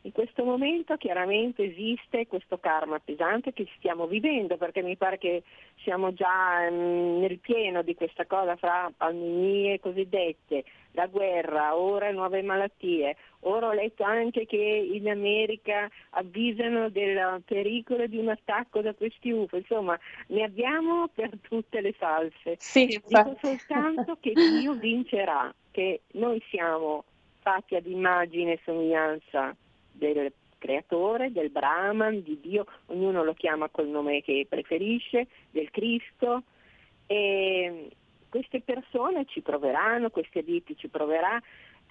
In 0.04 0.12
questo 0.12 0.44
momento 0.44 0.98
chiaramente 0.98 1.64
esiste 1.64 2.26
questo 2.26 2.58
karma 2.58 2.98
pesante 2.98 3.54
che 3.54 3.66
stiamo 3.78 4.06
vivendo 4.06 4.58
perché 4.58 4.82
mi 4.82 4.98
pare 4.98 5.16
che 5.16 5.42
siamo 5.82 6.12
già 6.12 6.68
mh, 6.68 7.20
nel 7.20 7.38
pieno 7.38 7.80
di 7.80 7.94
questa 7.94 8.26
cosa 8.26 8.54
fra 8.56 8.92
pandemie 8.94 9.80
cosiddette, 9.80 10.64
la 10.90 11.06
guerra, 11.06 11.74
ora 11.74 12.10
nuove 12.10 12.42
malattie. 12.42 13.16
Ora 13.46 13.68
ho 13.68 13.72
letto 13.72 14.02
anche 14.02 14.44
che 14.44 14.56
in 14.56 15.08
America 15.08 15.88
avvisano 16.10 16.90
del 16.90 17.42
pericolo 17.42 18.06
di 18.06 18.18
un 18.18 18.28
attacco 18.28 18.82
da 18.82 18.92
questi 18.92 19.30
UFO, 19.30 19.56
insomma 19.56 19.98
ne 20.28 20.42
abbiamo 20.42 21.08
per 21.14 21.30
tutte 21.40 21.80
le 21.80 21.94
salse. 21.98 22.56
Sì, 22.58 23.00
Dico 23.06 23.36
soltanto 23.40 24.18
che 24.20 24.32
Dio 24.34 24.74
vincerà, 24.74 25.52
che 25.70 26.02
noi 26.12 26.42
siamo 26.50 27.04
fatti 27.40 27.74
ad 27.74 27.86
immagine 27.86 28.52
e 28.52 28.60
somiglianza 28.64 29.56
del 29.94 30.32
creatore, 30.58 31.32
del 31.32 31.50
Brahman, 31.50 32.22
di 32.22 32.38
Dio, 32.40 32.64
ognuno 32.86 33.22
lo 33.22 33.34
chiama 33.34 33.68
col 33.68 33.88
nome 33.88 34.22
che 34.22 34.46
preferisce, 34.48 35.26
del 35.50 35.70
Cristo 35.70 36.42
e 37.06 37.90
queste 38.28 38.60
persone 38.62 39.26
ci 39.26 39.42
proveranno, 39.42 40.10
queste 40.10 40.42
viti 40.42 40.76
ci 40.76 40.88
proverà, 40.88 41.40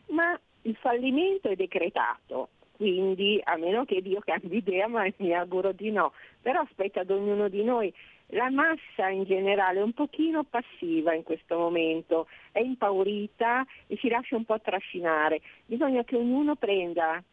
ma 0.08 0.38
il 0.64 0.76
fallimento 0.76 1.50
è 1.50 1.56
decretato, 1.56 2.50
quindi 2.76 3.40
a 3.44 3.56
meno 3.58 3.86
che 3.86 4.02
Dio 4.02 4.20
cambi 4.20 4.58
idea, 4.58 4.88
ma 4.88 5.06
mi 5.18 5.34
auguro 5.34 5.72
di 5.72 5.92
no, 5.92 6.12
però 6.42 6.62
aspetta 6.62 7.02
ad 7.02 7.12
ognuno 7.12 7.48
di 7.48 7.64
noi. 7.64 7.94
La 8.28 8.50
massa 8.50 9.10
in 9.10 9.26
generale 9.26 9.80
è 9.80 9.84
un 9.84 9.94
pochino 9.94 10.44
passiva 10.44 11.14
in 11.14 11.22
questo 11.22 11.58
momento, 11.58 12.28
è 12.52 12.60
impaurita 12.60 13.64
e 13.86 13.98
si 13.98 14.10
lascia 14.10 14.36
un 14.36 14.46
po' 14.46 14.60
trascinare. 14.60 15.42
Bisogna 15.66 16.04
che 16.04 16.16
ognuno 16.16 16.56
prenda 16.56 17.24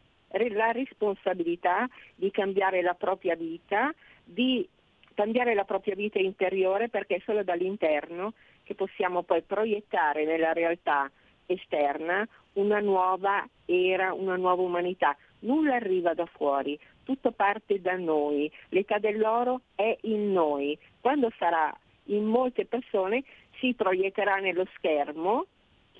la 0.52 0.70
responsabilità 0.72 1.88
di 2.14 2.30
cambiare 2.30 2.82
la 2.82 2.94
propria 2.94 3.34
vita, 3.34 3.92
di 4.24 4.66
cambiare 5.14 5.54
la 5.54 5.64
propria 5.64 5.94
vita 5.94 6.18
interiore 6.18 6.88
perché 6.88 7.16
è 7.16 7.22
solo 7.24 7.42
dall'interno 7.42 8.34
che 8.62 8.74
possiamo 8.74 9.22
poi 9.22 9.42
proiettare 9.42 10.24
nella 10.24 10.52
realtà 10.52 11.10
esterna 11.46 12.26
una 12.54 12.80
nuova 12.80 13.46
era, 13.64 14.12
una 14.12 14.36
nuova 14.36 14.62
umanità. 14.62 15.16
Nulla 15.40 15.74
arriva 15.74 16.14
da 16.14 16.26
fuori, 16.26 16.78
tutto 17.04 17.32
parte 17.32 17.80
da 17.80 17.96
noi, 17.96 18.50
l'età 18.68 18.98
dell'oro 18.98 19.62
è 19.74 19.96
in 20.02 20.32
noi. 20.32 20.78
Quando 21.00 21.32
sarà 21.38 21.76
in 22.04 22.24
molte 22.24 22.66
persone 22.66 23.24
si 23.58 23.74
proietterà 23.74 24.36
nello 24.36 24.66
schermo 24.76 25.46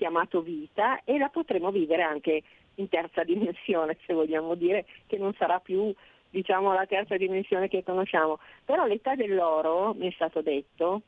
chiamato 0.01 0.41
vita 0.41 1.03
e 1.03 1.19
la 1.19 1.29
potremo 1.29 1.69
vivere 1.69 2.01
anche 2.01 2.41
in 2.75 2.89
terza 2.89 3.21
dimensione, 3.23 3.97
se 4.07 4.13
vogliamo 4.13 4.55
dire, 4.55 4.85
che 5.05 5.19
non 5.19 5.31
sarà 5.35 5.59
più 5.59 5.93
diciamo, 6.31 6.73
la 6.73 6.87
terza 6.87 7.17
dimensione 7.17 7.67
che 7.67 7.83
conosciamo. 7.83 8.39
Però 8.65 8.87
l'età 8.87 9.13
dell'oro, 9.13 9.93
mi 9.93 10.07
è 10.07 10.11
stato 10.15 10.41
detto, 10.41 11.03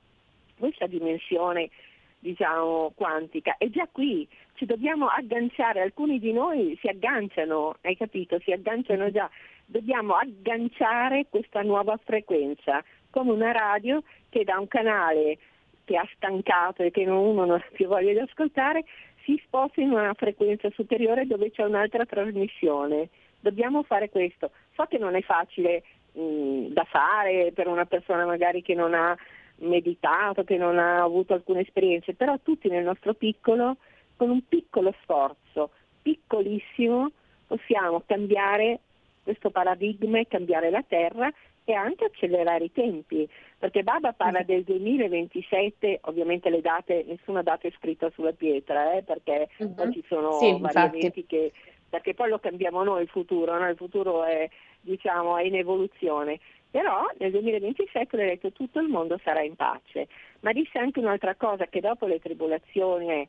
questa 0.60 0.86
dimensione 0.86 1.72
diciamo, 2.20 2.92
quantica 2.96 3.56
è 3.58 3.68
già 3.70 3.88
qui, 3.92 4.28
ci 4.54 4.66
dobbiamo 4.66 5.08
agganciare, 5.08 5.82
alcuni 5.82 6.20
di 6.20 6.32
noi 6.32 6.78
si 6.80 6.88
agganciano, 6.88 7.78
hai 7.82 7.98
capito, 7.98 8.40
si 8.42 8.52
agganciano 8.52 9.10
già, 9.10 9.28
dobbiamo 9.66 10.14
agganciare 10.14 11.26
questa 11.30 11.64
nuova 11.64 11.98
frequenza, 11.98 12.84
come 13.10 13.32
una 13.32 13.52
radio 13.52 14.04
che 14.30 14.44
da 14.44 14.60
un 14.60 14.68
canale 14.68 15.40
che 15.86 15.98
ha 15.98 16.08
stancato 16.16 16.84
e 16.84 16.92
che 16.92 17.06
uno 17.06 17.46
non 17.46 17.52
ha 17.52 17.66
più 17.72 17.88
voglia 17.88 18.12
di 18.12 18.20
ascoltare, 18.20 18.86
si 19.24 19.42
sposta 19.46 19.82
in 19.82 19.92
una 19.92 20.14
frequenza 20.14 20.70
superiore 20.72 21.26
dove 21.26 21.52
c'è 21.52 21.64
un'altra 21.64 22.06
trasmissione. 22.06 23.10
Dobbiamo 23.40 23.84
fare 23.84 24.10
questo. 24.10 24.52
So 24.76 24.86
che 24.86 24.98
non 24.98 25.16
è 25.16 25.22
facile 25.22 25.84
mh, 26.14 26.68
da 26.68 26.84
fare 26.86 27.52
per 27.54 27.68
una 27.68 27.86
persona 27.86 28.26
magari 28.26 28.62
che 28.62 28.74
non 28.74 28.94
ha 28.94 29.16
meditato, 29.58 30.44
che 30.44 30.58
non 30.58 30.78
ha 30.78 31.02
avuto 31.02 31.34
alcune 31.34 31.62
esperienze, 31.62 32.14
però 32.14 32.38
tutti 32.42 32.68
nel 32.70 32.84
nostro 32.84 33.14
piccolo, 33.14 33.78
con 34.16 34.30
un 34.30 34.48
piccolo 34.48 34.94
sforzo, 35.02 35.72
piccolissimo, 36.02 37.12
possiamo 37.48 38.04
cambiare 38.06 38.80
questo 39.24 39.52
paradigma 39.52 40.20
e 40.20 40.28
cambiare 40.28 40.70
la 40.70 40.84
Terra 40.86 41.32
e 41.66 41.74
anche 41.74 42.06
accelerare 42.06 42.66
i 42.66 42.72
tempi, 42.72 43.28
perché 43.58 43.84
Baba 43.84 44.14
parla 44.14 44.42
mm. 44.42 44.46
del 44.46 44.64
2027, 44.64 46.00
ovviamente 46.04 46.50
le 46.50 46.62
date, 46.62 47.06
nessuna 47.08 47.42
data 47.42 47.68
è 47.68 47.72
scritta 47.78 48.10
sulla 48.14 48.34
pietra, 48.34 48.94
eh, 48.94 49.04
perché 49.04 49.50
uh-huh. 49.58 49.74
poi 49.74 49.94
ci 49.94 50.04
sono 50.08 50.34
sì, 50.34 50.58
vari 50.60 51.12
che, 51.26 51.52
perché 51.90 52.14
poi 52.14 52.30
lo 52.30 52.40
cambiamo 52.40 52.84
noi 52.84 53.04
il 53.04 53.08
futuro, 53.08 53.58
no? 53.58 53.70
il 53.70 53.78
futuro 53.78 54.24
è, 54.24 54.50
diciamo, 54.82 55.38
è 55.38 55.44
in 55.44 55.56
evoluzione, 55.56 56.40
però 56.70 57.06
nel 57.20 57.32
2027 57.32 58.16
ha 58.16 58.26
detto 58.26 58.52
tutto 58.52 58.80
il 58.80 58.88
mondo 58.88 59.20
sarà 59.24 59.42
in 59.44 59.56
pace, 59.56 60.08
ma 60.40 60.52
disse 60.52 60.80
anche 60.80 61.00
un'altra 61.00 61.36
cosa, 61.36 61.68
che 61.68 61.80
dopo 61.80 62.08
le 62.08 62.20
tribolazioni 62.20 63.08
è, 63.08 63.28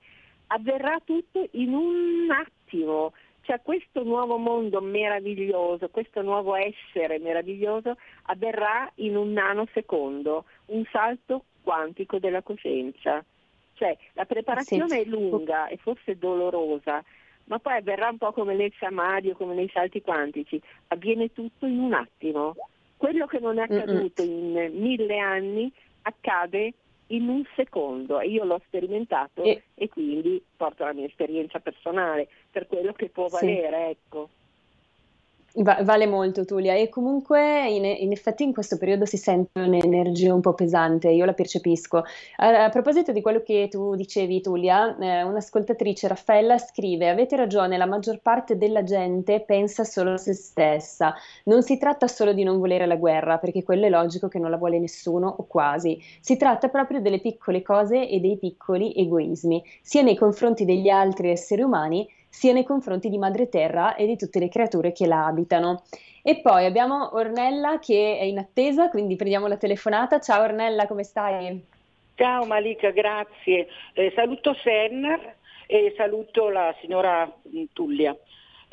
avverrà 0.49 0.99
tutto 1.05 1.47
in 1.53 1.75
un 1.75 2.31
attimo, 2.31 3.13
cioè 3.45 3.61
questo 3.63 4.03
nuovo 4.03 4.39
mondo 4.39 4.81
meraviglioso, 4.81 5.91
questo 5.91 6.23
nuovo 6.23 6.55
essere 6.57 7.19
meraviglioso 7.19 7.97
avverrà 8.25 8.91
in 8.97 9.17
un 9.17 9.33
nanosecondo, 9.33 10.45
un 10.67 10.85
salto 10.91 11.45
quantico 11.63 12.19
della 12.19 12.43
coscienza. 12.43 13.23
Cioè 13.75 13.97
la 14.15 14.25
preparazione 14.25 14.89
sì. 14.89 15.01
è 15.01 15.05
lunga 15.05 15.69
e 15.69 15.77
forse 15.77 16.17
dolorosa, 16.17 17.05
ma 17.45 17.59
poi 17.59 17.77
avverrà 17.77 18.09
un 18.09 18.19
po' 18.19 18.33
come 18.33 18.55
nel 18.55 18.73
samadhi 18.79 19.31
o 19.31 19.37
come 19.37 19.55
nei 19.55 19.71
salti 19.73 20.01
quantici, 20.01 20.61
avviene 20.89 21.33
tutto 21.33 21.67
in 21.67 21.79
un 21.79 21.93
attimo. 21.93 22.55
Quello 22.97 23.27
che 23.27 23.41
non 23.41 23.59
è 23.59 23.63
accaduto 23.63 24.23
in 24.23 24.71
mille 24.73 25.19
anni 25.19 25.71
accade 26.03 26.73
in 27.09 27.29
un 27.29 27.45
secondo 27.55 28.21
e 28.21 28.29
io 28.29 28.45
l'ho 28.45 28.61
sperimentato 28.67 29.43
e, 29.43 29.65
e 29.75 29.89
quindi 29.89 30.43
porto 30.57 30.85
la 30.85 30.93
mia 30.93 31.07
esperienza 31.07 31.61
personale 31.61 32.29
per 32.51 32.67
quello 32.67 32.93
che 32.93 33.09
può 33.09 33.29
valere, 33.29 33.77
sì. 33.77 33.91
ecco. 33.91 34.29
Va- 35.57 35.79
vale 35.83 36.07
molto 36.07 36.45
Tulia. 36.45 36.75
E 36.75 36.89
comunque 36.89 37.69
in, 37.69 37.85
in, 37.85 38.11
effetti 38.11 38.43
in 38.43 38.53
questo 38.53 38.77
periodo 38.77 39.07
si 39.07 39.17
sente 39.17 39.61
un'energia 39.61 40.35
un 40.35 40.41
po' 40.41 40.53
pesante, 40.53 41.11
io 41.11 41.25
la 41.25 41.33
percepisco. 41.33 42.03
A, 42.39 42.65
a 42.65 42.69
proposito 42.71 43.13
di 43.13 43.23
quello 43.23 43.41
che 43.41 43.69
tu 43.71 43.95
dicevi 43.95 44.41
Tulia, 44.41 44.97
eh, 44.99 45.23
un'ascoltatrice 45.23 46.09
Raffaella 46.09 46.59
scrive 46.59 47.09
avete 47.09 47.37
ragione, 47.37 47.77
la 47.77 47.87
maggior 47.87 48.19
parte 48.21 48.59
della 48.59 48.83
gente 48.83 49.43
pensa 49.43 49.85
solo 49.85 50.15
a 50.15 50.17
se 50.17 50.33
stessa, 50.35 51.15
non 51.45 51.63
si 51.63 51.79
tratta 51.79 52.09
solo 52.09 52.33
di 52.33 52.43
non 52.43 52.59
volere 52.59 52.87
la 52.87 52.97
guerra 52.97 53.39
perché 53.39 53.63
quello 53.63 53.87
è 53.87 53.91
logico 53.91 54.27
che 54.27 54.41
non 54.41 54.51
la 54.51 54.57
vuole 54.57 54.81
nessuno 54.81 55.33
o 55.39 55.45
quasi, 55.47 56.01
si 56.21 56.37
tratta 56.37 56.69
proprio 56.69 57.01
delle 57.01 57.21
piccole 57.21 57.63
cose 57.63 58.09
e 58.09 58.19
dei 58.19 58.39
piccoli 58.39 58.93
egoismi, 58.97 59.63
sia 59.83 60.03
nei 60.03 60.17
confronti 60.17 60.65
degli 60.65 60.89
altri 60.89 61.31
esseri 61.31 61.63
umani 61.63 62.09
sia 62.35 62.53
nei 62.53 62.65
confronti 62.65 63.09
di 63.09 63.17
Madre 63.17 63.49
Terra 63.49 63.95
e 63.95 64.07
di 64.07 64.17
tutte 64.17 64.41
le 64.41 64.49
creature 64.49 64.91
che 64.91 65.07
la 65.07 65.25
abitano. 65.25 65.85
E 66.21 66.41
poi 66.41 66.67
abbiamo 66.67 67.15
Ornella 67.15 67.79
che 67.79 68.19
è 68.19 68.25
in 68.25 68.39
attesa, 68.39 68.89
quindi 68.89 69.15
prendiamo 69.15 69.47
la 69.47 69.57
telefonata. 69.57 70.19
Ciao 70.19 70.43
Ornella, 70.43 70.89
come 70.89 71.05
stai? 71.05 71.65
Ciao 72.17 72.45
Malika, 72.45 72.91
grazie. 72.91 73.69
Eh, 73.93 74.13
saluto 74.17 74.53
Senner 74.65 75.37
e 75.67 75.95
saluto 75.97 76.49
la 76.49 76.75
signora 76.81 77.33
Tullia. 77.73 78.17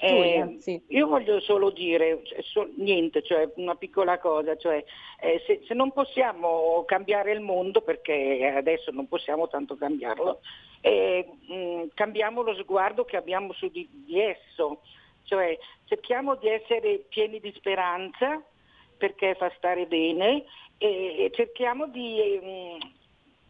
Eh, 0.03 0.55
sì. 0.59 0.81
Io 0.87 1.05
voglio 1.05 1.39
solo 1.41 1.69
dire 1.69 2.21
cioè, 2.23 2.41
so, 2.41 2.67
niente, 2.77 3.21
cioè 3.21 3.51
una 3.57 3.75
piccola 3.75 4.17
cosa, 4.17 4.57
cioè, 4.57 4.83
eh, 5.19 5.43
se, 5.45 5.61
se, 5.67 5.75
non 5.75 5.91
possiamo 5.91 6.83
cambiare 6.87 7.31
il 7.31 7.39
mondo, 7.39 7.81
perché 7.81 8.51
adesso 8.55 8.89
non 8.89 9.07
possiamo 9.07 9.47
tanto 9.47 9.75
cambiarlo, 9.75 10.39
eh, 10.81 11.29
mh, 11.47 11.53
mm, 11.53 11.81
cambiamo 11.93 12.41
lo 12.41 12.55
sguardo 12.55 13.05
che 13.05 13.15
abbiamo 13.15 13.53
su 13.53 13.67
di, 13.67 13.87
di 13.91 14.19
esso, 14.19 14.81
cioè 15.25 15.55
cerchiamo 15.85 16.33
di 16.35 16.47
essere 16.47 17.03
pieni 17.07 17.39
di 17.39 17.53
speranza 17.55 18.43
perché 18.97 19.35
fa 19.35 19.51
stare 19.55 19.85
bene 19.85 20.45
e, 20.79 21.25
e 21.25 21.31
cerchiamo 21.31 21.85
di, 21.85 22.39
mh, 22.41 22.47
mm, 22.47 22.79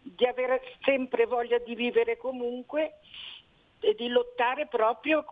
di 0.01 0.25
avere 0.25 0.61
sempre 0.83 1.25
voglia 1.27 1.59
di 1.59 1.75
vivere 1.75 2.17
comunque 2.17 2.95
e 3.81 3.95
di 3.95 4.07
lottare 4.07 4.67
proprio 4.67 5.25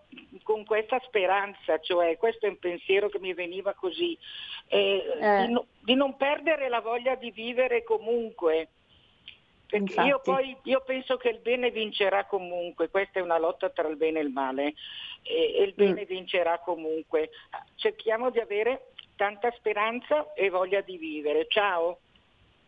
con 0.43 0.65
questa 0.65 0.99
speranza, 1.05 1.79
cioè 1.79 2.17
questo 2.17 2.47
è 2.47 2.49
un 2.49 2.57
pensiero 2.57 3.07
che 3.07 3.19
mi 3.19 3.33
veniva 3.33 3.73
così, 3.73 4.17
eh, 4.67 5.03
eh. 5.21 5.45
Di, 5.45 5.53
no, 5.53 5.65
di, 5.79 5.93
non 5.93 6.17
perdere 6.17 6.67
la 6.67 6.81
voglia 6.81 7.15
di 7.15 7.31
vivere 7.31 7.83
comunque. 7.83 8.69
Perché 9.69 10.01
io 10.01 10.19
poi 10.23 10.57
io 10.63 10.81
penso 10.83 11.17
che 11.17 11.29
il 11.29 11.37
bene 11.37 11.69
vincerà 11.69 12.25
comunque, 12.25 12.89
questa 12.89 13.19
è 13.19 13.21
una 13.21 13.37
lotta 13.37 13.69
tra 13.69 13.87
il 13.87 13.97
bene 13.97 14.17
e 14.17 14.23
il 14.23 14.31
male 14.31 14.73
e, 15.21 15.53
e 15.57 15.61
il 15.61 15.73
bene 15.75 16.01
mm. 16.01 16.07
vincerà 16.07 16.57
comunque. 16.57 17.29
Cerchiamo 17.75 18.31
di 18.31 18.39
avere 18.39 18.93
tanta 19.15 19.51
speranza 19.51 20.33
e 20.33 20.49
voglia 20.49 20.81
di 20.81 20.97
vivere. 20.97 21.45
Ciao. 21.47 21.99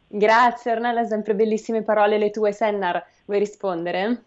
Grazie 0.08 0.74
Ornella, 0.74 1.06
sempre 1.06 1.34
bellissime 1.34 1.82
parole 1.82 2.20
le 2.20 2.30
tue. 2.30 2.52
Sennar, 2.52 3.04
vuoi 3.26 3.40
rispondere? 3.40 4.26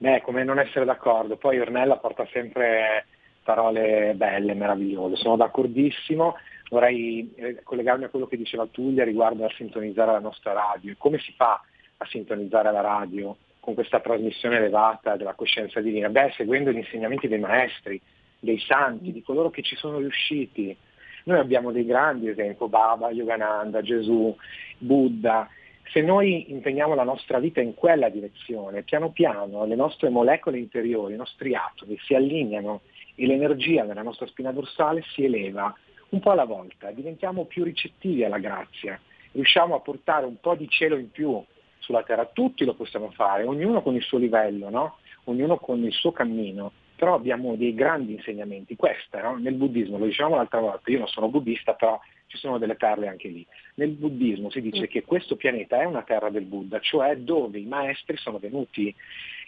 Beh, 0.00 0.22
come 0.22 0.44
non 0.44 0.60
essere 0.60 0.84
d'accordo. 0.84 1.36
Poi 1.36 1.58
Ornella 1.58 1.96
porta 1.96 2.26
sempre 2.32 3.06
parole 3.42 4.12
belle, 4.14 4.54
meravigliose. 4.54 5.16
Sono 5.16 5.36
d'accordissimo. 5.36 6.36
Vorrei 6.70 7.32
eh, 7.34 7.62
collegarmi 7.64 8.04
a 8.04 8.08
quello 8.08 8.26
che 8.26 8.36
diceva 8.36 8.66
Tullia 8.66 9.04
riguardo 9.04 9.44
a 9.44 9.50
sintonizzare 9.56 10.12
la 10.12 10.20
nostra 10.20 10.52
radio. 10.52 10.94
Come 10.98 11.18
si 11.18 11.32
fa 11.32 11.60
a 11.96 12.06
sintonizzare 12.06 12.70
la 12.70 12.80
radio 12.80 13.36
con 13.58 13.74
questa 13.74 14.00
trasmissione 14.00 14.56
elevata 14.56 15.16
della 15.16 15.34
coscienza 15.34 15.80
divina? 15.80 16.08
Beh, 16.10 16.32
seguendo 16.36 16.70
gli 16.70 16.76
insegnamenti 16.76 17.26
dei 17.26 17.40
maestri, 17.40 18.00
dei 18.38 18.58
santi, 18.60 19.10
di 19.10 19.22
coloro 19.22 19.50
che 19.50 19.62
ci 19.62 19.74
sono 19.74 19.98
riusciti. 19.98 20.76
Noi 21.24 21.38
abbiamo 21.40 21.72
dei 21.72 21.84
grandi 21.84 22.28
esempi, 22.28 22.66
Baba, 22.68 23.10
Yogananda, 23.10 23.82
Gesù, 23.82 24.34
Buddha, 24.78 25.48
se 25.90 26.00
noi 26.02 26.50
impegniamo 26.50 26.94
la 26.94 27.04
nostra 27.04 27.38
vita 27.38 27.60
in 27.60 27.74
quella 27.74 28.08
direzione, 28.08 28.82
piano 28.82 29.10
piano 29.10 29.64
le 29.64 29.74
nostre 29.74 30.10
molecole 30.10 30.58
interiori, 30.58 31.14
i 31.14 31.16
nostri 31.18 31.54
atomi 31.54 31.98
si 32.04 32.14
allineano 32.14 32.82
e 33.14 33.26
l'energia 33.26 33.84
nella 33.84 34.02
nostra 34.02 34.26
spina 34.26 34.52
dorsale 34.52 35.02
si 35.12 35.24
eleva 35.24 35.74
un 36.10 36.20
po' 36.20 36.30
alla 36.30 36.44
volta, 36.44 36.90
diventiamo 36.90 37.44
più 37.44 37.64
ricettivi 37.64 38.24
alla 38.24 38.38
grazia, 38.38 38.98
riusciamo 39.32 39.74
a 39.74 39.80
portare 39.80 40.24
un 40.24 40.40
po' 40.40 40.54
di 40.54 40.68
cielo 40.68 40.96
in 40.96 41.10
più 41.10 41.42
sulla 41.78 42.02
terra, 42.02 42.26
tutti 42.26 42.64
lo 42.64 42.74
possiamo 42.74 43.10
fare, 43.10 43.44
ognuno 43.44 43.82
con 43.82 43.94
il 43.94 44.02
suo 44.02 44.18
livello, 44.18 44.70
no? 44.70 44.96
ognuno 45.24 45.56
con 45.58 45.82
il 45.84 45.92
suo 45.92 46.12
cammino, 46.12 46.72
però 46.96 47.14
abbiamo 47.14 47.56
dei 47.56 47.74
grandi 47.74 48.12
insegnamenti, 48.14 48.76
questa 48.76 49.22
no? 49.22 49.36
nel 49.36 49.54
buddismo, 49.54 49.98
lo 49.98 50.06
dicevamo 50.06 50.36
l'altra 50.36 50.60
volta, 50.60 50.90
io 50.90 50.98
non 50.98 51.08
sono 51.08 51.28
buddista, 51.28 51.74
però 51.74 51.98
ci 52.28 52.36
sono 52.36 52.58
delle 52.58 52.76
perle 52.76 53.08
anche 53.08 53.28
lì. 53.28 53.44
Nel 53.74 53.90
buddismo 53.90 54.50
si 54.50 54.60
dice 54.60 54.82
mm. 54.82 54.90
che 54.90 55.04
questo 55.04 55.36
pianeta 55.36 55.80
è 55.80 55.84
una 55.84 56.02
terra 56.02 56.30
del 56.30 56.44
Buddha, 56.44 56.78
cioè 56.78 57.16
dove 57.16 57.58
i 57.58 57.64
maestri 57.64 58.16
sono 58.16 58.38
venuti, 58.38 58.94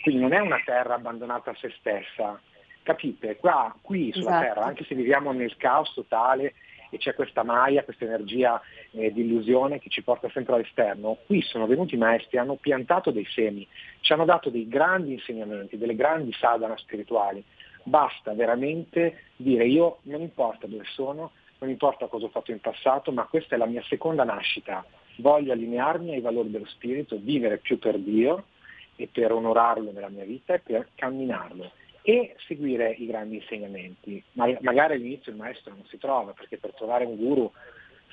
quindi 0.02 0.20
non 0.20 0.32
è 0.32 0.40
una 0.40 0.60
terra 0.64 0.94
abbandonata 0.94 1.50
a 1.50 1.56
se 1.56 1.72
stessa. 1.78 2.40
Capite? 2.82 3.36
Qua, 3.36 3.76
qui 3.82 4.10
sulla 4.12 4.30
esatto. 4.30 4.44
Terra, 4.46 4.64
anche 4.64 4.84
se 4.84 4.94
viviamo 4.94 5.32
nel 5.32 5.56
caos 5.58 5.92
totale 5.92 6.54
e 6.90 6.96
c'è 6.96 7.14
questa 7.14 7.44
maia, 7.44 7.84
questa 7.84 8.06
energia 8.06 8.60
eh, 8.92 9.12
di 9.12 9.20
illusione 9.20 9.78
che 9.78 9.90
ci 9.90 10.02
porta 10.02 10.28
sempre 10.30 10.54
all'esterno, 10.54 11.18
qui 11.26 11.42
sono 11.42 11.66
venuti 11.66 11.94
i 11.94 11.98
maestri, 11.98 12.38
hanno 12.38 12.56
piantato 12.56 13.10
dei 13.10 13.26
semi, 13.26 13.66
ci 14.00 14.12
hanno 14.12 14.24
dato 14.24 14.48
dei 14.48 14.66
grandi 14.66 15.12
insegnamenti, 15.12 15.76
delle 15.78 15.94
grandi 15.94 16.32
sadhana 16.32 16.76
spirituali. 16.78 17.44
Basta 17.82 18.32
veramente 18.32 19.24
dire 19.36 19.66
io 19.66 19.98
non 20.02 20.22
importa 20.22 20.66
dove 20.66 20.84
sono, 20.86 21.32
non 21.60 21.70
importa 21.70 22.06
cosa 22.06 22.26
ho 22.26 22.30
fatto 22.30 22.50
in 22.50 22.60
passato, 22.60 23.12
ma 23.12 23.24
questa 23.24 23.54
è 23.54 23.58
la 23.58 23.66
mia 23.66 23.82
seconda 23.84 24.24
nascita. 24.24 24.84
Voglio 25.16 25.52
allinearmi 25.52 26.14
ai 26.14 26.20
valori 26.20 26.50
dello 26.50 26.66
spirito, 26.66 27.18
vivere 27.18 27.58
più 27.58 27.78
per 27.78 27.98
Dio 27.98 28.44
e 28.96 29.08
per 29.10 29.32
onorarlo 29.32 29.92
nella 29.92 30.08
mia 30.08 30.24
vita 30.24 30.54
e 30.54 30.60
per 30.60 30.88
camminarlo 30.94 31.70
e 32.02 32.34
seguire 32.46 32.90
i 32.92 33.06
grandi 33.06 33.36
insegnamenti. 33.36 34.22
Ma, 34.32 34.46
magari 34.60 34.94
all'inizio 34.94 35.32
il 35.32 35.38
maestro 35.38 35.74
non 35.74 35.84
si 35.86 35.98
trova, 35.98 36.32
perché 36.32 36.56
per 36.56 36.72
trovare 36.74 37.04
un 37.04 37.16
guru 37.16 37.50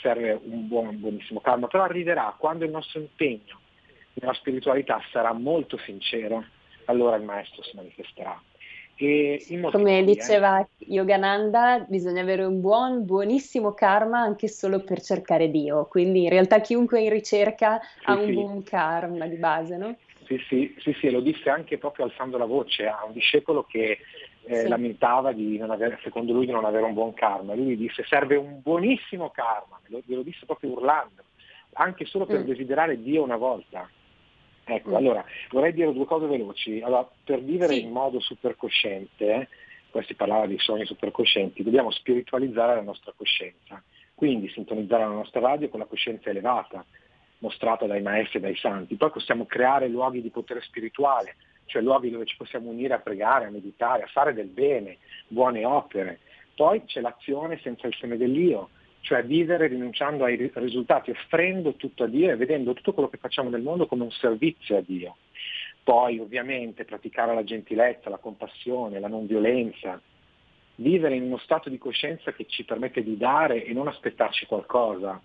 serve 0.01 0.39
un, 0.43 0.67
buon, 0.67 0.87
un 0.87 0.99
buonissimo 0.99 1.39
karma, 1.39 1.67
però 1.67 1.83
arriverà 1.83 2.35
quando 2.37 2.65
il 2.65 2.71
nostro 2.71 2.99
impegno 2.99 3.59
nella 4.13 4.33
spiritualità 4.33 5.01
sarà 5.11 5.31
molto 5.31 5.77
sincero, 5.77 6.43
allora 6.85 7.15
il 7.15 7.23
maestro 7.23 7.63
si 7.63 7.75
manifesterà. 7.75 8.39
Come 9.71 10.03
diceva 10.03 10.59
eh. 10.59 10.67
Yogananda, 10.79 11.85
bisogna 11.87 12.21
avere 12.21 12.43
un 12.43 12.59
buon, 12.61 13.05
buonissimo 13.05 13.73
karma 13.73 14.19
anche 14.19 14.47
solo 14.47 14.79
per 14.83 15.01
cercare 15.01 15.51
Dio. 15.51 15.85
Quindi 15.85 16.23
in 16.23 16.29
realtà 16.29 16.59
chiunque 16.61 17.01
in 17.01 17.11
ricerca 17.11 17.79
sì, 17.79 18.05
ha 18.05 18.13
un 18.13 18.25
sì. 18.25 18.33
buon 18.33 18.63
karma 18.63 19.27
di 19.27 19.35
base, 19.35 19.77
no? 19.77 19.95
Sì, 20.25 20.37
sì, 20.49 20.75
sì, 20.79 20.93
sì, 20.99 21.09
lo 21.09 21.21
disse 21.21 21.49
anche 21.49 21.77
proprio 21.77 22.05
alzando 22.05 22.37
la 22.37 22.45
voce 22.45 22.87
a 22.87 23.05
un 23.05 23.13
discepolo 23.13 23.63
che 23.63 23.99
eh, 24.43 24.55
sì. 24.55 24.67
lamentava 24.67 25.31
di 25.31 25.57
non 25.57 25.71
avere, 25.71 25.99
secondo 26.01 26.33
lui 26.33 26.45
di 26.45 26.51
non 26.51 26.65
avere 26.65 26.85
un 26.85 26.93
buon 26.93 27.13
karma. 27.13 27.53
Lui 27.53 27.77
disse 27.77 28.03
serve 28.03 28.35
un 28.35 28.61
buonissimo 28.61 29.29
karma, 29.29 29.79
lo, 29.87 30.01
lo 30.05 30.23
disse 30.23 30.45
proprio 30.45 30.71
urlando, 30.71 31.23
anche 31.73 32.05
solo 32.05 32.25
per 32.25 32.39
mm. 32.39 32.45
desiderare 32.45 33.01
Dio 33.01 33.23
una 33.23 33.37
volta. 33.37 33.87
Ecco, 34.70 34.89
mm. 34.89 34.95
allora 34.95 35.24
vorrei 35.49 35.74
dire 35.74 35.93
due 35.93 36.05
cose 36.05 36.28
veloci. 36.28 36.82
Allora, 36.82 37.07
per 37.24 37.41
vivere 37.41 37.74
sì. 37.74 37.84
in 37.84 37.91
modo 37.91 38.20
supercosciente, 38.20 39.47
poi 39.89 40.03
si 40.03 40.13
parlava 40.13 40.45
di 40.45 40.59
sogni 40.59 40.86
supercoscienti, 40.86 41.63
dobbiamo 41.63 41.89
spiritualizzare 41.89 42.76
la 42.76 42.82
nostra 42.82 43.13
coscienza, 43.15 43.82
quindi 44.13 44.49
sintonizzare 44.49 45.03
la 45.03 45.09
nostra 45.09 45.39
radio 45.39 45.70
con 45.70 45.80
la 45.80 45.86
coscienza 45.86 46.30
elevata, 46.30 46.86
mostrata 47.39 47.86
dai 47.86 48.01
maestri 48.01 48.39
e 48.39 48.41
dai 48.41 48.57
santi. 48.57 48.95
Poi 48.95 49.11
possiamo 49.11 49.45
creare 49.45 49.88
luoghi 49.88 50.22
di 50.22 50.30
potere 50.30 50.61
spirituale, 50.61 51.38
cioè 51.65 51.82
luoghi 51.82 52.09
dove 52.09 52.26
ci 52.26 52.36
possiamo 52.36 52.70
unire 52.70 52.93
a 52.93 52.99
pregare, 52.99 53.45
a 53.45 53.49
meditare, 53.49 54.03
a 54.03 54.07
fare 54.07 54.34
del 54.34 54.47
bene, 54.47 54.97
buone 55.28 55.63
opere. 55.63 56.20
Poi 56.55 56.84
c'è 56.84 56.99
l'azione 56.99 57.59
senza 57.61 57.88
il 57.88 57.95
seme 57.95 58.18
dell'io, 58.18 58.70
cioè 59.07 59.23
vivere 59.23 59.67
rinunciando 59.67 60.25
ai 60.25 60.51
risultati, 60.53 61.11
offrendo 61.11 61.75
tutto 61.75 62.03
a 62.03 62.07
Dio 62.07 62.29
e 62.29 62.35
vedendo 62.35 62.73
tutto 62.73 62.91
quello 62.91 63.07
che 63.07 63.15
facciamo 63.15 63.49
nel 63.49 63.61
mondo 63.61 63.87
come 63.87 64.03
un 64.03 64.11
servizio 64.11 64.75
a 64.75 64.81
Dio. 64.85 65.15
Poi 65.81 66.19
ovviamente 66.19 66.83
praticare 66.83 67.33
la 67.33 67.45
gentilezza, 67.45 68.09
la 68.09 68.17
compassione, 68.17 68.99
la 68.99 69.07
non 69.07 69.25
violenza, 69.25 69.97
vivere 70.75 71.15
in 71.15 71.23
uno 71.23 71.37
stato 71.37 71.69
di 71.69 71.77
coscienza 71.77 72.33
che 72.33 72.47
ci 72.49 72.65
permette 72.65 73.01
di 73.01 73.15
dare 73.15 73.63
e 73.63 73.71
non 73.71 73.87
aspettarci 73.87 74.45
qualcosa. 74.45 75.21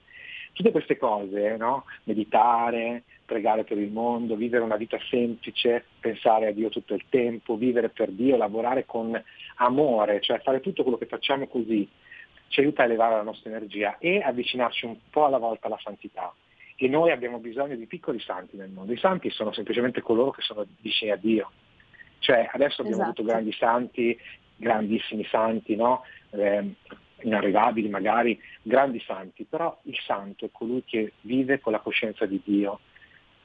Tutte 0.53 0.71
queste 0.71 0.97
cose, 0.97 1.57
no? 1.57 1.87
meditare, 2.05 3.03
pregare 3.25 3.65
per 3.65 3.79
il 3.79 3.91
mondo, 3.91 4.37
vivere 4.37 4.63
una 4.63 4.77
vita 4.77 4.99
semplice, 5.11 5.87
pensare 5.99 6.47
a 6.47 6.53
Dio 6.53 6.69
tutto 6.69 6.95
il 6.95 7.07
tempo, 7.09 7.57
vivere 7.57 7.89
per 7.89 8.13
Dio, 8.13 8.37
lavorare 8.37 8.87
con 8.87 9.21
amore, 9.57 10.21
cioè 10.21 10.39
fare 10.39 10.61
tutto 10.61 10.83
quello 10.83 10.99
che 10.99 11.07
facciamo 11.07 11.49
così, 11.49 11.89
ci 12.53 12.61
aiuta 12.61 12.83
a 12.83 12.85
elevare 12.85 13.17
la 13.17 13.23
nostra 13.23 13.49
energia 13.49 13.97
e 13.99 14.21
avvicinarci 14.21 14.85
un 14.85 14.99
po' 15.09 15.25
alla 15.25 15.39
volta 15.39 15.69
alla 15.69 15.81
santità. 15.83 16.35
E 16.77 16.87
noi 16.87 17.11
abbiamo 17.11 17.39
bisogno 17.39 17.77
di 17.77 17.87
piccoli 17.87 18.21
santi 18.21 18.57
nel 18.57 18.69
mondo. 18.69 18.93
I 18.93 18.99
santi 18.99 19.31
sono 19.31 19.55
semplicemente 19.55 20.03
coloro 20.03 20.33
che 20.33 20.43
sono 20.43 20.67
vicini 20.81 21.11
a 21.11 21.17
Dio. 21.17 21.51
Cioè 22.19 22.51
adesso 22.53 22.83
abbiamo 22.83 23.03
esatto. 23.03 23.21
avuto 23.21 23.25
grandi 23.25 23.53
santi, 23.53 24.19
grandissimi 24.57 25.25
santi, 25.25 25.77
no? 25.77 26.03
eh, 26.31 26.75
inarrivabili 27.23 27.89
magari, 27.89 28.39
grandi 28.61 29.01
santi, 29.01 29.45
però 29.45 29.75
il 29.85 29.99
santo 30.05 30.45
è 30.45 30.51
colui 30.53 30.85
che 30.85 31.15
vive 31.23 31.59
con 31.59 31.73
la 31.73 31.81
coscienza 31.81 32.27
di 32.27 32.41
Dio, 32.45 32.81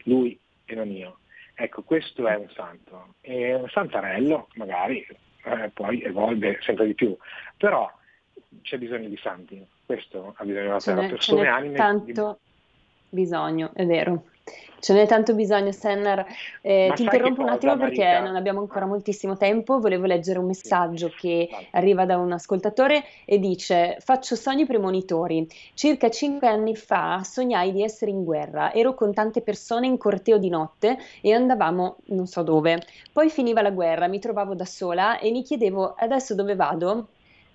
lui 0.03 0.37
e 0.65 0.75
non 0.75 0.91
io. 0.91 1.19
Ecco, 1.55 1.81
questo 1.83 2.27
è 2.27 2.35
un 2.35 2.49
santo. 2.49 3.15
E 3.21 3.53
un 3.53 3.69
santarello 3.69 4.49
magari 4.55 5.07
eh, 5.45 5.69
poi 5.73 6.01
evolve 6.01 6.59
sempre 6.61 6.87
di 6.87 6.93
più, 6.93 7.15
però 7.55 7.89
c'è 8.61 8.77
bisogno 8.77 9.07
di 9.07 9.17
santi, 9.17 9.65
questo 9.85 10.33
ha 10.35 10.43
bisogno 10.43 10.63
della 10.63 10.79
terra, 10.79 11.07
persone, 11.07 11.47
anime. 11.47 11.75
tanto 11.75 12.39
di... 12.39 13.19
bisogno, 13.21 13.71
è 13.73 13.85
vero. 13.85 14.23
Ce 14.79 14.93
n'è 14.93 15.07
tanto 15.07 15.33
bisogno, 15.33 15.71
Sennar. 15.71 16.25
Eh, 16.61 16.91
ti 16.95 17.01
interrompo 17.01 17.41
un 17.41 17.49
attimo 17.49 17.75
perché 17.77 18.03
Marita? 18.03 18.21
non 18.21 18.35
abbiamo 18.35 18.59
ancora 18.59 18.85
moltissimo 18.85 19.35
tempo. 19.35 19.79
Volevo 19.79 20.05
leggere 20.05 20.39
un 20.39 20.45
messaggio 20.45 21.11
che 21.17 21.49
arriva 21.71 22.05
da 22.05 22.17
un 22.17 22.31
ascoltatore 22.31 23.03
e 23.25 23.39
dice: 23.39 23.97
Faccio 23.99 24.35
sogni 24.35 24.65
premonitori. 24.65 25.47
Circa 25.73 26.09
cinque 26.09 26.47
anni 26.47 26.75
fa 26.75 27.23
sognai 27.23 27.71
di 27.71 27.81
essere 27.81 28.11
in 28.11 28.23
guerra. 28.23 28.71
Ero 28.71 28.93
con 28.93 29.13
tante 29.13 29.41
persone 29.41 29.87
in 29.87 29.97
corteo 29.97 30.37
di 30.37 30.49
notte 30.49 30.97
e 31.21 31.33
andavamo 31.33 31.97
non 32.05 32.27
so 32.27 32.43
dove. 32.43 32.81
Poi 33.11 33.29
finiva 33.29 33.61
la 33.61 33.71
guerra, 33.71 34.07
mi 34.07 34.19
trovavo 34.19 34.53
da 34.53 34.65
sola 34.65 35.17
e 35.17 35.31
mi 35.31 35.41
chiedevo: 35.41 35.95
adesso 35.97 36.35
dove 36.35 36.55
vado? 36.55 37.07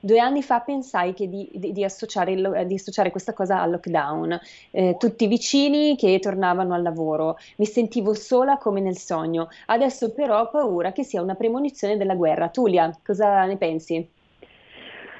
Due 0.04 0.18
anni 0.18 0.42
fa 0.42 0.58
pensai 0.58 1.14
di, 1.14 1.48
di, 1.52 1.70
di, 1.70 1.84
associare 1.84 2.32
il, 2.32 2.64
di, 2.66 2.74
associare 2.74 3.12
questa 3.12 3.32
cosa 3.32 3.60
al 3.60 3.70
lockdown, 3.70 4.36
eh, 4.72 4.96
tutti 4.98 5.28
vicini 5.28 5.94
che 5.94 6.18
tornavano 6.18 6.74
al 6.74 6.82
lavoro, 6.82 7.36
mi 7.58 7.66
sentivo 7.66 8.12
sola 8.12 8.58
come 8.58 8.80
nel 8.80 8.96
sogno, 8.96 9.48
adesso 9.66 10.12
però 10.12 10.40
ho 10.40 10.50
paura 10.50 10.90
che 10.90 11.04
sia 11.04 11.22
una 11.22 11.36
premonizione 11.36 11.96
della 11.96 12.16
guerra. 12.16 12.48
Tulia, 12.48 12.98
cosa 13.04 13.44
ne 13.44 13.56
pensi? 13.56 14.08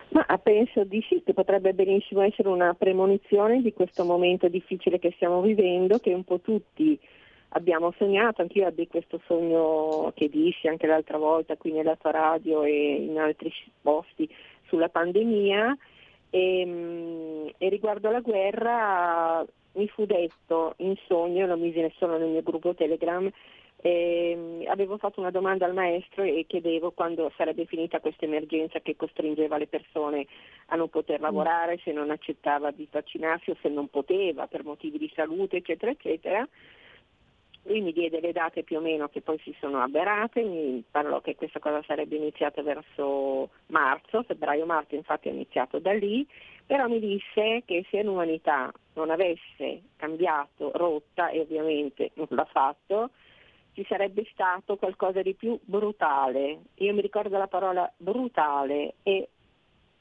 Ma 0.09 0.27
penso 0.43 0.83
di 0.83 1.01
sì, 1.09 1.23
che 1.25 1.33
potrebbe 1.33 1.75
benissimo 1.75 2.23
essere 2.23 2.49
una 2.49 2.75
premonizione 2.75 3.63
di 3.63 3.73
questo 3.73 4.05
momento 4.05 4.49
difficile 4.49 4.99
che 4.99 5.13
stiamo 5.15 5.41
vivendo, 5.43 6.01
che 6.01 6.13
un 6.13 6.25
po' 6.25 6.41
tutti 6.41 6.99
abbiamo 7.55 7.93
sognato, 7.97 8.43
anch'io 8.43 8.67
ebbi 8.67 8.87
questo 8.87 9.21
sogno 9.27 10.13
che 10.15 10.29
dissi 10.29 10.69
anche 10.69 10.87
l'altra 10.87 11.19
volta 11.19 11.57
qui 11.57 11.73
nella 11.73 11.97
tua 11.97 12.11
radio 12.11 12.63
e 12.63 12.95
in 12.95 13.19
altri 13.19 13.53
posti 13.81 14.29
sulla 14.67 14.89
pandemia 14.89 15.77
e, 16.31 16.65
mm, 16.67 17.47
e 17.59 17.69
riguardo 17.69 18.09
alla 18.09 18.21
guerra 18.21 19.45
mi 19.75 19.89
fu 19.89 20.05
detto 20.05 20.75
in 20.79 20.95
sogno, 21.07 21.47
lo 21.47 21.57
misi 21.57 21.81
solo 21.97 22.19
nel 22.19 22.29
mio 22.29 22.43
gruppo 22.43 22.75
Telegram, 22.75 23.31
eh, 23.85 24.65
avevo 24.69 24.97
fatto 24.97 25.21
una 25.21 25.31
domanda 25.31 25.67
al 25.67 25.75
maestro 25.75 26.23
e 26.23 26.45
chiedevo 26.47 26.93
quando 26.93 27.33
sarebbe 27.37 27.65
finita 27.65 28.01
questa 28.01 28.27
emergenza 28.27 28.81
che 28.81 28.97
costringeva 28.97 29.59
le 29.59 29.67
persone 29.67 30.27
a 30.67 30.77
non 30.77 30.89
poter 30.89 31.19
mm. 31.19 31.23
lavorare, 31.23 31.81
se 31.83 31.93
non 31.93 32.11
accettava 32.11 32.71
di 32.71 32.87
vaccinarsi 32.91 33.51
o 33.51 33.57
se 33.61 33.69
non 33.69 33.89
poteva 33.89 34.47
per 34.47 34.65
motivi 34.65 34.99
di 34.99 35.11
salute, 35.15 35.57
eccetera, 35.57 35.91
eccetera. 35.91 36.49
Lui 37.65 37.81
mi 37.81 37.93
diede 37.93 38.21
le 38.21 38.33
date 38.33 38.65
più 38.65 38.79
o 38.79 38.81
meno 38.81 39.09
che 39.09 39.21
poi 39.21 39.39
si 39.39 39.55
sono 39.61 39.81
avverate, 39.81 40.43
mi 40.43 40.83
parlò 40.91 41.21
che 41.21 41.37
questa 41.37 41.61
cosa 41.61 41.83
sarebbe 41.87 42.17
iniziata 42.17 42.61
verso 42.63 43.51
marzo, 43.67 44.25
febbraio-marzo 44.25 44.97
infatti 44.97 45.29
è 45.29 45.33
iniziato 45.33 45.79
da 45.79 45.93
lì, 45.93 46.27
però 46.67 46.89
mi 46.89 46.99
disse 46.99 47.63
che 47.65 47.87
se 47.89 48.03
l'umanità 48.03 48.73
non 48.95 49.11
avesse 49.11 49.83
cambiato 49.97 50.73
rotta, 50.75 51.29
e 51.31 51.41
ovviamente 51.41 52.11
non 52.15 52.27
l'ha 52.31 52.45
fatto, 52.47 53.11
ci 53.75 53.85
sarebbe 53.89 54.27
stato 54.33 54.77
qualcosa 54.77 55.23
di 55.23 55.35
più 55.35 55.59
brutale. 55.63 56.59
Io 56.77 56.93
mi 56.93 57.01
ricordo 57.01 57.39
la 57.39 57.47
parola 57.47 57.91
brutale 57.97 58.95
e 59.03 59.29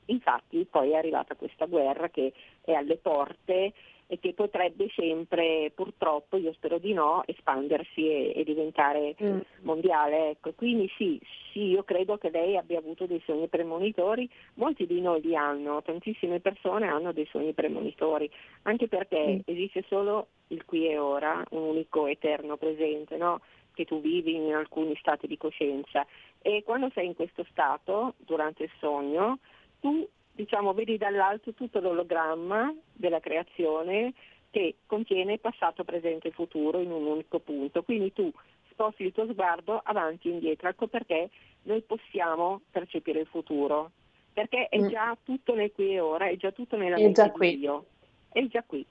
infatti 0.06 0.66
poi 0.70 0.92
è 0.92 0.96
arrivata 0.96 1.36
questa 1.36 1.66
guerra 1.66 2.10
che 2.10 2.34
è 2.62 2.74
alle 2.74 2.98
porte 2.98 3.74
e 4.12 4.20
che 4.20 4.34
potrebbe 4.34 4.92
sempre, 4.94 5.72
purtroppo, 5.74 6.36
io 6.36 6.52
spero 6.52 6.80
di 6.80 6.92
no, 6.92 7.24
espandersi 7.26 8.10
e, 8.10 8.34
e 8.36 8.44
diventare 8.44 9.16
mm. 9.24 9.40
mondiale. 9.62 10.32
Ecco. 10.32 10.52
Quindi 10.52 10.92
sì, 10.98 11.18
sì, 11.54 11.68
io 11.68 11.84
credo 11.84 12.18
che 12.18 12.30
lei 12.30 12.58
abbia 12.58 12.80
avuto 12.80 13.06
dei 13.06 13.22
sogni 13.26 13.48
premonitori, 13.48 14.30
molti 14.56 14.86
di 14.86 15.00
noi 15.00 15.22
li 15.22 15.34
hanno, 15.34 15.82
tantissime 15.82 16.42
persone 16.42 16.90
hanno 16.90 17.14
dei 17.14 17.26
sogni 17.32 17.54
premonitori, 17.54 18.30
anche 18.64 18.90
perché 18.90 19.26
mm. 19.26 19.40
esiste 19.46 19.86
solo 19.88 20.28
il 20.48 20.66
qui 20.66 20.90
e 20.90 20.98
ora, 20.98 21.42
un 21.52 21.64
unico 21.64 22.06
eterno 22.06 22.58
presente, 22.58 23.16
no? 23.16 23.40
che 23.74 23.86
tu 23.86 24.02
vivi 24.02 24.36
in 24.36 24.54
alcuni 24.54 24.94
stati 24.98 25.26
di 25.26 25.38
coscienza 25.38 26.06
e 26.42 26.64
quando 26.66 26.90
sei 26.94 27.06
in 27.06 27.16
questo 27.16 27.46
stato, 27.50 28.16
durante 28.18 28.64
il 28.64 28.72
sogno, 28.78 29.40
tu 29.80 30.06
diciamo, 30.32 30.74
vedi 30.74 30.98
dall'alto 30.98 31.54
tutto 31.54 31.80
l'ologramma 31.80 32.74
della 32.94 33.20
creazione 33.20 34.14
che 34.50 34.76
contiene 34.86 35.38
passato, 35.38 35.84
presente 35.84 36.28
e 36.28 36.32
futuro 36.32 36.80
in 36.80 36.92
un 36.92 37.06
unico 37.06 37.40
punto. 37.40 37.84
Quindi 37.84 38.12
tu 38.14 38.32
sposti 38.70 39.04
il 39.04 39.12
tuo 39.12 39.26
sguardo 39.28 39.80
avanti 39.84 40.30
e 40.30 40.32
indietro. 40.32 40.68
Ecco 40.70 40.88
perché 40.88 41.30
noi 41.64 41.82
possiamo 41.82 42.62
percepire 42.70 43.20
il 43.20 43.28
futuro, 43.28 43.92
perché 44.34 44.68
è 44.70 44.80
mm. 44.80 44.88
già 44.88 45.18
tutto 45.24 45.54
nel 45.54 45.72
qui 45.72 45.94
e 45.94 46.00
ora, 46.00 46.28
è 46.28 46.36
già 46.36 46.52
tutto 46.52 46.78
nella 46.78 46.98
è 46.98 47.02
mente 47.02 47.32
di 47.38 47.58
Dio. 47.58 47.86
È 48.32 48.46
già 48.48 48.64
qui. 48.66 48.86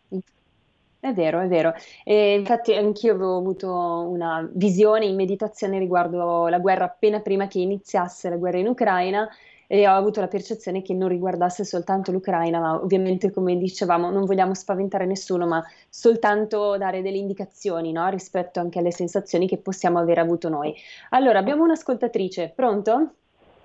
È 1.01 1.13
vero, 1.15 1.41
è 1.41 1.47
vero. 1.47 1.73
E 2.05 2.35
infatti 2.35 2.75
anch'io 2.75 3.15
avevo 3.15 3.39
avuto 3.39 3.71
una 3.71 4.47
visione 4.53 5.07
in 5.07 5.15
meditazione 5.15 5.79
riguardo 5.79 6.47
la 6.49 6.59
guerra 6.59 6.85
appena 6.85 7.21
prima 7.21 7.49
che 7.49 7.59
iniziasse 7.59 8.29
la 8.29 8.37
guerra 8.37 8.59
in 8.59 8.69
Ucraina 8.69 9.29
e 9.73 9.87
ho 9.87 9.93
avuto 9.93 10.19
la 10.19 10.27
percezione 10.27 10.83
che 10.83 10.95
non 10.95 11.09
riguardasse 11.09 11.65
soltanto 11.65 12.11
l'Ucraina, 12.11 12.59
ma 12.59 12.75
ovviamente 12.75 13.31
come 13.31 13.57
dicevamo 13.57 14.11
non 14.11 14.25
vogliamo 14.25 14.53
spaventare 14.53 15.07
nessuno, 15.07 15.47
ma 15.47 15.63
soltanto 15.89 16.77
dare 16.77 17.03
delle 17.03 17.19
indicazioni 17.19 17.93
no? 17.93 18.09
rispetto 18.09 18.59
anche 18.59 18.81
alle 18.81 18.91
sensazioni 18.91 19.47
che 19.47 19.59
possiamo 19.59 20.01
aver 20.01 20.19
avuto 20.19 20.49
noi. 20.49 20.75
Allora, 21.11 21.39
abbiamo 21.39 21.63
un'ascoltatrice, 21.63 22.53
pronto? 22.53 23.13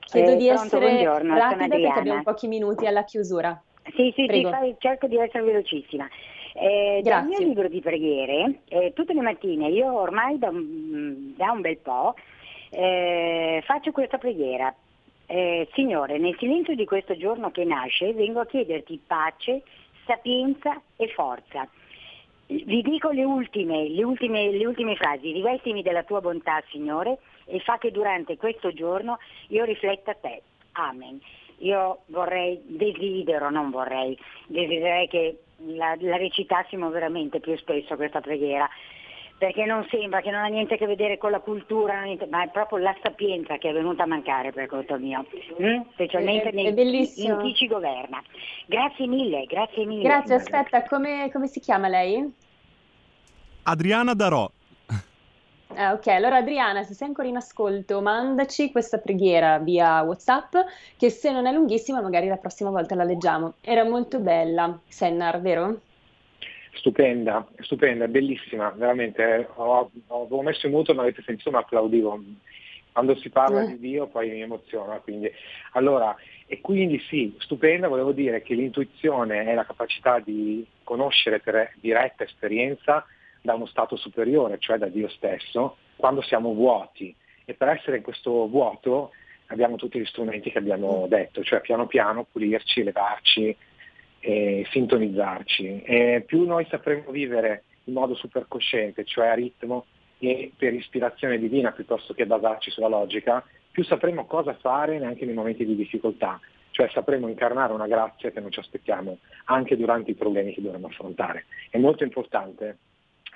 Chiedo 0.01 0.33
eh, 0.33 0.35
di 0.35 0.45
pronto, 0.45 0.63
essere 0.77 1.03
rapida 1.05 1.67
perché 1.67 1.87
abbiamo 1.87 2.21
pochi 2.21 2.47
minuti 2.47 2.85
alla 2.85 3.03
chiusura. 3.03 3.59
Sì, 3.95 4.13
sì, 4.15 4.27
Prego. 4.27 4.51
sì, 4.61 4.75
cerco 4.77 5.07
di 5.07 5.17
essere 5.17 5.43
velocissima. 5.43 6.07
Eh, 6.53 7.01
dal 7.03 7.25
mio 7.25 7.39
libro 7.39 7.67
di 7.67 7.81
preghiere, 7.81 8.59
eh, 8.67 8.93
tutte 8.93 9.13
le 9.15 9.21
mattine, 9.21 9.69
io 9.69 9.91
ormai 9.91 10.37
da, 10.37 10.51
da 10.51 11.51
un 11.51 11.61
bel 11.61 11.77
po' 11.77 12.13
eh, 12.69 13.63
faccio 13.65 13.91
questa 13.91 14.19
preghiera. 14.19 14.71
Eh, 15.27 15.67
Signore, 15.73 16.17
nel 16.17 16.35
silenzio 16.37 16.75
di 16.75 16.85
questo 16.85 17.17
giorno 17.17 17.49
che 17.51 17.65
nasce 17.65 18.13
vengo 18.13 18.41
a 18.41 18.45
chiederti 18.45 19.01
pace, 19.05 19.63
sapienza 20.05 20.79
e 20.95 21.07
forza. 21.09 21.67
Vi 22.47 22.81
dico 22.83 23.09
le 23.09 23.23
ultime, 23.23 23.89
le 23.89 24.03
ultime, 24.03 24.51
le 24.51 24.65
ultime 24.67 24.95
frasi, 24.95 25.31
rivestimi 25.31 25.81
della 25.81 26.03
tua 26.03 26.21
bontà, 26.21 26.61
Signore, 26.69 27.17
e 27.45 27.59
fa 27.59 27.79
che 27.79 27.89
durante 27.89 28.37
questo 28.37 28.71
giorno 28.71 29.17
io 29.47 29.63
rifletta 29.63 30.13
te. 30.13 30.43
Amen. 30.73 31.19
Io 31.59 32.01
vorrei, 32.07 32.61
desidero, 32.63 33.49
non 33.49 33.71
vorrei, 33.71 34.15
desidererei 34.45 35.07
che 35.07 35.39
la, 35.69 35.95
la 35.99 36.17
recitassimo 36.17 36.89
veramente 36.89 37.39
più 37.39 37.57
spesso 37.57 37.95
questa 37.95 38.21
preghiera 38.21 38.69
perché 39.37 39.65
non 39.65 39.85
sembra 39.89 40.21
che 40.21 40.31
non 40.31 40.43
ha 40.43 40.47
niente 40.47 40.75
a 40.75 40.77
che 40.77 40.85
vedere 40.85 41.17
con 41.17 41.31
la 41.31 41.39
cultura, 41.39 42.03
ma 42.29 42.43
è 42.43 42.49
proprio 42.49 42.77
la 42.77 42.95
sapienza 43.01 43.57
che 43.57 43.69
è 43.69 43.73
venuta 43.73 44.03
a 44.03 44.07
mancare 44.07 44.51
per 44.51 44.67
conto 44.67 44.97
mio, 44.97 45.25
mm? 45.61 45.81
specialmente 45.93 46.49
è, 46.49 46.53
nei, 46.53 46.67
è 46.67 47.21
in 47.21 47.39
chi 47.41 47.53
ci 47.53 47.67
governa. 47.67 48.21
Grazie 48.65 49.07
mille, 49.07 49.45
grazie 49.45 49.85
mille. 49.85 50.03
Grazie, 50.03 50.35
aspetta, 50.35 50.83
come, 50.83 51.29
come 51.31 51.47
si 51.47 51.59
chiama 51.59 51.87
lei? 51.87 52.33
Adriana 53.63 54.13
Darò. 54.13 54.49
Ah, 55.77 55.91
ok, 55.91 56.07
allora 56.07 56.37
Adriana, 56.37 56.83
se 56.83 56.93
sei 56.93 57.07
ancora 57.07 57.27
in 57.27 57.35
ascolto, 57.35 58.01
mandaci 58.01 58.71
questa 58.71 58.99
preghiera 58.99 59.57
via 59.59 60.01
WhatsApp, 60.03 60.55
che 60.95 61.09
se 61.09 61.31
non 61.31 61.47
è 61.47 61.51
lunghissima, 61.51 62.01
magari 62.01 62.27
la 62.27 62.37
prossima 62.37 62.69
volta 62.69 62.95
la 62.95 63.03
leggiamo. 63.03 63.55
Era 63.59 63.83
molto 63.83 64.19
bella, 64.19 64.79
Sennar, 64.87 65.41
vero? 65.41 65.81
Stupenda, 66.75 67.47
stupenda, 67.59 68.07
bellissima, 68.07 68.69
veramente. 68.69 69.47
Ho, 69.55 69.91
avevo 70.07 70.41
messo 70.41 70.65
in 70.65 70.73
muto, 70.73 70.93
non 70.93 71.03
avete 71.03 71.23
sentito, 71.23 71.51
ma 71.51 71.59
applaudivo. 71.59 72.21
Quando 72.91 73.15
si 73.17 73.29
parla 73.29 73.63
eh. 73.63 73.67
di 73.67 73.79
Dio 73.79 74.07
poi 74.07 74.29
mi 74.29 74.41
emoziona. 74.41 74.97
Quindi. 74.99 75.31
Allora, 75.73 76.15
e 76.47 76.61
quindi 76.61 76.99
sì, 77.09 77.35
stupenda, 77.39 77.87
volevo 77.87 78.11
dire 78.11 78.41
che 78.41 78.53
l'intuizione 78.53 79.45
è 79.45 79.53
la 79.53 79.65
capacità 79.65 80.19
di 80.19 80.65
conoscere 80.83 81.39
per 81.39 81.73
diretta 81.79 82.23
esperienza 82.23 83.05
da 83.41 83.53
uno 83.53 83.65
stato 83.65 83.95
superiore, 83.95 84.57
cioè 84.59 84.77
da 84.77 84.87
Dio 84.87 85.07
stesso, 85.09 85.77
quando 85.95 86.21
siamo 86.21 86.53
vuoti. 86.53 87.15
E 87.45 87.53
per 87.53 87.69
essere 87.69 87.97
in 87.97 88.03
questo 88.03 88.47
vuoto 88.47 89.11
abbiamo 89.47 89.75
tutti 89.75 89.99
gli 89.99 90.05
strumenti 90.05 90.51
che 90.51 90.57
abbiamo 90.57 91.05
detto, 91.07 91.43
cioè 91.43 91.61
piano 91.61 91.85
piano 91.85 92.25
pulirci, 92.29 92.81
elevarci, 92.81 93.55
e 94.25 94.65
sintonizzarci. 94.71 95.83
E 95.83 96.23
più 96.25 96.47
noi 96.47 96.65
sapremo 96.67 97.11
vivere 97.11 97.65
in 97.83 97.93
modo 97.93 98.15
supercosciente, 98.15 99.05
cioè 99.05 99.27
a 99.27 99.35
ritmo 99.35 99.85
e 100.17 100.51
per 100.57 100.73
ispirazione 100.73 101.37
divina 101.37 101.71
piuttosto 101.71 102.15
che 102.15 102.25
basarci 102.25 102.71
sulla 102.71 102.87
logica, 102.87 103.45
più 103.69 103.83
sapremo 103.83 104.25
cosa 104.25 104.55
fare 104.55 104.97
neanche 104.97 105.25
nei 105.25 105.35
momenti 105.35 105.63
di 105.63 105.75
difficoltà, 105.75 106.39
cioè 106.71 106.89
sapremo 106.91 107.27
incarnare 107.27 107.73
una 107.73 107.85
grazia 107.85 108.31
che 108.31 108.39
non 108.39 108.49
ci 108.49 108.59
aspettiamo 108.59 109.19
anche 109.45 109.77
durante 109.77 110.09
i 110.09 110.15
problemi 110.15 110.53
che 110.55 110.61
dovremo 110.61 110.87
affrontare. 110.87 111.45
È 111.69 111.77
molto 111.77 112.03
importante, 112.03 112.77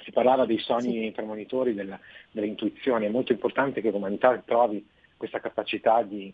si 0.02 0.12
parlava 0.12 0.48
dei 0.48 0.58
sogni 0.58 1.04
sì. 1.04 1.12
premonitori, 1.12 1.76
della, 1.76 2.00
delle 2.32 2.48
intuizioni, 2.48 3.06
è 3.06 3.10
molto 3.10 3.32
importante 3.32 3.82
che 3.82 3.92
l'umanità 3.92 4.36
trovi 4.44 4.84
questa 5.18 5.40
capacità 5.40 6.02
di 6.02 6.34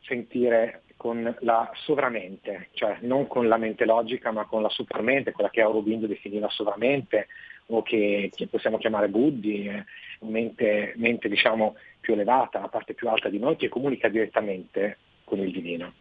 sentire 0.00 0.84
con 1.02 1.36
la 1.40 1.68
sovramente, 1.74 2.68
cioè 2.74 2.98
non 3.00 3.26
con 3.26 3.48
la 3.48 3.56
mente 3.56 3.84
logica 3.84 4.30
ma 4.30 4.44
con 4.44 4.62
la 4.62 4.68
supermente, 4.68 5.32
quella 5.32 5.50
che 5.50 5.60
Aurobindo 5.60 6.06
definiva 6.06 6.48
sovramente, 6.48 7.26
o 7.66 7.82
che, 7.82 8.30
che 8.32 8.46
possiamo 8.46 8.78
chiamare 8.78 9.08
Buddhi, 9.08 9.66
eh, 9.66 9.84
mente, 10.20 10.92
mente 10.94 11.28
diciamo, 11.28 11.74
più 11.98 12.12
elevata, 12.12 12.60
la 12.60 12.68
parte 12.68 12.94
più 12.94 13.08
alta 13.08 13.28
di 13.28 13.40
noi 13.40 13.56
che 13.56 13.68
comunica 13.68 14.08
direttamente 14.08 14.98
con 15.24 15.40
il 15.40 15.50
divino. 15.50 15.92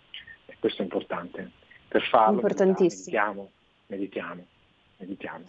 E 0.45 0.57
questo 0.59 0.83
è 0.83 0.85
importante. 0.85 1.49
Per 1.87 2.03
farlo 2.03 2.39
meditiamo, 2.43 3.49
meditiamo, 3.87 4.45
meditiamo. 4.97 5.45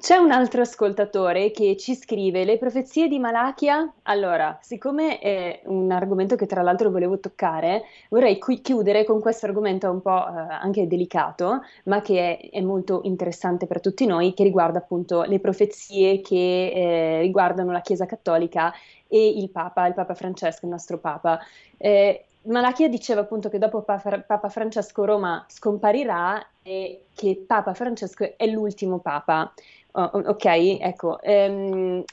C'è 0.00 0.16
un 0.16 0.30
altro 0.30 0.60
ascoltatore 0.62 1.50
che 1.50 1.76
ci 1.76 1.96
scrive 1.96 2.44
le 2.44 2.56
profezie 2.56 3.08
di 3.08 3.18
Malachia. 3.18 3.92
Allora, 4.02 4.56
siccome 4.62 5.18
è 5.18 5.60
un 5.64 5.90
argomento 5.90 6.36
che 6.36 6.46
tra 6.46 6.62
l'altro 6.62 6.90
volevo 6.90 7.18
toccare, 7.18 7.82
vorrei 8.08 8.38
qui 8.38 8.60
chiudere 8.60 9.04
con 9.04 9.20
questo 9.20 9.46
argomento 9.46 9.90
un 9.90 10.00
po' 10.00 10.24
eh, 10.24 10.30
anche 10.30 10.86
delicato, 10.86 11.62
ma 11.84 12.00
che 12.00 12.38
è, 12.38 12.50
è, 12.50 12.60
molto 12.60 13.00
interessante 13.04 13.66
per 13.66 13.80
tutti 13.80 14.06
noi, 14.06 14.34
che 14.34 14.44
riguarda 14.44 14.78
appunto 14.78 15.22
le 15.22 15.40
profezie 15.40 16.20
che 16.20 16.70
eh, 16.72 17.20
riguardano 17.20 17.72
la 17.72 17.80
Chiesa 17.80 18.06
Cattolica 18.06 18.72
e 19.08 19.28
il 19.28 19.50
Papa, 19.50 19.88
il 19.88 19.94
Papa 19.94 20.14
Francesco, 20.14 20.64
il 20.64 20.70
nostro 20.70 20.98
Papa. 20.98 21.40
Eh, 21.76 22.24
Malachia 22.42 22.88
diceva 22.88 23.22
appunto 23.22 23.48
che 23.48 23.58
dopo 23.58 23.82
Papa, 23.82 24.48
Francesco 24.48 25.04
Roma 25.04 25.44
scomparirà 25.48 26.44
e 26.62 27.06
che 27.14 27.44
Papa 27.46 27.74
Francesco 27.74 28.36
è 28.36 28.46
l'ultimo 28.46 29.00
Papa. 29.00 29.52
Oh, 29.92 30.10
ok, 30.12 30.44
ecco, 30.80 31.20
ehm, 31.22 32.04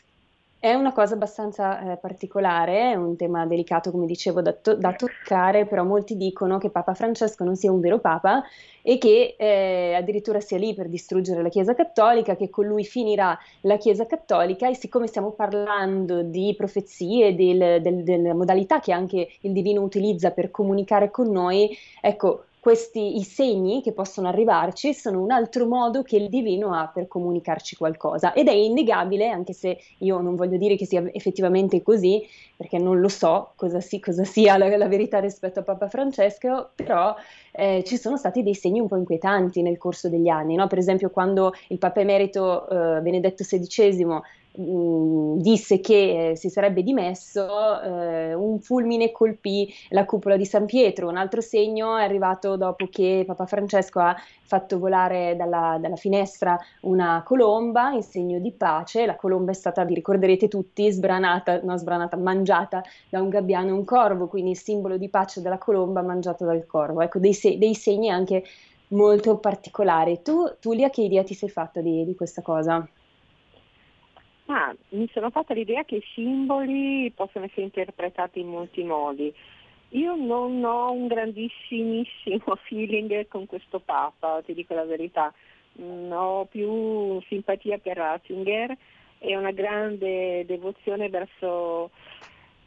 è 0.65 0.73
una 0.73 0.93
cosa 0.93 1.13
abbastanza 1.13 1.91
eh, 1.91 1.97
particolare, 1.97 2.91
è 2.91 2.95
un 2.95 3.15
tema 3.15 3.45
delicato, 3.45 3.91
come 3.91 4.07
dicevo, 4.07 4.41
da, 4.41 4.51
to- 4.53 4.73
da, 4.75 4.93
toccare, 4.93 5.67
però 5.67 5.83
molti 5.83 6.17
dicono 6.17 6.57
che 6.57 6.71
Papa 6.71 6.95
Francesco 6.95 7.43
non 7.43 7.55
sia 7.55 7.71
un 7.71 7.81
vero 7.81 7.99
Papa 7.99 8.41
e 8.81 8.97
che 8.97 9.35
eh, 9.37 9.93
addirittura 9.93 10.39
sia 10.39 10.57
lì 10.57 10.73
per 10.73 10.87
distruggere 10.87 11.43
la 11.43 11.49
Chiesa 11.49 11.75
Cattolica, 11.75 12.35
che 12.35 12.49
con 12.49 12.65
lui 12.65 12.83
finirà 12.83 13.37
la 13.61 13.77
Chiesa 13.77 14.07
Cattolica 14.07 14.67
e 14.67 14.73
siccome 14.73 15.05
stiamo 15.05 15.31
parlando 15.31 16.23
di 16.23 16.55
profezie, 16.57 17.35
del, 17.35 17.81
del, 17.81 18.03
delle 18.03 18.33
modalità 18.33 18.79
che 18.79 18.91
anche 18.91 19.27
il 19.41 19.51
Divino 19.51 19.81
utilizza 19.81 20.31
per 20.31 20.49
comunicare 20.49 21.11
con 21.11 21.29
noi, 21.29 21.77
ecco, 22.01 22.45
questi 22.65 23.19
i 23.19 23.21
segni 23.21 23.83
che 23.83 23.91
possono 23.91 24.27
arrivarci 24.27 24.95
sono 24.95 25.21
un 25.21 25.29
altro 25.29 25.67
modo 25.67 26.01
che 26.01 26.15
il 26.15 26.29
divino 26.29 26.73
ha 26.73 26.89
per 26.91 27.07
comunicarci 27.07 27.75
qualcosa 27.75 28.33
ed 28.33 28.47
è 28.47 28.53
innegabile, 28.53 29.29
anche 29.29 29.53
se 29.53 29.77
io 29.99 30.19
non 30.19 30.35
voglio 30.35 30.57
dire 30.57 30.75
che 30.75 30.87
sia 30.87 31.07
effettivamente 31.11 31.83
così, 31.83 32.27
perché 32.57 32.79
non 32.79 32.99
lo 32.99 33.07
so 33.07 33.51
cosa, 33.55 33.81
si, 33.81 33.99
cosa 33.99 34.23
sia 34.23 34.57
la, 34.57 34.75
la, 34.77 34.87
verità 34.87 35.19
rispetto 35.19 35.59
a 35.59 35.61
Papa 35.61 35.89
Francesco, 35.89 36.71
però 36.73 37.13
eh, 37.51 37.83
ci 37.85 37.97
sono 37.97 38.17
stati 38.17 38.41
dei 38.41 38.55
segni 38.55 38.79
un 38.79 38.87
po' 38.87 38.97
inquietanti 38.97 39.61
nel 39.61 39.77
corso 39.77 40.09
degli 40.09 40.27
anni, 40.27 40.55
no? 40.55 40.65
per 40.65 40.79
esempio 40.79 41.11
quando 41.11 41.53
il 41.67 41.77
Papa 41.77 41.99
Emerito 41.99 42.67
eh, 42.67 43.01
Benedetto 43.01 43.43
XVI 43.43 44.21
Mm, 44.57 45.39
disse 45.41 45.81
che 45.81 46.29
eh, 46.31 46.35
si 46.37 46.49
sarebbe 46.49 46.81
dimesso, 46.81 47.81
eh, 47.81 48.33
un 48.33 48.59
fulmine 48.61 49.11
colpì 49.11 49.67
la 49.89 50.05
cupola 50.05 50.37
di 50.37 50.45
San 50.45 50.65
Pietro, 50.65 51.09
un 51.09 51.17
altro 51.17 51.41
segno 51.41 51.97
è 51.97 52.03
arrivato 52.03 52.55
dopo 52.55 52.87
che 52.87 53.23
Papa 53.25 53.45
Francesco 53.47 53.99
ha 53.99 54.15
fatto 54.45 54.79
volare 54.79 55.35
dalla, 55.35 55.77
dalla, 55.81 55.97
finestra 55.97 56.57
una 56.81 57.21
colomba 57.25 57.91
in 57.91 58.01
segno 58.01 58.39
di 58.39 58.53
pace, 58.53 59.05
la 59.05 59.17
colomba 59.17 59.51
è 59.51 59.53
stata, 59.53 59.83
vi 59.83 59.93
ricorderete 59.95 60.47
tutti, 60.47 60.89
sbranata, 60.89 61.59
no 61.61 61.75
sbranata, 61.77 62.15
mangiata 62.15 62.81
da 63.09 63.21
un 63.21 63.27
gabbiano 63.27 63.69
e 63.69 63.71
un 63.73 63.83
corvo, 63.83 64.27
quindi 64.29 64.51
il 64.51 64.57
simbolo 64.57 64.97
di 64.97 65.09
pace 65.09 65.41
della 65.41 65.57
colomba 65.57 66.01
mangiato 66.01 66.45
dal 66.45 66.65
corvo, 66.65 67.01
ecco 67.01 67.19
dei, 67.19 67.33
se- 67.33 67.57
dei 67.57 67.75
segni 67.75 68.09
anche 68.09 68.43
molto 68.89 69.37
particolari. 69.39 70.21
Tu, 70.21 70.55
Tulia, 70.59 70.89
che 70.89 71.01
idea 71.01 71.23
ti 71.23 71.33
sei 71.33 71.49
fatta 71.49 71.81
di, 71.81 72.05
di 72.05 72.15
questa 72.15 72.41
cosa? 72.41 72.89
Ah, 74.47 74.75
mi 74.89 75.09
sono 75.11 75.31
fatta 75.31 75.53
l'idea 75.53 75.83
che 75.83 75.95
i 75.95 76.03
simboli 76.13 77.11
possono 77.15 77.45
essere 77.45 77.63
interpretati 77.63 78.39
in 78.39 78.47
molti 78.47 78.83
modi. 78.83 79.33
Io 79.89 80.15
non 80.15 80.63
ho 80.63 80.91
un 80.91 81.07
grandissimissimo 81.07 82.55
feeling 82.67 83.27
con 83.27 83.45
questo 83.47 83.79
Papa, 83.79 84.41
ti 84.45 84.53
dico 84.53 84.73
la 84.75 84.83
verità. 84.83 85.33
Mm, 85.81 86.11
ho 86.11 86.45
più 86.45 87.19
simpatia 87.27 87.79
per 87.79 87.97
Ratzinger 87.97 88.77
e 89.19 89.35
una 89.35 89.51
grande 89.51 90.45
devozione 90.45 91.09
verso 91.09 91.89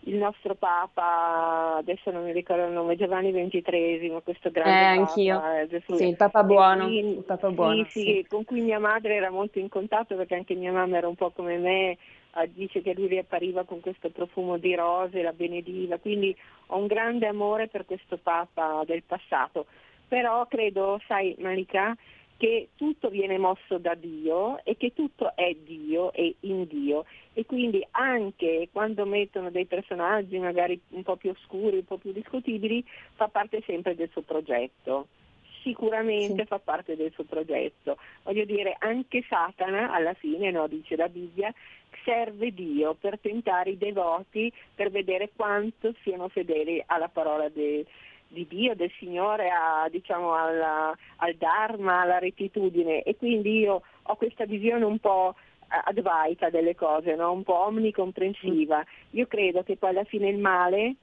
il 0.08 0.16
nostro 0.16 0.54
Papa, 0.54 1.76
adesso 1.76 2.10
non 2.10 2.24
mi 2.24 2.32
ricordo 2.32 2.64
il 2.64 2.72
nome, 2.72 2.96
Giovanni 2.96 3.30
XXIII, 3.30 4.20
questo 4.24 4.50
grande 4.50 4.70
eh, 4.70 4.98
anch'io. 4.98 5.36
Papa, 5.36 5.60
eh, 5.60 5.82
sì, 5.86 6.08
il 6.08 6.16
Papa 6.16 6.42
buono, 6.42 6.86
cui, 6.86 6.98
il 6.98 7.24
Papa 7.24 7.50
buono 7.50 7.84
sì, 7.84 8.00
sì, 8.00 8.26
con 8.28 8.44
cui 8.44 8.60
mia 8.62 8.78
madre 8.78 9.14
era 9.14 9.30
molto 9.30 9.58
in 9.58 9.68
contatto 9.68 10.16
perché 10.16 10.34
anche 10.34 10.54
mia 10.54 10.72
mamma 10.72 10.96
era 10.96 11.08
un 11.08 11.14
po' 11.14 11.30
come 11.30 11.58
me, 11.58 11.90
eh, 11.90 11.98
dice 12.54 12.80
che 12.80 12.94
lui 12.94 13.06
riappariva 13.06 13.64
con 13.64 13.80
questo 13.80 14.08
profumo 14.08 14.56
di 14.56 14.74
rose, 14.74 15.22
la 15.22 15.32
benediva, 15.32 15.98
quindi 15.98 16.34
ho 16.68 16.78
un 16.78 16.86
grande 16.86 17.26
amore 17.26 17.68
per 17.68 17.84
questo 17.84 18.16
Papa 18.16 18.82
del 18.86 19.02
passato, 19.02 19.66
però 20.08 20.46
credo, 20.46 21.00
sai 21.06 21.36
Malika, 21.38 21.94
che 22.38 22.68
tutto 22.76 23.10
viene 23.10 23.36
mosso 23.36 23.78
da 23.78 23.94
Dio 23.94 24.64
e 24.64 24.76
che 24.76 24.94
tutto 24.94 25.34
è 25.34 25.54
Dio 25.54 26.12
e 26.12 26.36
in 26.40 26.66
Dio 26.68 27.04
e 27.34 27.44
quindi 27.44 27.84
anche 27.90 28.68
quando 28.72 29.04
mettono 29.04 29.50
dei 29.50 29.66
personaggi 29.66 30.38
magari 30.38 30.80
un 30.90 31.02
po' 31.02 31.16
più 31.16 31.30
oscuri, 31.30 31.78
un 31.78 31.84
po' 31.84 31.98
più 31.98 32.12
discutibili, 32.12 32.84
fa 33.14 33.26
parte 33.28 33.60
sempre 33.66 33.96
del 33.96 34.08
suo 34.10 34.22
progetto. 34.22 35.08
Sicuramente 35.62 36.42
sì. 36.42 36.46
fa 36.46 36.60
parte 36.60 36.94
del 36.94 37.10
suo 37.12 37.24
progetto. 37.24 37.98
Voglio 38.22 38.44
dire, 38.44 38.76
anche 38.78 39.24
Satana 39.28 39.92
alla 39.92 40.14
fine, 40.14 40.52
no, 40.52 40.68
dice 40.68 40.94
la 40.94 41.08
Bibbia, 41.08 41.52
serve 42.04 42.54
Dio 42.54 42.94
per 42.94 43.18
tentare 43.18 43.70
i 43.70 43.78
devoti, 43.78 44.50
per 44.72 44.90
vedere 44.90 45.30
quanto 45.34 45.92
siano 46.02 46.28
fedeli 46.28 46.80
alla 46.86 47.08
parola 47.08 47.48
di 47.48 47.58
Dio 47.58 47.86
di 48.28 48.46
Dio, 48.46 48.74
del 48.74 48.92
Signore, 48.98 49.50
a, 49.50 49.88
diciamo, 49.90 50.34
alla, 50.34 50.96
al 51.16 51.34
Dharma, 51.34 52.02
alla 52.02 52.18
rettitudine 52.18 53.02
e 53.02 53.16
quindi 53.16 53.58
io 53.58 53.82
ho 54.02 54.16
questa 54.16 54.44
visione 54.44 54.84
un 54.84 54.98
po' 54.98 55.34
advaita 55.68 56.50
delle 56.50 56.74
cose, 56.74 57.14
no? 57.14 57.32
un 57.32 57.42
po' 57.42 57.66
omnicomprensiva. 57.66 58.84
Io 59.10 59.26
credo 59.26 59.62
che 59.62 59.76
poi 59.76 59.90
alla 59.90 60.04
fine 60.04 60.28
il 60.28 60.38
male, 60.38 60.96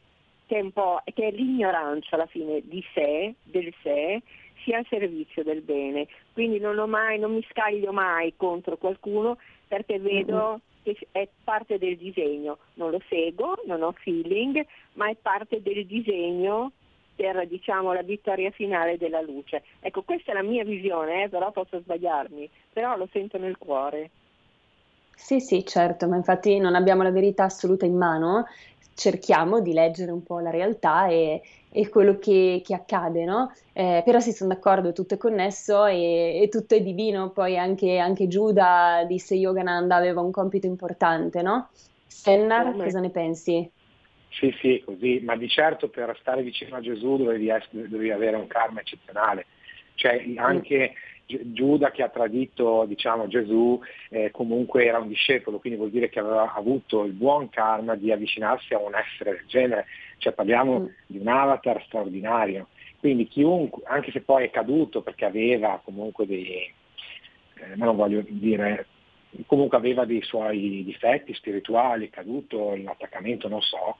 che 0.48 0.60
è, 0.60 1.12
che 1.14 1.28
è 1.28 1.32
l'ignoranza 1.32 2.16
alla 2.16 2.26
fine 2.26 2.62
di 2.64 2.84
sé, 2.94 3.34
del 3.44 3.74
sé, 3.82 4.22
sia 4.64 4.80
al 4.80 4.86
servizio 4.90 5.44
del 5.44 5.62
bene. 5.62 6.08
Quindi 6.34 6.60
non, 6.60 6.78
mai, 6.90 7.20
non 7.20 7.34
mi 7.34 7.46
scaglio 7.50 7.92
mai 7.92 8.34
contro 8.36 8.78
qualcuno 8.78 9.38
perché 9.68 10.00
vedo 10.00 10.62
che 10.84 10.98
è 11.12 11.28
parte 11.44 11.78
del 11.78 11.98
disegno. 11.98 12.58
Non 12.76 12.92
lo 12.92 13.02
seguo, 13.08 13.56
non 13.66 13.82
ho 13.84 13.92
feeling, 13.92 14.66
ma 14.94 15.10
è 15.10 15.16
parte 15.16 15.62
del 15.62 15.86
disegno 15.86 16.72
per 17.16 17.48
diciamo, 17.48 17.94
la 17.94 18.04
vittoria 18.04 18.52
finale 18.52 18.98
della 18.98 19.22
luce. 19.22 19.64
Ecco, 19.80 20.04
questa 20.04 20.32
è 20.32 20.36
la 20.36 20.44
mia 20.44 20.64
visione, 20.64 21.24
eh, 21.24 21.30
però 21.30 21.52
posso 21.52 21.80
sbagliarmi, 21.80 22.50
però 22.74 22.98
lo 22.98 23.08
sento 23.12 23.38
nel 23.38 23.58
cuore. 23.58 24.12
Sì, 25.16 25.40
sì, 25.40 25.66
certo, 25.66 26.08
ma 26.08 26.18
infatti 26.18 26.60
non 26.60 26.76
abbiamo 26.76 27.02
la 27.02 27.12
verità 27.12 27.46
assoluta 27.46 27.86
in 27.86 27.96
mano, 27.96 28.46
cerchiamo 28.94 29.62
di 29.62 29.74
leggere 29.74 30.12
un 30.12 30.24
po' 30.24 30.40
la 30.40 30.50
realtà 30.50 31.08
e, 31.08 31.42
e 31.70 31.90
quello 31.90 32.18
che, 32.18 32.62
che 32.64 32.74
accade, 32.74 33.24
no? 33.24 33.52
Eh, 33.74 34.02
però 34.06 34.20
sì, 34.20 34.34
sono 34.34 34.54
d'accordo, 34.54 34.92
tutto 34.92 35.14
è 35.16 35.18
connesso 35.18 35.86
e, 35.86 36.42
e 36.42 36.48
tutto 36.50 36.76
è 36.76 36.82
divino, 36.82 37.32
poi 37.32 37.58
anche, 37.58 37.98
anche, 37.98 38.28
Giuda 38.28 39.04
disse 39.08 39.36
Yogananda 39.36 39.96
aveva 39.96 40.22
un 40.22 40.32
compito 40.32 40.68
importante, 40.68 41.42
no? 41.42 41.70
Sennar, 42.06 42.76
cosa 42.76 43.00
ne 43.00 43.10
pensi? 43.10 43.72
Sì, 44.38 44.54
sì, 44.60 44.82
così, 44.84 45.22
ma 45.24 45.38
di 45.38 45.48
certo 45.48 45.88
per 45.88 46.16
stare 46.20 46.44
vicino 46.44 46.76
a 46.76 46.82
Gesù 46.82 47.16
dovevi, 47.16 47.48
essere, 47.48 47.88
dovevi 47.88 48.12
avere 48.12 48.36
un 48.36 48.48
karma 48.48 48.82
eccezionale. 48.82 49.46
Cioè 49.96 50.26
anche 50.36 50.94
Giuda 51.26 51.92
che 51.92 52.04
ha 52.04 52.10
tradito 52.10 52.84
diciamo, 52.86 53.28
Gesù 53.28 53.82
eh, 54.10 54.32
comunque 54.32 54.86
era 54.86 55.00
un 55.00 55.08
discepolo, 55.08 55.60
quindi 55.60 55.80
vuol 55.80 55.92
dire 55.92 56.10
che 56.10 56.20
aveva 56.20 56.54
avuto 56.54 57.06
il 57.06 57.14
buon 57.14 57.50
karma 57.50 57.96
di 57.96 58.12
avvicinarsi 58.12 58.74
a 58.74 58.80
un 58.80 58.94
essere 58.94 59.32
del 59.32 59.46
genere. 59.48 59.86
Cioè 60.18 60.34
parliamo 60.34 60.80
mm. 60.80 60.86
di 61.08 61.18
un 61.18 61.28
avatar 61.28 61.82
straordinario. 61.86 62.68
Quindi 63.00 63.28
chiunque, 63.28 63.84
anche 63.86 64.12
se 64.12 64.20
poi 64.20 64.46
è 64.46 64.50
caduto 64.50 65.02
perché 65.02 65.24
aveva 65.24 65.80
comunque 65.82 66.26
dei, 66.26 66.74
eh, 67.56 67.76
non 67.76 67.96
voglio 67.96 68.22
dire, 68.28 68.86
comunque 69.46 69.78
aveva 69.78 70.04
dei 70.04 70.22
suoi 70.24 70.84
difetti 70.84 71.34
spirituali, 71.34 72.10
caduto 72.10 72.76
l'attaccamento, 72.76 73.48
non 73.48 73.62
so, 73.62 73.98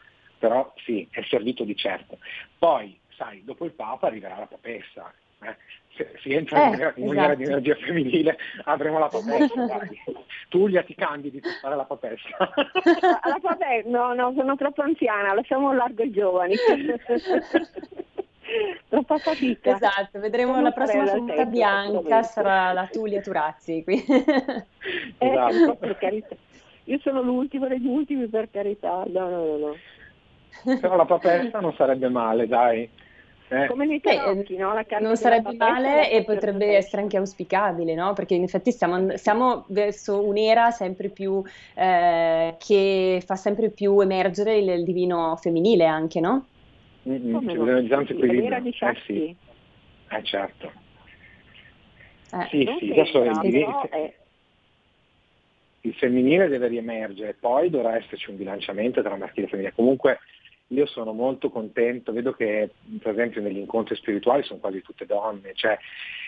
però 0.48 0.72
sì, 0.76 1.08
è 1.10 1.24
servito 1.24 1.64
di 1.64 1.76
certo. 1.76 2.20
Poi, 2.60 2.96
sai, 3.16 3.44
dopo 3.44 3.66
il 3.66 3.72
Papa 3.72 4.06
arriverà 4.06 4.38
la 4.38 4.46
papessa. 4.46 5.12
Eh? 5.42 5.56
Se 5.96 6.14
si 6.22 6.34
entra 6.34 6.66
eh, 6.66 6.68
in, 6.68 6.74
esatto. 6.76 7.02
un'era 7.02 7.34
di 7.34 7.46
energia 7.46 7.74
femminile 7.76 8.38
avremo 8.66 9.00
la 9.00 9.08
papessa. 9.08 9.66
dai. 9.66 10.04
Tu 10.50 10.68
gli 10.68 10.80
ti 10.84 10.94
candidi 10.94 11.40
per 11.40 11.54
fare 11.60 11.76
la 11.76 11.86
papessa. 11.86 12.28
la 12.38 13.40
papessa? 13.42 13.90
No, 13.90 14.14
no, 14.14 14.32
sono 14.38 14.56
troppo 14.56 14.84
anziana, 14.84 15.34
lasciamo 15.34 15.74
largo 15.74 16.04
i 16.04 16.12
giovani. 16.12 16.54
Troppa 18.88 19.18
fatica. 19.18 19.72
Esatto, 19.72 20.20
vedremo 20.20 20.52
Come 20.52 20.64
la 20.64 20.72
prossima 20.72 21.06
punta 21.06 21.46
bianca 21.46 22.22
sarà 22.22 22.72
la 22.72 22.88
Tulia 22.92 23.20
Turazzi. 23.22 23.82
Qui. 23.84 24.06
esatto, 25.18 25.76
per 25.76 25.98
carità. 25.98 26.36
Io 26.84 27.00
sono 27.00 27.24
l'ultimo 27.24 27.68
degli 27.68 27.88
ultimi 27.88 28.28
per 28.28 28.52
carità, 28.52 29.04
no, 29.08 29.30
no, 29.30 29.44
no. 29.44 29.58
no. 29.58 29.76
Però 30.64 30.96
la 30.96 31.06
papessa 31.06 31.60
non 31.60 31.74
sarebbe 31.74 32.10
male, 32.10 32.48
dai. 32.48 32.90
Eh. 33.48 33.68
Come 33.68 33.86
nei 33.86 34.02
tarocchi, 34.02 34.58
no? 34.58 34.74
non 35.02 35.16
sarebbe 35.16 35.54
male 35.54 36.10
e 36.12 36.24
potrebbe 36.24 36.76
essere 36.76 37.04
anche 37.04 37.18
auspicabile, 37.18 37.94
no? 37.94 38.14
Perché 38.14 38.34
in 38.34 38.42
effetti 38.42 38.72
stiamo, 38.72 39.16
siamo 39.18 39.66
verso 39.68 40.26
un'era 40.26 40.72
sempre 40.72 41.10
più 41.10 41.44
eh, 41.76 42.56
che 42.58 43.22
fa 43.24 43.36
sempre 43.36 43.70
più 43.70 44.00
emergere 44.00 44.58
il, 44.58 44.70
il 44.70 44.84
divino 44.84 45.36
femminile 45.36 45.86
anche, 45.86 46.20
no? 46.20 46.48
Mm-hmm, 47.08 47.40
ci 47.40 47.46
bisogna 47.46 47.88
tanto 47.88 48.14
equilibrio. 48.14 48.58
Eh 48.58 48.98
sì, 49.06 49.36
eh 50.10 50.24
certo. 50.24 50.72
Eh, 52.34 52.48
sì, 52.50 52.68
sì, 52.80 52.92
adesso 52.92 53.24
il, 53.24 53.40
il, 53.44 54.14
il 55.82 55.94
femminile 55.94 56.48
deve 56.48 56.68
riemergere, 56.68 57.36
poi 57.40 57.70
dovrà 57.70 57.96
esserci 57.96 58.32
un 58.32 58.38
bilanciamento 58.38 59.04
tra 59.04 59.16
maschile 59.16 59.46
e 59.46 59.50
femminile. 59.50 59.76
Comunque 59.76 60.20
io 60.70 60.86
sono 60.88 61.14
molto 61.14 61.50
contento, 61.50 62.12
vedo 62.12 62.34
che 62.34 62.72
per 63.00 63.12
esempio 63.12 63.42
negli 63.42 63.58
incontri 63.58 63.96
spirituali 63.96 64.44
sono 64.44 64.60
quasi 64.60 64.82
tutte 64.82 65.06
donne, 65.06 65.54
cioè 65.54 65.78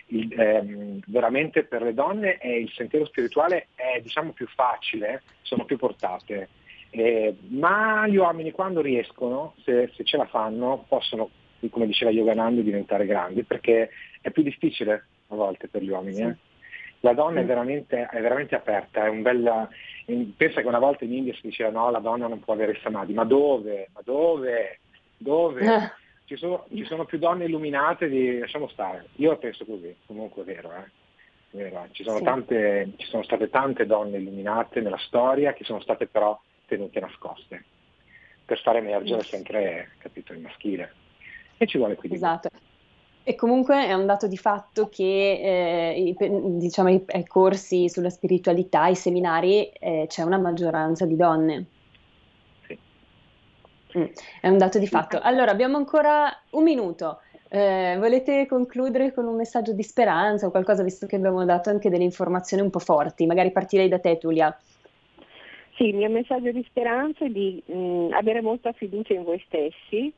il, 0.07 0.31
ehm, 0.39 0.99
veramente 1.07 1.63
per 1.63 1.81
le 1.81 1.93
donne 1.93 2.37
è, 2.37 2.49
il 2.49 2.71
sentiero 2.71 3.05
spirituale 3.05 3.67
è 3.75 3.99
diciamo 4.01 4.31
più 4.31 4.47
facile, 4.47 5.23
sono 5.41 5.65
più 5.65 5.77
portate, 5.77 6.49
eh, 6.91 7.35
ma 7.49 8.07
gli 8.07 8.17
uomini 8.17 8.51
quando 8.51 8.81
riescono, 8.81 9.55
se, 9.63 9.91
se, 9.95 10.03
ce 10.03 10.17
la 10.17 10.27
fanno, 10.27 10.85
possono, 10.87 11.29
come 11.69 11.87
diceva 11.87 12.11
Yogananda, 12.11 12.61
diventare 12.61 13.05
grandi, 13.05 13.43
perché 13.43 13.89
è 14.21 14.29
più 14.29 14.43
difficile 14.43 15.07
a 15.27 15.35
volte 15.35 15.67
per 15.67 15.81
gli 15.81 15.89
uomini. 15.89 16.15
Sì. 16.15 16.21
Eh? 16.21 16.35
La 17.01 17.13
donna 17.13 17.41
è, 17.41 17.45
veramente, 17.45 18.07
è, 18.07 18.21
veramente, 18.21 18.55
aperta, 18.55 19.05
è 19.05 19.09
un 19.09 19.21
bella, 19.21 19.69
pensa 20.35 20.61
che 20.61 20.67
una 20.67 20.79
volta 20.79 21.05
in 21.05 21.13
India 21.13 21.33
si 21.33 21.41
diceva 21.43 21.69
no, 21.69 21.91
la 21.91 21.99
donna 21.99 22.27
non 22.27 22.39
può 22.39 22.53
avere 22.53 22.79
samadhi, 22.81 23.13
ma 23.13 23.23
dove? 23.23 23.89
Ma 23.93 24.01
dove? 24.03 24.79
Dove? 25.15 25.61
Eh. 25.61 25.91
Ci, 26.25 26.35
sono, 26.35 26.65
ci, 26.73 26.83
sono, 26.85 27.05
più 27.05 27.19
donne 27.19 27.45
illuminate 27.45 28.09
di... 28.09 28.39
lasciamo 28.39 28.67
stare. 28.67 29.07
Io 29.15 29.37
penso 29.37 29.63
così, 29.65 29.95
comunque 30.05 30.41
è 30.41 30.45
vero, 30.45 30.71
eh. 30.71 30.89
vero 31.51 31.83
eh. 31.83 31.89
Ci, 31.91 32.03
sono 32.03 32.17
sì. 32.17 32.23
tante, 32.23 32.91
ci 32.97 33.07
sono 33.07 33.23
state 33.23 33.49
tante 33.49 33.85
donne 33.85 34.17
illuminate 34.17 34.81
nella 34.81 34.97
storia 34.97 35.53
che 35.53 35.63
sono 35.63 35.79
state 35.79 36.07
però 36.07 36.39
tenute 36.65 36.99
nascoste 36.99 37.63
per 38.47 38.59
far 38.61 38.77
emergere 38.77 39.23
sempre 39.23 39.91
capito, 39.97 40.31
il 40.31 40.39
maschile. 40.39 40.93
E 41.57 41.67
ci 41.67 41.77
vuole 41.77 41.95
quindi. 41.95 42.15
Esatto. 42.15 42.49
E 43.29 43.35
comunque 43.35 43.85
è 43.85 43.93
un 43.93 44.05
dato 44.05 44.25
di 44.25 44.37
fatto 44.37 44.87
che 44.87 45.03
eh, 45.03 45.99
i, 45.99 46.15
diciamo, 46.57 46.87
i, 46.87 47.03
ai 47.07 47.25
corsi 47.25 47.89
sulla 47.89 48.09
spiritualità, 48.09 48.83
ai 48.83 48.95
seminari, 48.95 49.67
eh, 49.67 50.05
c'è 50.07 50.21
una 50.21 50.37
maggioranza 50.37 51.05
di 51.05 51.17
donne. 51.17 51.65
Sì. 52.65 52.79
Mm, 53.97 54.05
è 54.39 54.47
un 54.47 54.57
dato 54.57 54.79
di 54.79 54.87
fatto. 54.87 55.19
Allora, 55.21 55.51
abbiamo 55.51 55.75
ancora 55.75 56.33
un 56.51 56.63
minuto. 56.63 57.19
Eh, 57.49 57.97
volete 57.99 58.45
concludere 58.45 59.13
con 59.13 59.25
un 59.25 59.35
messaggio 59.35 59.73
di 59.73 59.83
speranza 59.83 60.47
o 60.47 60.49
qualcosa, 60.49 60.81
visto 60.81 61.05
che 61.05 61.17
abbiamo 61.17 61.43
dato 61.43 61.69
anche 61.69 61.89
delle 61.89 62.05
informazioni 62.05 62.63
un 62.63 62.69
po' 62.69 62.79
forti? 62.79 63.25
Magari 63.25 63.51
partirei 63.51 63.89
da 63.89 63.99
te, 63.99 64.17
Tulia. 64.19 64.57
Sì, 65.75 65.87
il 65.89 65.97
mio 65.97 66.09
messaggio 66.09 66.53
di 66.53 66.63
speranza 66.65 67.25
è 67.25 67.29
di 67.29 67.61
mh, 67.65 67.77
mm, 67.77 68.13
avere 68.13 68.39
molta 68.39 68.71
fiducia 68.71 69.15
in 69.15 69.23
voi 69.23 69.43
stessi, 69.45 70.13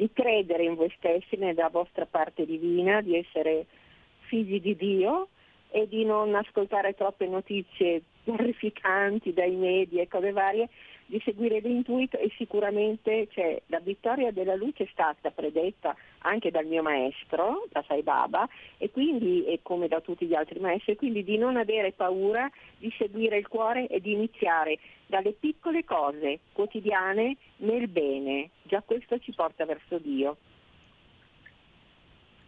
di 0.00 0.10
credere 0.14 0.64
in 0.64 0.76
voi 0.76 0.90
stessi, 0.96 1.36
nella 1.36 1.68
vostra 1.68 2.06
parte 2.06 2.46
divina, 2.46 3.02
di 3.02 3.18
essere 3.18 3.66
figli 4.20 4.58
di 4.58 4.74
Dio 4.74 5.28
e 5.70 5.86
di 5.88 6.06
non 6.06 6.34
ascoltare 6.34 6.94
troppe 6.94 7.26
notizie 7.26 8.00
terrificanti 8.24 9.34
dai 9.34 9.54
media 9.56 10.00
e 10.00 10.08
cose 10.08 10.32
varie, 10.32 10.70
di 11.04 11.20
seguire 11.22 11.58
l'intuito 11.58 12.16
e 12.16 12.32
sicuramente 12.38 13.28
cioè, 13.30 13.60
la 13.66 13.80
vittoria 13.80 14.30
della 14.32 14.54
luce 14.54 14.84
è 14.84 14.88
stata 14.90 15.30
predetta 15.32 15.94
anche 16.20 16.50
dal 16.50 16.66
mio 16.66 16.82
maestro, 16.82 17.66
da 17.70 17.84
Sai 17.86 18.02
Baba, 18.02 18.48
e 18.78 18.90
quindi, 18.90 19.44
e 19.46 19.60
come 19.62 19.88
da 19.88 20.00
tutti 20.00 20.26
gli 20.26 20.34
altri 20.34 20.58
maestri, 20.60 20.96
quindi 20.96 21.24
di 21.24 21.38
non 21.38 21.56
avere 21.56 21.92
paura 21.92 22.50
di 22.78 22.92
seguire 22.96 23.38
il 23.38 23.48
cuore 23.48 23.86
e 23.86 24.00
di 24.00 24.12
iniziare 24.12 24.78
dalle 25.06 25.32
piccole 25.32 25.84
cose 25.84 26.40
quotidiane 26.52 27.36
nel 27.58 27.88
bene. 27.88 28.50
Già 28.62 28.82
questo 28.84 29.18
ci 29.18 29.32
porta 29.32 29.64
verso 29.64 29.98
Dio. 29.98 30.36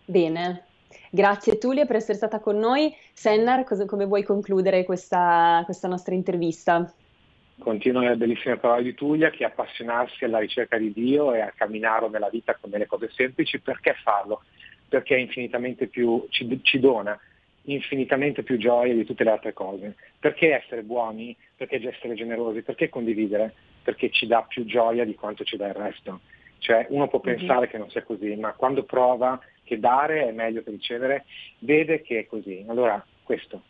Bene, 0.05 0.67
Grazie 1.11 1.59
Tulia 1.59 1.87
per 1.87 1.97
essere 1.97 2.17
stata 2.17 2.41
con 2.41 2.57
noi. 2.57 2.95
Sennar, 3.13 3.65
come 3.87 4.05
vuoi 4.05 4.23
concludere 4.25 4.85
questa, 4.85 5.63
questa 5.65 5.89
nostra 5.89 6.15
intervista? 6.15 6.93
Continuano 7.63 8.09
le 8.09 8.17
bellissime 8.17 8.57
parole 8.57 8.83
di 8.83 8.95
Tulia, 8.95 9.31
che 9.31 9.45
appassionarsi 9.45 10.25
alla 10.25 10.39
ricerca 10.39 10.77
di 10.77 10.93
Dio 10.93 11.33
e 11.33 11.41
a 11.41 11.53
camminare 11.57 12.09
nella 12.09 12.29
vita 12.29 12.57
con 12.61 12.71
delle 12.71 12.87
cose 12.87 13.09
semplici, 13.11 13.61
perché 13.61 13.95
farlo? 14.03 14.43
Perché 14.89 15.17
infinitamente 15.17 15.87
più, 15.87 16.27
ci, 16.29 16.61
ci 16.63 16.79
dona 16.79 17.19
infinitamente 17.65 18.43
più 18.43 18.57
gioia 18.57 18.95
di 18.95 19.05
tutte 19.05 19.25
le 19.25 19.31
altre 19.31 19.53
cose. 19.53 19.97
Perché 20.19 20.55
essere 20.55 20.83
buoni? 20.83 21.37
Perché 21.57 21.77
essere 21.87 22.15
generosi? 22.15 22.63
Perché 22.63 22.89
condividere? 22.89 23.55
Perché 23.83 24.11
ci 24.11 24.27
dà 24.27 24.43
più 24.43 24.65
gioia 24.65 25.05
di 25.05 25.15
quanto 25.15 25.45
ci 25.45 25.57
dà 25.57 25.69
il 25.69 25.75
resto. 25.75 26.21
Cioè 26.59 26.87
uno 26.91 27.09
può 27.09 27.21
mhm. 27.23 27.37
pensare 27.37 27.61
mm-hmm. 27.61 27.71
che 27.71 27.79
non 27.79 27.91
sia 27.91 28.03
così, 28.03 28.35
ma 28.37 28.53
quando 28.53 28.85
prova 28.85 29.41
che 29.65 29.79
dare 29.79 30.29
è 30.29 30.33
meglio 30.33 30.63
che 30.63 30.71
ricevere, 30.71 31.25
vede 31.59 32.03
che 32.03 32.21
è 32.21 32.27
così. 32.27 32.65
Allora 32.69 33.05
questo, 33.23 33.63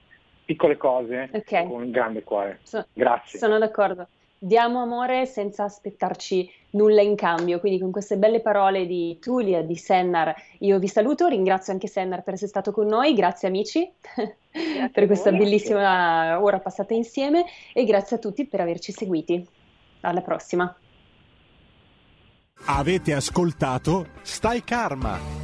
piccole 0.53 0.77
cose 0.77 1.31
okay. 1.33 1.67
con 1.67 1.83
un 1.83 1.91
grande 1.91 2.23
cuore. 2.23 2.61
So, 2.63 2.87
Grazie. 2.93 3.39
Sono 3.39 3.59
d'accordo. 3.59 4.07
Diamo 4.39 4.83
amore 4.83 5.25
senza 5.25 5.65
aspettarci 5.65 6.51
nulla 6.71 7.01
in 7.01 7.15
cambio. 7.15 7.61
Quindi 7.61 7.79
con 7.79 7.91
queste 7.91 8.17
belle 8.17 8.41
parole 8.41 8.87
di 8.87 9.19
Tulia, 9.21 9.63
di 9.63 9.77
Sennar, 9.77 10.35
io 10.59 10.79
vi 10.79 10.89
saluto, 10.89 11.29
ringrazio 11.29 11.73
anche 11.73 11.87
Sennar 11.87 12.23
per 12.23 12.35
essere 12.35 12.51
stato 12.51 12.73
con 12.73 12.87
noi, 12.87 13.15
grazie 13.15 13.49
amici 13.49 13.91
grazie 14.01 14.91
per 14.93 15.07
questa 15.07 15.31
voi, 15.31 15.39
bellissima 15.39 15.81
grazie. 15.81 16.45
ora 16.45 16.59
passata 16.59 16.93
insieme 16.93 17.45
e 17.73 17.85
grazie 17.85 18.17
a 18.17 18.19
tutti 18.19 18.47
per 18.47 18.61
averci 18.61 18.93
seguiti. 18.93 19.47
Alla 20.01 20.23
prossima. 20.23 20.77
Avete 22.65 23.13
ascoltato 23.13 24.07
Stai 24.23 24.65
Karma 24.65 25.42